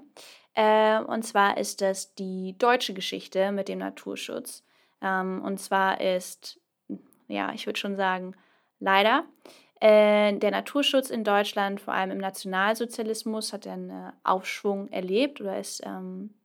Äh, 0.53 0.99
und 0.99 1.23
zwar 1.23 1.57
ist 1.57 1.81
das 1.81 2.13
die 2.13 2.55
deutsche 2.57 2.93
Geschichte 2.93 3.51
mit 3.51 3.67
dem 3.67 3.79
Naturschutz. 3.79 4.63
Ähm, 5.01 5.41
und 5.43 5.59
zwar 5.59 5.99
ist, 5.99 6.59
ja, 7.27 7.51
ich 7.53 7.65
würde 7.65 7.79
schon 7.79 7.95
sagen, 7.95 8.35
leider 8.79 9.25
äh, 9.81 10.37
der 10.37 10.51
Naturschutz 10.51 11.09
in 11.09 11.23
Deutschland, 11.23 11.81
vor 11.81 11.93
allem 11.93 12.11
im 12.11 12.19
Nationalsozialismus, 12.19 13.51
hat 13.51 13.65
einen 13.65 14.13
Aufschwung 14.23 14.89
erlebt 14.89 15.41
oder 15.41 15.57
ist 15.59 15.81
ähm, 15.85 16.35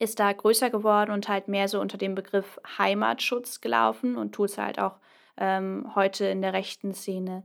ist 0.00 0.18
da 0.18 0.32
größer 0.32 0.70
geworden 0.70 1.12
und 1.12 1.28
halt 1.28 1.46
mehr 1.46 1.68
so 1.68 1.80
unter 1.80 1.98
dem 1.98 2.14
Begriff 2.16 2.58
Heimatschutz 2.78 3.60
gelaufen 3.60 4.16
und 4.16 4.32
tut 4.32 4.48
es 4.48 4.58
halt 4.58 4.80
auch 4.80 4.96
ähm, 5.36 5.92
heute 5.94 6.24
in 6.26 6.42
der 6.42 6.54
rechten 6.54 6.94
Szene 6.94 7.44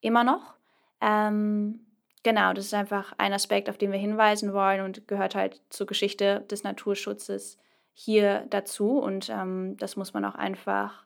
immer 0.00 0.24
noch. 0.24 0.54
Ähm, 1.02 1.80
genau, 2.22 2.54
das 2.54 2.64
ist 2.64 2.74
einfach 2.74 3.12
ein 3.18 3.34
Aspekt, 3.34 3.68
auf 3.68 3.76
den 3.76 3.92
wir 3.92 3.98
hinweisen 3.98 4.54
wollen 4.54 4.80
und 4.80 5.06
gehört 5.06 5.34
halt 5.34 5.60
zur 5.68 5.86
Geschichte 5.86 6.40
des 6.50 6.64
Naturschutzes 6.64 7.58
hier 7.92 8.46
dazu. 8.48 8.98
Und 8.98 9.28
ähm, 9.28 9.76
das 9.76 9.96
muss 9.96 10.14
man 10.14 10.24
auch 10.24 10.34
einfach 10.34 11.04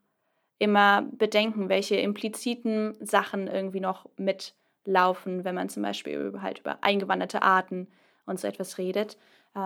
immer 0.59 1.03
bedenken, 1.03 1.68
welche 1.68 1.97
impliziten 1.97 2.97
Sachen 3.01 3.49
irgendwie 3.49 3.80
noch 3.80 4.07
mitlaufen, 4.16 5.45
wenn 5.45 5.57
man 5.57 5.68
zum 5.68 5.82
Beispiel 5.82 6.14
über, 6.14 6.43
halt 6.43 6.61
über 6.61 6.78
eingewanderte 6.82 7.43
Arten 7.43 7.89
und 8.27 8.39
so 8.39 8.47
etwas 8.47 8.79
redet. 8.79 9.16
Äh, 9.55 9.59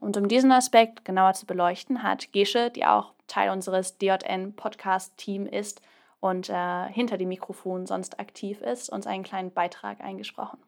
und 0.00 0.16
um 0.16 0.28
diesen 0.28 0.52
Aspekt 0.52 1.04
genauer 1.04 1.34
zu 1.34 1.46
beleuchten, 1.46 2.02
hat 2.02 2.32
Gesche, 2.32 2.70
die 2.70 2.86
auch 2.86 3.12
Teil 3.26 3.50
unseres 3.50 3.98
DJN-Podcast-Team 3.98 5.46
ist 5.46 5.82
und 6.20 6.48
äh, 6.48 6.88
hinter 6.88 7.18
dem 7.18 7.28
Mikrofon 7.28 7.86
sonst 7.86 8.18
aktiv 8.18 8.60
ist, 8.62 8.90
uns 8.90 9.06
einen 9.06 9.24
kleinen 9.24 9.52
Beitrag 9.52 10.00
eingesprochen. 10.00 10.58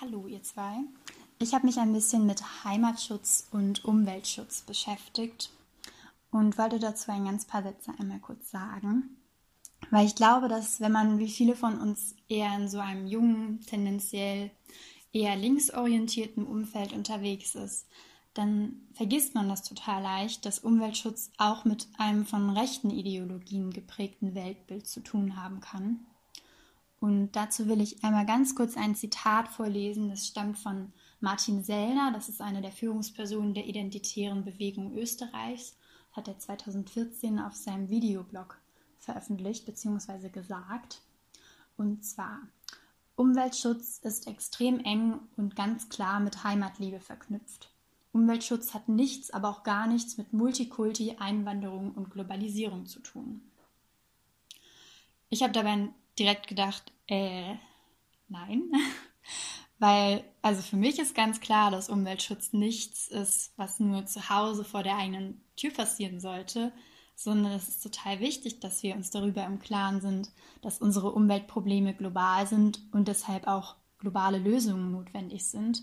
Hallo 0.00 0.26
ihr 0.26 0.42
zwei. 0.42 0.78
Ich 1.38 1.54
habe 1.54 1.66
mich 1.66 1.78
ein 1.78 1.92
bisschen 1.92 2.26
mit 2.26 2.42
Heimatschutz 2.64 3.48
und 3.50 3.84
Umweltschutz 3.84 4.62
beschäftigt 4.62 5.50
und 6.30 6.58
wollte 6.58 6.78
dazu 6.78 7.10
ein 7.12 7.24
ganz 7.24 7.44
paar 7.44 7.62
Sätze 7.62 7.92
einmal 7.98 8.18
kurz 8.18 8.50
sagen. 8.50 9.19
Weil 9.90 10.06
ich 10.06 10.14
glaube, 10.14 10.48
dass 10.48 10.80
wenn 10.80 10.92
man 10.92 11.18
wie 11.18 11.28
viele 11.28 11.56
von 11.56 11.80
uns 11.80 12.14
eher 12.28 12.54
in 12.56 12.68
so 12.68 12.78
einem 12.78 13.06
jungen, 13.06 13.60
tendenziell 13.62 14.50
eher 15.12 15.36
linksorientierten 15.36 16.46
Umfeld 16.46 16.92
unterwegs 16.92 17.56
ist, 17.56 17.88
dann 18.34 18.80
vergisst 18.92 19.34
man 19.34 19.48
das 19.48 19.64
total 19.64 20.02
leicht, 20.02 20.46
dass 20.46 20.60
Umweltschutz 20.60 21.32
auch 21.36 21.64
mit 21.64 21.88
einem 21.98 22.24
von 22.24 22.50
rechten 22.50 22.90
Ideologien 22.90 23.72
geprägten 23.72 24.36
Weltbild 24.36 24.86
zu 24.86 25.00
tun 25.00 25.36
haben 25.36 25.60
kann. 25.60 26.06
Und 27.00 27.32
dazu 27.32 27.66
will 27.66 27.80
ich 27.80 28.04
einmal 28.04 28.26
ganz 28.26 28.54
kurz 28.54 28.76
ein 28.76 28.94
Zitat 28.94 29.48
vorlesen. 29.48 30.10
Das 30.10 30.26
stammt 30.26 30.58
von 30.58 30.92
Martin 31.18 31.64
Sellner. 31.64 32.12
Das 32.12 32.28
ist 32.28 32.40
eine 32.40 32.60
der 32.60 32.72
Führungspersonen 32.72 33.54
der 33.54 33.66
identitären 33.66 34.44
Bewegung 34.44 34.94
Österreichs. 34.94 35.76
Das 36.10 36.16
hat 36.16 36.28
er 36.28 36.38
2014 36.38 37.38
auf 37.40 37.54
seinem 37.54 37.88
Videoblog 37.88 38.60
veröffentlicht 39.00 39.66
bzw. 39.66 40.28
gesagt. 40.28 41.02
Und 41.76 42.04
zwar, 42.04 42.40
Umweltschutz 43.16 43.98
ist 43.98 44.26
extrem 44.26 44.80
eng 44.80 45.18
und 45.36 45.56
ganz 45.56 45.88
klar 45.88 46.20
mit 46.20 46.44
Heimatliebe 46.44 47.00
verknüpft. 47.00 47.70
Umweltschutz 48.12 48.74
hat 48.74 48.88
nichts, 48.88 49.30
aber 49.30 49.48
auch 49.48 49.62
gar 49.62 49.86
nichts 49.86 50.16
mit 50.16 50.32
Multikulti, 50.32 51.16
Einwanderung 51.18 51.92
und 51.92 52.10
Globalisierung 52.10 52.86
zu 52.86 53.00
tun. 53.00 53.42
Ich 55.28 55.42
habe 55.42 55.52
dabei 55.52 55.88
direkt 56.18 56.48
gedacht, 56.48 56.92
äh, 57.06 57.54
nein. 58.28 58.72
Weil, 59.78 60.24
also 60.42 60.60
für 60.60 60.76
mich 60.76 60.98
ist 60.98 61.14
ganz 61.14 61.40
klar, 61.40 61.70
dass 61.70 61.88
Umweltschutz 61.88 62.52
nichts 62.52 63.08
ist, 63.08 63.52
was 63.56 63.80
nur 63.80 64.04
zu 64.06 64.28
Hause 64.28 64.64
vor 64.64 64.82
der 64.82 64.96
eigenen 64.96 65.40
Tür 65.56 65.72
passieren 65.72 66.20
sollte, 66.20 66.72
sondern 67.22 67.52
es 67.52 67.68
ist 67.68 67.82
total 67.82 68.18
wichtig, 68.20 68.60
dass 68.60 68.82
wir 68.82 68.94
uns 68.94 69.10
darüber 69.10 69.44
im 69.44 69.58
Klaren 69.58 70.00
sind, 70.00 70.30
dass 70.62 70.78
unsere 70.78 71.12
Umweltprobleme 71.12 71.92
global 71.92 72.46
sind 72.46 72.80
und 72.92 73.08
deshalb 73.08 73.46
auch 73.46 73.76
globale 73.98 74.38
Lösungen 74.38 74.90
notwendig 74.90 75.44
sind. 75.44 75.82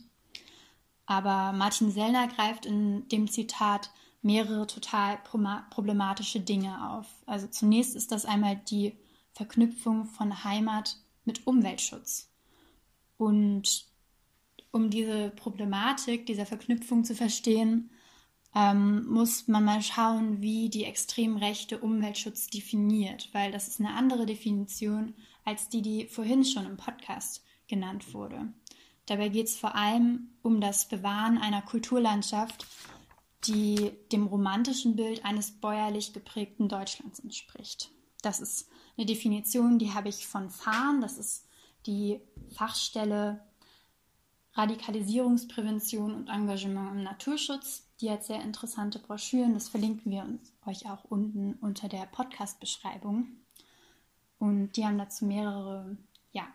Aber 1.05 1.53
Martin 1.53 1.91
Sellner 1.91 2.27
greift 2.27 2.65
in 2.65 3.07
dem 3.09 3.27
Zitat 3.27 3.91
mehrere 4.23 4.65
total 4.65 5.19
problematische 5.69 6.39
Dinge 6.39 6.91
auf. 6.91 7.05
Also 7.27 7.45
zunächst 7.45 7.95
ist 7.95 8.11
das 8.11 8.25
einmal 8.25 8.55
die 8.55 8.97
Verknüpfung 9.33 10.05
von 10.05 10.43
Heimat 10.43 10.97
mit 11.23 11.45
Umweltschutz. 11.45 12.31
Und 13.17 13.85
um 14.71 14.89
diese 14.89 15.29
Problematik 15.29 16.25
dieser 16.25 16.47
Verknüpfung 16.47 17.03
zu 17.03 17.13
verstehen, 17.13 17.91
ähm, 18.55 19.05
muss 19.07 19.47
man 19.47 19.63
mal 19.63 19.81
schauen, 19.81 20.41
wie 20.41 20.69
die 20.69 20.85
extrem 20.85 21.37
rechte 21.37 21.79
Umweltschutz 21.79 22.47
definiert, 22.47 23.29
weil 23.33 23.51
das 23.51 23.67
ist 23.67 23.79
eine 23.79 23.93
andere 23.93 24.25
Definition 24.25 25.13
als 25.45 25.69
die, 25.69 25.81
die 25.81 26.07
vorhin 26.07 26.43
schon 26.43 26.65
im 26.65 26.77
Podcast 26.77 27.43
genannt 27.67 28.13
wurde. 28.13 28.53
Dabei 29.05 29.29
geht 29.29 29.47
es 29.47 29.55
vor 29.55 29.75
allem 29.75 30.29
um 30.41 30.59
das 30.59 30.87
Bewahren 30.87 31.37
einer 31.37 31.61
Kulturlandschaft, 31.61 32.65
die 33.45 33.91
dem 34.11 34.27
romantischen 34.27 34.95
Bild 34.95 35.23
eines 35.23 35.51
bäuerlich 35.51 36.13
geprägten 36.13 36.67
Deutschlands 36.67 37.19
entspricht. 37.19 37.91
Das 38.21 38.39
ist 38.39 38.69
eine 38.97 39.05
Definition, 39.05 39.79
die 39.79 39.93
habe 39.93 40.09
ich 40.09 40.27
von 40.27 40.49
FAHN, 40.49 41.01
das 41.01 41.17
ist 41.17 41.45
die 41.85 42.19
Fachstelle 42.53 43.45
Radikalisierungsprävention 44.53 46.13
und 46.13 46.29
Engagement 46.29 46.91
im 46.91 47.03
Naturschutz. 47.03 47.86
Die 48.01 48.11
hat 48.11 48.23
sehr 48.23 48.41
interessante 48.41 48.99
Broschüren. 48.99 49.53
Das 49.53 49.69
verlinken 49.69 50.11
wir 50.11 50.25
euch 50.65 50.89
auch 50.89 51.03
unten 51.05 51.53
unter 51.61 51.89
der 51.89 52.05
Podcast-Beschreibung. 52.05 53.27
Und 54.39 54.73
die 54.73 54.85
haben 54.85 54.99
dazu 54.99 55.25
mehrere 55.25 55.97
ja, 56.31 56.47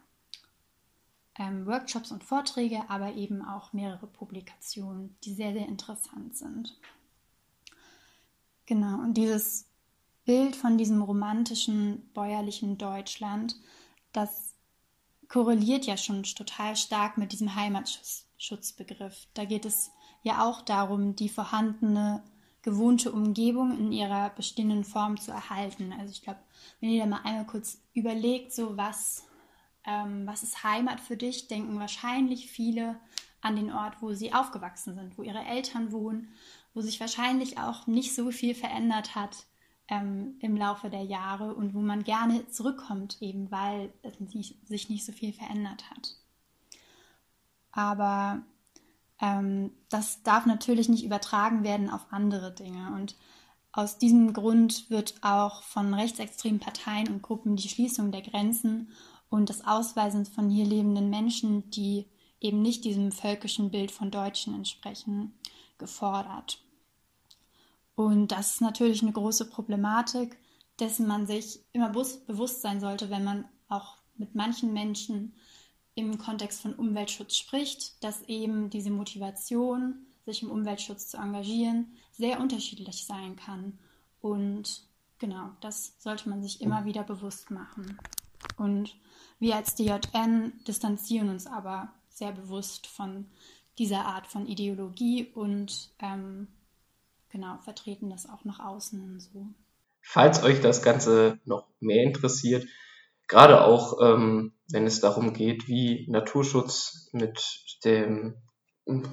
ähm, 1.36 1.66
Workshops 1.66 2.12
und 2.12 2.22
Vorträge, 2.22 2.88
aber 2.88 3.14
eben 3.14 3.44
auch 3.44 3.72
mehrere 3.72 4.06
Publikationen, 4.06 5.16
die 5.24 5.34
sehr, 5.34 5.52
sehr 5.52 5.66
interessant 5.66 6.36
sind. 6.36 6.78
Genau, 8.66 9.00
und 9.00 9.14
dieses 9.14 9.66
Bild 10.24 10.54
von 10.54 10.78
diesem 10.78 11.02
romantischen, 11.02 12.08
bäuerlichen 12.14 12.78
Deutschland, 12.78 13.56
das 14.12 14.54
korreliert 15.28 15.86
ja 15.86 15.96
schon 15.96 16.22
total 16.22 16.76
stark 16.76 17.18
mit 17.18 17.32
diesem 17.32 17.54
Heimatschutzbegriff. 17.54 19.26
Da 19.34 19.44
geht 19.44 19.64
es 19.64 19.90
ja 20.22 20.44
auch 20.44 20.62
darum, 20.62 21.16
die 21.16 21.28
vorhandene 21.28 22.22
gewohnte 22.62 23.10
Umgebung 23.10 23.76
in 23.76 23.92
ihrer 23.92 24.30
bestehenden 24.30 24.84
Form 24.84 25.18
zu 25.18 25.32
erhalten. 25.32 25.92
Also 25.92 26.12
ich 26.12 26.22
glaube, 26.22 26.40
wenn 26.80 26.90
ihr 26.90 27.02
da 27.02 27.06
mal 27.08 27.20
einmal 27.24 27.46
kurz 27.46 27.82
überlegt, 27.92 28.52
so 28.52 28.76
was, 28.76 29.26
ähm, 29.84 30.26
was 30.26 30.42
ist 30.42 30.62
Heimat 30.62 31.00
für 31.00 31.16
dich, 31.16 31.48
denken 31.48 31.78
wahrscheinlich 31.78 32.50
viele 32.50 33.00
an 33.40 33.56
den 33.56 33.72
Ort, 33.72 34.00
wo 34.00 34.12
sie 34.12 34.32
aufgewachsen 34.32 34.94
sind, 34.94 35.18
wo 35.18 35.22
ihre 35.22 35.44
Eltern 35.44 35.90
wohnen, 35.90 36.28
wo 36.72 36.80
sich 36.80 37.00
wahrscheinlich 37.00 37.58
auch 37.58 37.88
nicht 37.88 38.14
so 38.14 38.30
viel 38.30 38.54
verändert 38.54 39.16
hat 39.16 39.46
ähm, 39.88 40.36
im 40.38 40.56
Laufe 40.56 40.88
der 40.88 41.02
Jahre 41.02 41.54
und 41.54 41.74
wo 41.74 41.80
man 41.80 42.04
gerne 42.04 42.46
zurückkommt, 42.46 43.20
eben 43.20 43.50
weil 43.50 43.92
es 44.02 44.16
sich 44.68 44.88
nicht 44.88 45.04
so 45.04 45.10
viel 45.10 45.32
verändert 45.32 45.90
hat. 45.90 46.16
Aber 47.72 48.42
ähm, 49.22 49.70
das 49.88 50.22
darf 50.22 50.44
natürlich 50.44 50.88
nicht 50.88 51.04
übertragen 51.04 51.64
werden 51.64 51.88
auf 51.88 52.06
andere 52.10 52.52
Dinge. 52.52 52.92
Und 52.92 53.16
aus 53.70 53.96
diesem 53.96 54.34
Grund 54.34 54.90
wird 54.90 55.14
auch 55.22 55.62
von 55.62 55.94
rechtsextremen 55.94 56.60
Parteien 56.60 57.08
und 57.08 57.22
Gruppen 57.22 57.56
die 57.56 57.68
Schließung 57.68 58.12
der 58.12 58.22
Grenzen 58.22 58.90
und 59.30 59.48
das 59.48 59.64
Ausweisen 59.64 60.26
von 60.26 60.50
hier 60.50 60.66
lebenden 60.66 61.08
Menschen, 61.08 61.70
die 61.70 62.06
eben 62.40 62.60
nicht 62.60 62.84
diesem 62.84 63.12
völkischen 63.12 63.70
Bild 63.70 63.92
von 63.92 64.10
Deutschen 64.10 64.54
entsprechen, 64.54 65.32
gefordert. 65.78 66.58
Und 67.94 68.32
das 68.32 68.54
ist 68.54 68.60
natürlich 68.60 69.02
eine 69.02 69.12
große 69.12 69.48
Problematik, 69.48 70.36
dessen 70.80 71.06
man 71.06 71.26
sich 71.26 71.60
immer 71.72 71.90
bewusst 71.90 72.60
sein 72.60 72.80
sollte, 72.80 73.10
wenn 73.10 73.22
man 73.22 73.44
auch 73.68 73.98
mit 74.16 74.34
manchen 74.34 74.72
Menschen 74.72 75.34
im 75.94 76.18
Kontext 76.18 76.62
von 76.62 76.74
Umweltschutz 76.74 77.36
spricht, 77.36 78.02
dass 78.02 78.22
eben 78.22 78.70
diese 78.70 78.90
Motivation, 78.90 80.06
sich 80.24 80.42
im 80.42 80.50
Umweltschutz 80.50 81.08
zu 81.08 81.16
engagieren, 81.16 81.92
sehr 82.12 82.40
unterschiedlich 82.40 83.04
sein 83.04 83.36
kann. 83.36 83.78
Und 84.20 84.82
genau, 85.18 85.50
das 85.60 85.94
sollte 85.98 86.28
man 86.28 86.42
sich 86.42 86.60
immer 86.60 86.84
wieder 86.84 87.02
bewusst 87.02 87.50
machen. 87.50 87.98
Und 88.56 88.96
wir 89.38 89.56
als 89.56 89.74
DJN 89.74 90.52
distanzieren 90.66 91.28
uns 91.28 91.46
aber 91.46 91.92
sehr 92.08 92.32
bewusst 92.32 92.86
von 92.86 93.26
dieser 93.78 94.04
Art 94.04 94.26
von 94.26 94.46
Ideologie 94.46 95.30
und 95.34 95.90
ähm, 95.98 96.48
genau, 97.30 97.58
vertreten 97.58 98.10
das 98.10 98.28
auch 98.28 98.44
nach 98.44 98.60
außen 98.60 99.18
so. 99.20 99.46
Falls 100.02 100.42
euch 100.42 100.60
das 100.60 100.82
Ganze 100.82 101.40
noch 101.44 101.66
mehr 101.80 102.02
interessiert, 102.04 102.66
gerade 103.28 103.64
auch 103.64 103.98
ähm, 104.02 104.52
wenn 104.72 104.86
es 104.86 105.00
darum 105.00 105.32
geht, 105.32 105.68
wie 105.68 106.06
Naturschutz 106.10 107.08
mit 107.12 107.40
dem 107.84 108.36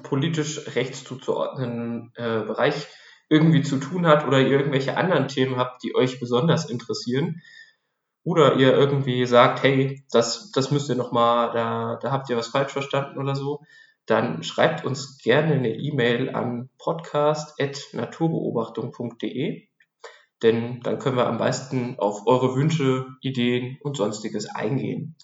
politisch 0.02 0.74
rechts 0.74 1.04
zuzuordnenden 1.04 2.12
äh, 2.16 2.44
Bereich 2.44 2.88
irgendwie 3.28 3.62
zu 3.62 3.78
tun 3.78 4.06
hat 4.06 4.26
oder 4.26 4.40
ihr 4.40 4.50
irgendwelche 4.50 4.96
anderen 4.96 5.28
Themen 5.28 5.56
habt, 5.56 5.84
die 5.84 5.94
euch 5.94 6.18
besonders 6.18 6.68
interessieren, 6.68 7.40
oder 8.22 8.56
ihr 8.56 8.74
irgendwie 8.74 9.24
sagt, 9.24 9.62
hey, 9.62 10.04
das, 10.10 10.50
das 10.52 10.70
müsst 10.70 10.90
ihr 10.90 10.96
nochmal, 10.96 11.52
da, 11.52 11.98
da 12.02 12.10
habt 12.10 12.28
ihr 12.28 12.36
was 12.36 12.48
falsch 12.48 12.72
verstanden 12.72 13.18
oder 13.18 13.34
so, 13.34 13.62
dann 14.06 14.42
schreibt 14.42 14.84
uns 14.84 15.16
gerne 15.18 15.54
eine 15.54 15.74
E-Mail 15.74 16.34
an 16.34 16.68
podcast.naturbeobachtung.de, 16.78 19.68
denn 20.42 20.80
dann 20.80 20.98
können 20.98 21.16
wir 21.16 21.28
am 21.28 21.38
meisten 21.38 21.96
auf 21.98 22.26
eure 22.26 22.56
Wünsche, 22.56 23.06
Ideen 23.20 23.78
und 23.82 23.96
sonstiges 23.96 24.48
eingehen. 24.48 25.16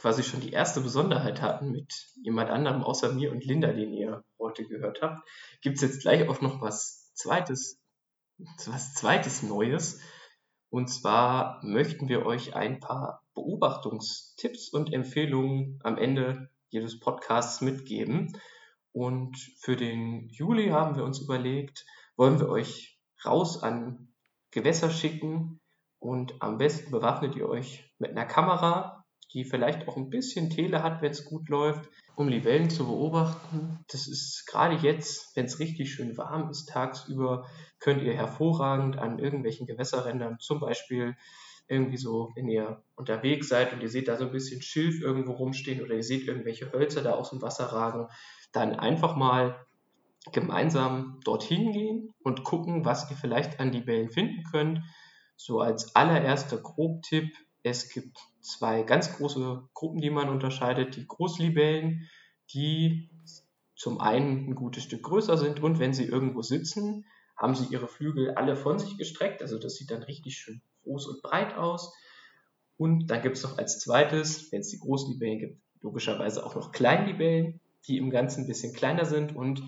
Quasi 0.00 0.22
schon 0.22 0.40
die 0.40 0.52
erste 0.52 0.80
Besonderheit 0.80 1.42
hatten 1.42 1.72
mit 1.72 2.08
jemand 2.22 2.48
anderem 2.48 2.82
außer 2.82 3.12
mir 3.12 3.30
und 3.30 3.44
Linda, 3.44 3.70
den 3.70 3.92
ihr 3.92 4.24
heute 4.38 4.64
gehört 4.64 5.02
habt, 5.02 5.28
gibt 5.60 5.76
es 5.76 5.82
jetzt 5.82 6.00
gleich 6.00 6.26
auch 6.26 6.40
noch 6.40 6.62
was 6.62 7.12
zweites, 7.12 7.78
was 8.66 8.94
zweites 8.94 9.42
Neues. 9.42 10.00
Und 10.70 10.88
zwar 10.88 11.60
möchten 11.62 12.08
wir 12.08 12.24
euch 12.24 12.54
ein 12.54 12.80
paar 12.80 13.22
Beobachtungstipps 13.34 14.70
und 14.70 14.90
Empfehlungen 14.90 15.78
am 15.82 15.98
Ende 15.98 16.48
jedes 16.70 16.98
Podcasts 16.98 17.60
mitgeben. 17.60 18.40
Und 18.92 19.36
für 19.58 19.76
den 19.76 20.30
Juli 20.30 20.68
haben 20.70 20.96
wir 20.96 21.04
uns 21.04 21.18
überlegt, 21.20 21.84
wollen 22.16 22.40
wir 22.40 22.48
euch 22.48 22.98
raus 23.22 23.62
an 23.62 24.14
Gewässer 24.50 24.88
schicken 24.88 25.60
und 25.98 26.40
am 26.40 26.56
besten 26.56 26.90
bewaffnet 26.90 27.36
ihr 27.36 27.50
euch 27.50 27.92
mit 27.98 28.12
einer 28.12 28.24
Kamera, 28.24 28.99
die 29.32 29.44
vielleicht 29.44 29.86
auch 29.88 29.96
ein 29.96 30.10
bisschen 30.10 30.50
Tele 30.50 30.82
hat, 30.82 31.02
wenn 31.02 31.12
es 31.12 31.24
gut 31.24 31.48
läuft, 31.48 31.88
um 32.16 32.28
Libellen 32.28 32.70
zu 32.70 32.86
beobachten. 32.86 33.78
Das 33.90 34.08
ist 34.08 34.46
gerade 34.46 34.76
jetzt, 34.76 35.36
wenn 35.36 35.46
es 35.46 35.58
richtig 35.58 35.92
schön 35.92 36.16
warm 36.16 36.50
ist, 36.50 36.68
tagsüber, 36.68 37.46
könnt 37.78 38.02
ihr 38.02 38.14
hervorragend 38.14 38.98
an 38.98 39.18
irgendwelchen 39.18 39.66
Gewässerrändern, 39.66 40.38
zum 40.40 40.60
Beispiel 40.60 41.16
irgendwie 41.68 41.96
so, 41.96 42.32
wenn 42.34 42.48
ihr 42.48 42.82
unterwegs 42.96 43.48
seid 43.48 43.72
und 43.72 43.80
ihr 43.80 43.88
seht 43.88 44.08
da 44.08 44.16
so 44.16 44.24
ein 44.24 44.32
bisschen 44.32 44.60
Schilf 44.60 45.00
irgendwo 45.00 45.32
rumstehen 45.32 45.80
oder 45.80 45.94
ihr 45.94 46.02
seht 46.02 46.26
irgendwelche 46.26 46.72
Hölzer 46.72 47.02
da 47.02 47.12
aus 47.12 47.30
dem 47.30 47.40
Wasser 47.42 47.66
ragen, 47.66 48.08
dann 48.52 48.74
einfach 48.74 49.14
mal 49.14 49.64
gemeinsam 50.32 51.20
dorthin 51.24 51.72
gehen 51.72 52.12
und 52.22 52.42
gucken, 52.44 52.84
was 52.84 53.10
ihr 53.10 53.16
vielleicht 53.16 53.60
an 53.60 53.72
Libellen 53.72 54.10
finden 54.10 54.42
könnt. 54.50 54.80
So 55.36 55.60
als 55.60 55.94
allererster 55.94 56.58
Grobtipp, 56.58 57.32
es 57.62 57.90
gibt 57.90 58.18
zwei 58.40 58.82
ganz 58.82 59.16
große 59.16 59.68
Gruppen, 59.74 60.00
die 60.00 60.10
man 60.10 60.28
unterscheidet. 60.28 60.96
Die 60.96 61.06
Großlibellen, 61.06 62.08
die 62.52 63.10
zum 63.76 64.00
einen 64.00 64.48
ein 64.48 64.54
gutes 64.54 64.84
Stück 64.84 65.02
größer 65.02 65.36
sind 65.38 65.60
und 65.60 65.78
wenn 65.78 65.94
sie 65.94 66.04
irgendwo 66.04 66.42
sitzen, 66.42 67.06
haben 67.36 67.54
sie 67.54 67.72
ihre 67.72 67.88
Flügel 67.88 68.32
alle 68.34 68.56
von 68.56 68.78
sich 68.78 68.98
gestreckt. 68.98 69.40
Also 69.42 69.58
das 69.58 69.74
sieht 69.74 69.90
dann 69.90 70.02
richtig 70.02 70.36
schön 70.36 70.60
groß 70.82 71.06
und 71.06 71.22
breit 71.22 71.54
aus. 71.54 71.94
Und 72.76 73.08
dann 73.08 73.22
gibt 73.22 73.36
es 73.36 73.42
noch 73.42 73.58
als 73.58 73.78
zweites, 73.78 74.52
wenn 74.52 74.60
es 74.60 74.68
die 74.68 74.78
Großlibellen 74.78 75.38
gibt, 75.38 75.62
logischerweise 75.80 76.44
auch 76.44 76.54
noch 76.54 76.72
Kleinlibellen, 76.72 77.60
die 77.86 77.98
im 77.98 78.10
Ganzen 78.10 78.44
ein 78.44 78.46
bisschen 78.46 78.74
kleiner 78.74 79.04
sind 79.04 79.34
und 79.34 79.62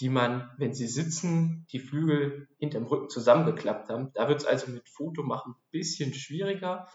die 0.00 0.08
man, 0.08 0.50
wenn 0.58 0.74
sie 0.74 0.86
sitzen, 0.86 1.66
die 1.72 1.78
Flügel 1.78 2.48
hinterm 2.58 2.84
Rücken 2.86 3.08
zusammengeklappt 3.08 3.88
haben. 3.88 4.10
Da 4.14 4.28
wird 4.28 4.40
es 4.40 4.46
also 4.46 4.70
mit 4.70 4.88
Foto 4.88 5.22
machen 5.22 5.54
ein 5.56 5.70
bisschen 5.70 6.12
schwieriger. 6.12 6.86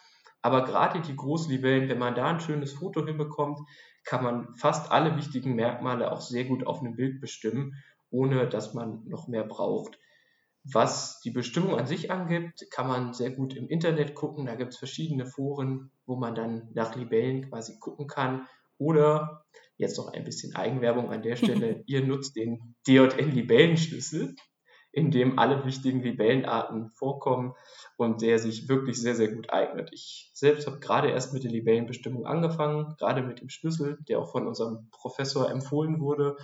Aber 0.42 0.64
gerade 0.64 1.02
die 1.02 1.16
Großlibellen, 1.16 1.90
wenn 1.90 2.00
man 2.00 2.16
da 2.16 2.28
ein 2.28 2.40
schönes 2.40 2.74
Foto 2.74 3.06
hinbekommt, 3.06 3.60
kann 4.04 4.24
man 4.24 4.56
fast 4.56 4.92
alle 4.92 5.16
wichtigen 5.16 5.56
Merkmale 5.56 6.12
auch 6.12 6.22
sehr 6.22 6.46
gut 6.46 6.66
auf 6.66 6.80
einem 6.80 6.96
Bild 6.96 7.22
bestimmen, 7.22 7.76
ohne 8.10 8.48
dass 8.50 8.74
man 8.74 9.04
noch 9.08 9.28
mehr 9.28 9.44
braucht. 9.44 10.00
Was 10.64 11.22
die 11.22 11.32
Bestimmung 11.32 11.76
an 11.76 11.88
sich 11.88 12.12
angibt, 12.12 12.68
kann 12.72 12.88
man 12.88 13.14
sehr 13.14 13.32
gut 13.32 13.56
im 13.56 13.68
Internet 13.68 14.14
gucken. 14.14 14.46
Da 14.46 14.56
gibt 14.56 14.74
es 14.74 14.78
verschiedene 14.78 15.26
Foren, 15.26 15.92
wo 16.06 16.16
man 16.16 16.36
dann 16.36 16.70
nach 16.74 16.96
Libellen 16.96 17.50
quasi 17.50 17.80
gucken 17.80 18.08
kann. 18.08 18.48
Oder 18.78 19.46
jetzt 19.78 19.98
noch 19.98 20.14
ein 20.14 20.24
bisschen 20.24 20.56
Eigenwerbung 20.56 21.12
an 21.12 21.24
der 21.24 21.36
Stelle, 21.36 21.84
ihr 21.88 22.06
nutzt 22.06 22.36
den 22.36 22.76
DJN 22.88 23.32
Libellenschlüssel 23.32 24.36
in 24.92 25.12
dem 25.12 25.40
alle 25.40 25.66
wichtigen 25.66 26.02
Libellenarten 26.02 26.92
vorkommen 26.92 27.56
und 27.98 28.22
der 28.22 28.40
sich 28.40 28.68
wirklich 28.68 29.02
sehr, 29.02 29.16
sehr 29.16 29.34
gut 29.34 29.52
eignet. 29.52 29.90
Ich 29.94 30.32
selbst 30.34 30.68
habe 30.68 30.80
gerade 30.80 31.10
erst 31.10 31.34
mit 31.34 31.44
der 31.44 31.52
Libellenbestimmung 31.52 32.26
angefangen, 32.26 32.96
gerade 32.98 33.22
mit 33.22 33.40
dem 33.40 33.50
Schlüssel, 33.50 33.98
der 34.08 34.20
auch 34.20 34.32
von 34.32 34.48
unserem 34.48 34.90
Professor 34.92 35.50
empfohlen 35.50 36.02
wurde. 36.02 36.36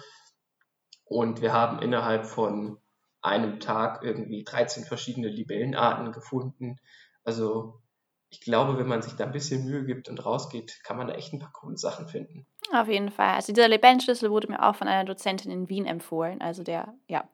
Und 1.03 1.41
wir 1.41 1.53
haben 1.53 1.79
innerhalb 1.79 2.25
von 2.25 2.77
einem 3.21 3.59
Tag 3.59 4.03
irgendwie 4.03 4.43
13 4.43 4.85
verschiedene 4.85 5.27
Libellenarten 5.27 6.11
gefunden. 6.11 6.77
Also 7.23 7.81
ich 8.29 8.41
glaube, 8.41 8.77
wenn 8.77 8.87
man 8.87 9.01
sich 9.01 9.13
da 9.13 9.25
ein 9.25 9.31
bisschen 9.31 9.65
Mühe 9.65 9.85
gibt 9.85 10.09
und 10.09 10.25
rausgeht, 10.25 10.81
kann 10.83 10.97
man 10.97 11.07
da 11.07 11.13
echt 11.13 11.33
ein 11.33 11.39
paar 11.39 11.51
coole 11.53 11.77
Sachen 11.77 12.07
finden. 12.07 12.45
Auf 12.73 12.87
jeden 12.87 13.09
Fall. 13.09 13.35
Also 13.35 13.53
dieser 13.53 13.69
Libellenschlüssel 13.69 14.29
wurde 14.29 14.49
mir 14.49 14.63
auch 14.63 14.75
von 14.75 14.87
einer 14.87 15.05
Dozentin 15.05 15.51
in 15.51 15.69
Wien 15.69 15.85
empfohlen. 15.85 16.41
Also 16.41 16.63
der, 16.63 16.93
ja, 17.07 17.27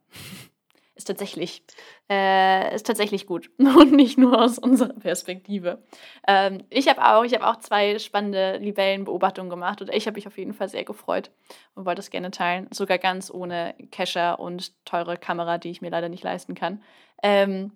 ist 0.96 1.06
tatsächlich, 1.06 1.64
äh, 2.10 2.76
ist 2.76 2.86
tatsächlich 2.86 3.26
gut 3.26 3.50
und 3.58 3.91
nicht 3.91 4.18
nur 4.18 4.39
aus 4.39 4.60
unserer 4.60 4.94
Perspektive. 4.94 5.84
Ähm, 6.28 6.64
ich 6.70 6.88
habe 6.88 7.02
auch, 7.04 7.26
hab 7.26 7.44
auch 7.44 7.60
zwei 7.60 7.98
spannende 8.00 8.58
Libellenbeobachtungen 8.58 9.50
gemacht 9.50 9.82
und 9.82 9.94
ich 9.94 10.06
habe 10.06 10.16
mich 10.16 10.28
auf 10.28 10.38
jeden 10.38 10.54
Fall 10.54 10.70
sehr 10.70 10.84
gefreut 10.84 11.32
und 11.76 11.86
wollte 11.86 12.00
es 12.00 12.10
gerne 12.10 12.32
teilen, 12.32 12.68
sogar 12.72 13.00
ganz 13.00 13.32
ohne 13.32 13.76
Kescher 13.91 14.39
und 14.39 14.86
teure 14.86 15.18
Kamera, 15.18 15.58
die 15.58 15.72
ich 15.72 15.82
mir 15.82 15.89
leider 15.89 16.10
nicht 16.10 16.24
leisten 16.24 16.56
kann. 16.56 16.82
Ähm, 17.24 17.72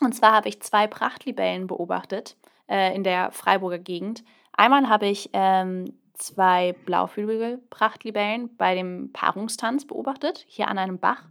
und 0.00 0.14
zwar 0.14 0.32
habe 0.32 0.48
ich 0.48 0.60
zwei 0.60 0.86
Prachtlibellen 0.86 1.66
beobachtet 1.66 2.36
äh, 2.68 2.94
in 2.94 3.02
der 3.02 3.32
Freiburger 3.32 3.78
Gegend. 3.78 4.24
Einmal 4.52 4.88
habe 4.88 5.06
ich 5.06 5.30
ähm, 5.32 5.98
zwei 6.14 6.74
Blauflügel-Prachtlibellen 6.84 8.56
bei 8.56 8.74
dem 8.74 9.12
Paarungstanz 9.12 9.86
beobachtet, 9.86 10.44
hier 10.48 10.68
an 10.68 10.78
einem 10.78 10.98
Bach. 10.98 11.24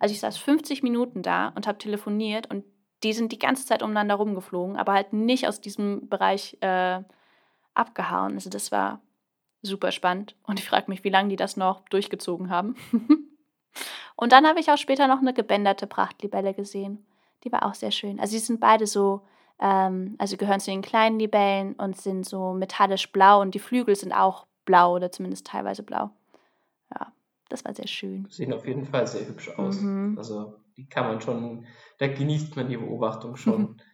Also 0.00 0.12
ich 0.12 0.20
saß 0.20 0.38
50 0.38 0.82
Minuten 0.82 1.22
da 1.22 1.52
und 1.54 1.68
habe 1.68 1.78
telefoniert 1.78 2.50
und 2.50 2.64
die 3.02 3.12
sind 3.12 3.32
die 3.32 3.38
ganze 3.38 3.64
Zeit 3.66 3.82
umeinander 3.82 4.16
rumgeflogen, 4.16 4.76
aber 4.76 4.94
halt 4.94 5.12
nicht 5.12 5.46
aus 5.46 5.60
diesem 5.60 6.08
Bereich 6.08 6.56
äh, 6.60 7.00
abgehauen. 7.74 8.34
Also 8.34 8.50
das 8.50 8.72
war 8.72 9.00
super 9.62 9.92
spannend 9.92 10.36
und 10.42 10.58
ich 10.58 10.68
frage 10.68 10.90
mich, 10.90 11.04
wie 11.04 11.10
lange 11.10 11.28
die 11.28 11.36
das 11.36 11.56
noch 11.56 11.86
durchgezogen 11.90 12.50
haben. 12.50 12.76
und 14.16 14.32
dann 14.32 14.46
habe 14.46 14.58
ich 14.58 14.70
auch 14.70 14.78
später 14.78 15.06
noch 15.06 15.20
eine 15.20 15.34
gebänderte 15.34 15.86
Prachtlibelle 15.86 16.54
gesehen. 16.54 17.06
Die 17.44 17.52
war 17.52 17.64
auch 17.66 17.74
sehr 17.74 17.90
schön. 17.90 18.20
Also 18.20 18.32
sie 18.32 18.38
sind 18.38 18.60
beide 18.60 18.86
so, 18.86 19.22
ähm, 19.58 20.14
also 20.18 20.36
gehören 20.36 20.60
zu 20.60 20.70
den 20.70 20.82
kleinen 20.82 21.18
Libellen 21.18 21.74
und 21.74 21.96
sind 21.96 22.24
so 22.26 22.52
metallisch 22.52 23.12
blau 23.12 23.40
und 23.40 23.54
die 23.54 23.58
Flügel 23.58 23.96
sind 23.96 24.12
auch 24.12 24.46
blau 24.64 24.94
oder 24.94 25.12
zumindest 25.12 25.46
teilweise 25.46 25.82
blau. 25.82 26.10
Ja, 26.94 27.12
das 27.50 27.64
war 27.64 27.74
sehr 27.74 27.86
schön. 27.86 28.26
Sehen 28.30 28.52
auf 28.52 28.66
jeden 28.66 28.86
Fall 28.86 29.06
sehr 29.06 29.26
hübsch 29.26 29.50
aus. 29.50 29.80
Mhm. 29.80 30.16
Also 30.16 30.56
die 30.76 30.88
kann 30.88 31.06
man 31.06 31.20
schon, 31.20 31.66
da 31.98 32.06
genießt 32.08 32.56
man 32.56 32.68
die 32.68 32.76
Beobachtung 32.76 33.36
schon. 33.36 33.60
Mhm. 33.60 33.76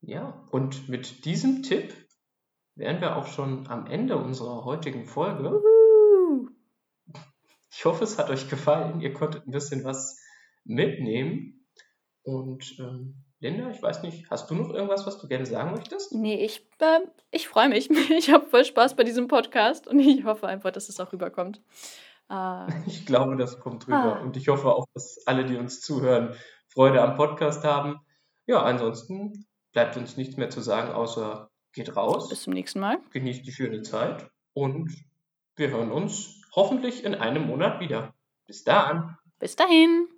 Ja, 0.00 0.46
und 0.52 0.88
mit 0.88 1.24
diesem 1.24 1.64
Tipp 1.64 1.92
wären 2.76 3.00
wir 3.00 3.16
auch 3.16 3.26
schon 3.26 3.66
am 3.66 3.86
Ende 3.86 4.16
unserer 4.16 4.64
heutigen 4.64 5.04
Folge. 5.06 5.60
Uhu. 5.60 6.48
Ich 7.70 7.84
hoffe, 7.84 8.04
es 8.04 8.16
hat 8.16 8.30
euch 8.30 8.48
gefallen. 8.48 9.00
Ihr 9.00 9.12
konntet 9.12 9.46
ein 9.46 9.50
bisschen 9.50 9.82
was 9.82 10.22
mitnehmen. 10.64 11.66
Und 12.22 12.78
ähm, 12.78 13.24
Linda, 13.40 13.70
ich 13.70 13.80
weiß 13.80 14.02
nicht, 14.02 14.28
hast 14.30 14.50
du 14.50 14.54
noch 14.54 14.70
irgendwas, 14.70 15.06
was 15.06 15.20
du 15.20 15.28
gerne 15.28 15.46
sagen 15.46 15.70
möchtest? 15.70 16.12
Nee, 16.12 16.44
ich, 16.44 16.66
äh, 16.80 17.00
ich 17.30 17.48
freue 17.48 17.68
mich. 17.68 17.88
Ich 18.10 18.32
habe 18.32 18.46
voll 18.46 18.64
Spaß 18.64 18.96
bei 18.96 19.04
diesem 19.04 19.28
Podcast 19.28 19.86
und 19.86 20.00
ich 20.00 20.24
hoffe 20.24 20.48
einfach, 20.48 20.72
dass 20.72 20.88
es 20.88 20.98
auch 20.98 21.12
rüberkommt. 21.12 21.62
Äh, 22.30 22.66
ich 22.86 23.06
glaube, 23.06 23.36
das 23.36 23.60
kommt 23.60 23.86
rüber. 23.86 24.16
Ah. 24.16 24.22
Und 24.22 24.36
ich 24.36 24.48
hoffe 24.48 24.74
auch, 24.74 24.86
dass 24.92 25.24
alle, 25.26 25.44
die 25.44 25.56
uns 25.56 25.80
zuhören, 25.80 26.34
Freude 26.68 27.00
am 27.00 27.16
Podcast 27.16 27.64
haben. 27.64 28.00
Ja, 28.46 28.62
ansonsten 28.62 29.46
bleibt 29.72 29.96
uns 29.96 30.16
nichts 30.16 30.36
mehr 30.36 30.50
zu 30.50 30.60
sagen, 30.60 30.92
außer 30.92 31.50
geht 31.72 31.94
raus. 31.94 32.28
Bis 32.28 32.42
zum 32.42 32.54
nächsten 32.54 32.80
Mal. 32.80 32.98
Genießt 33.12 33.46
die 33.46 33.52
schöne 33.52 33.82
Zeit 33.82 34.28
und 34.52 34.92
wir 35.54 35.70
hören 35.70 35.92
uns 35.92 36.42
hoffentlich 36.54 37.04
in 37.04 37.14
einem 37.14 37.46
Monat 37.46 37.80
wieder. 37.80 38.14
Bis 38.46 38.64
dann. 38.64 39.16
Bis 39.38 39.54
dahin. 39.54 40.08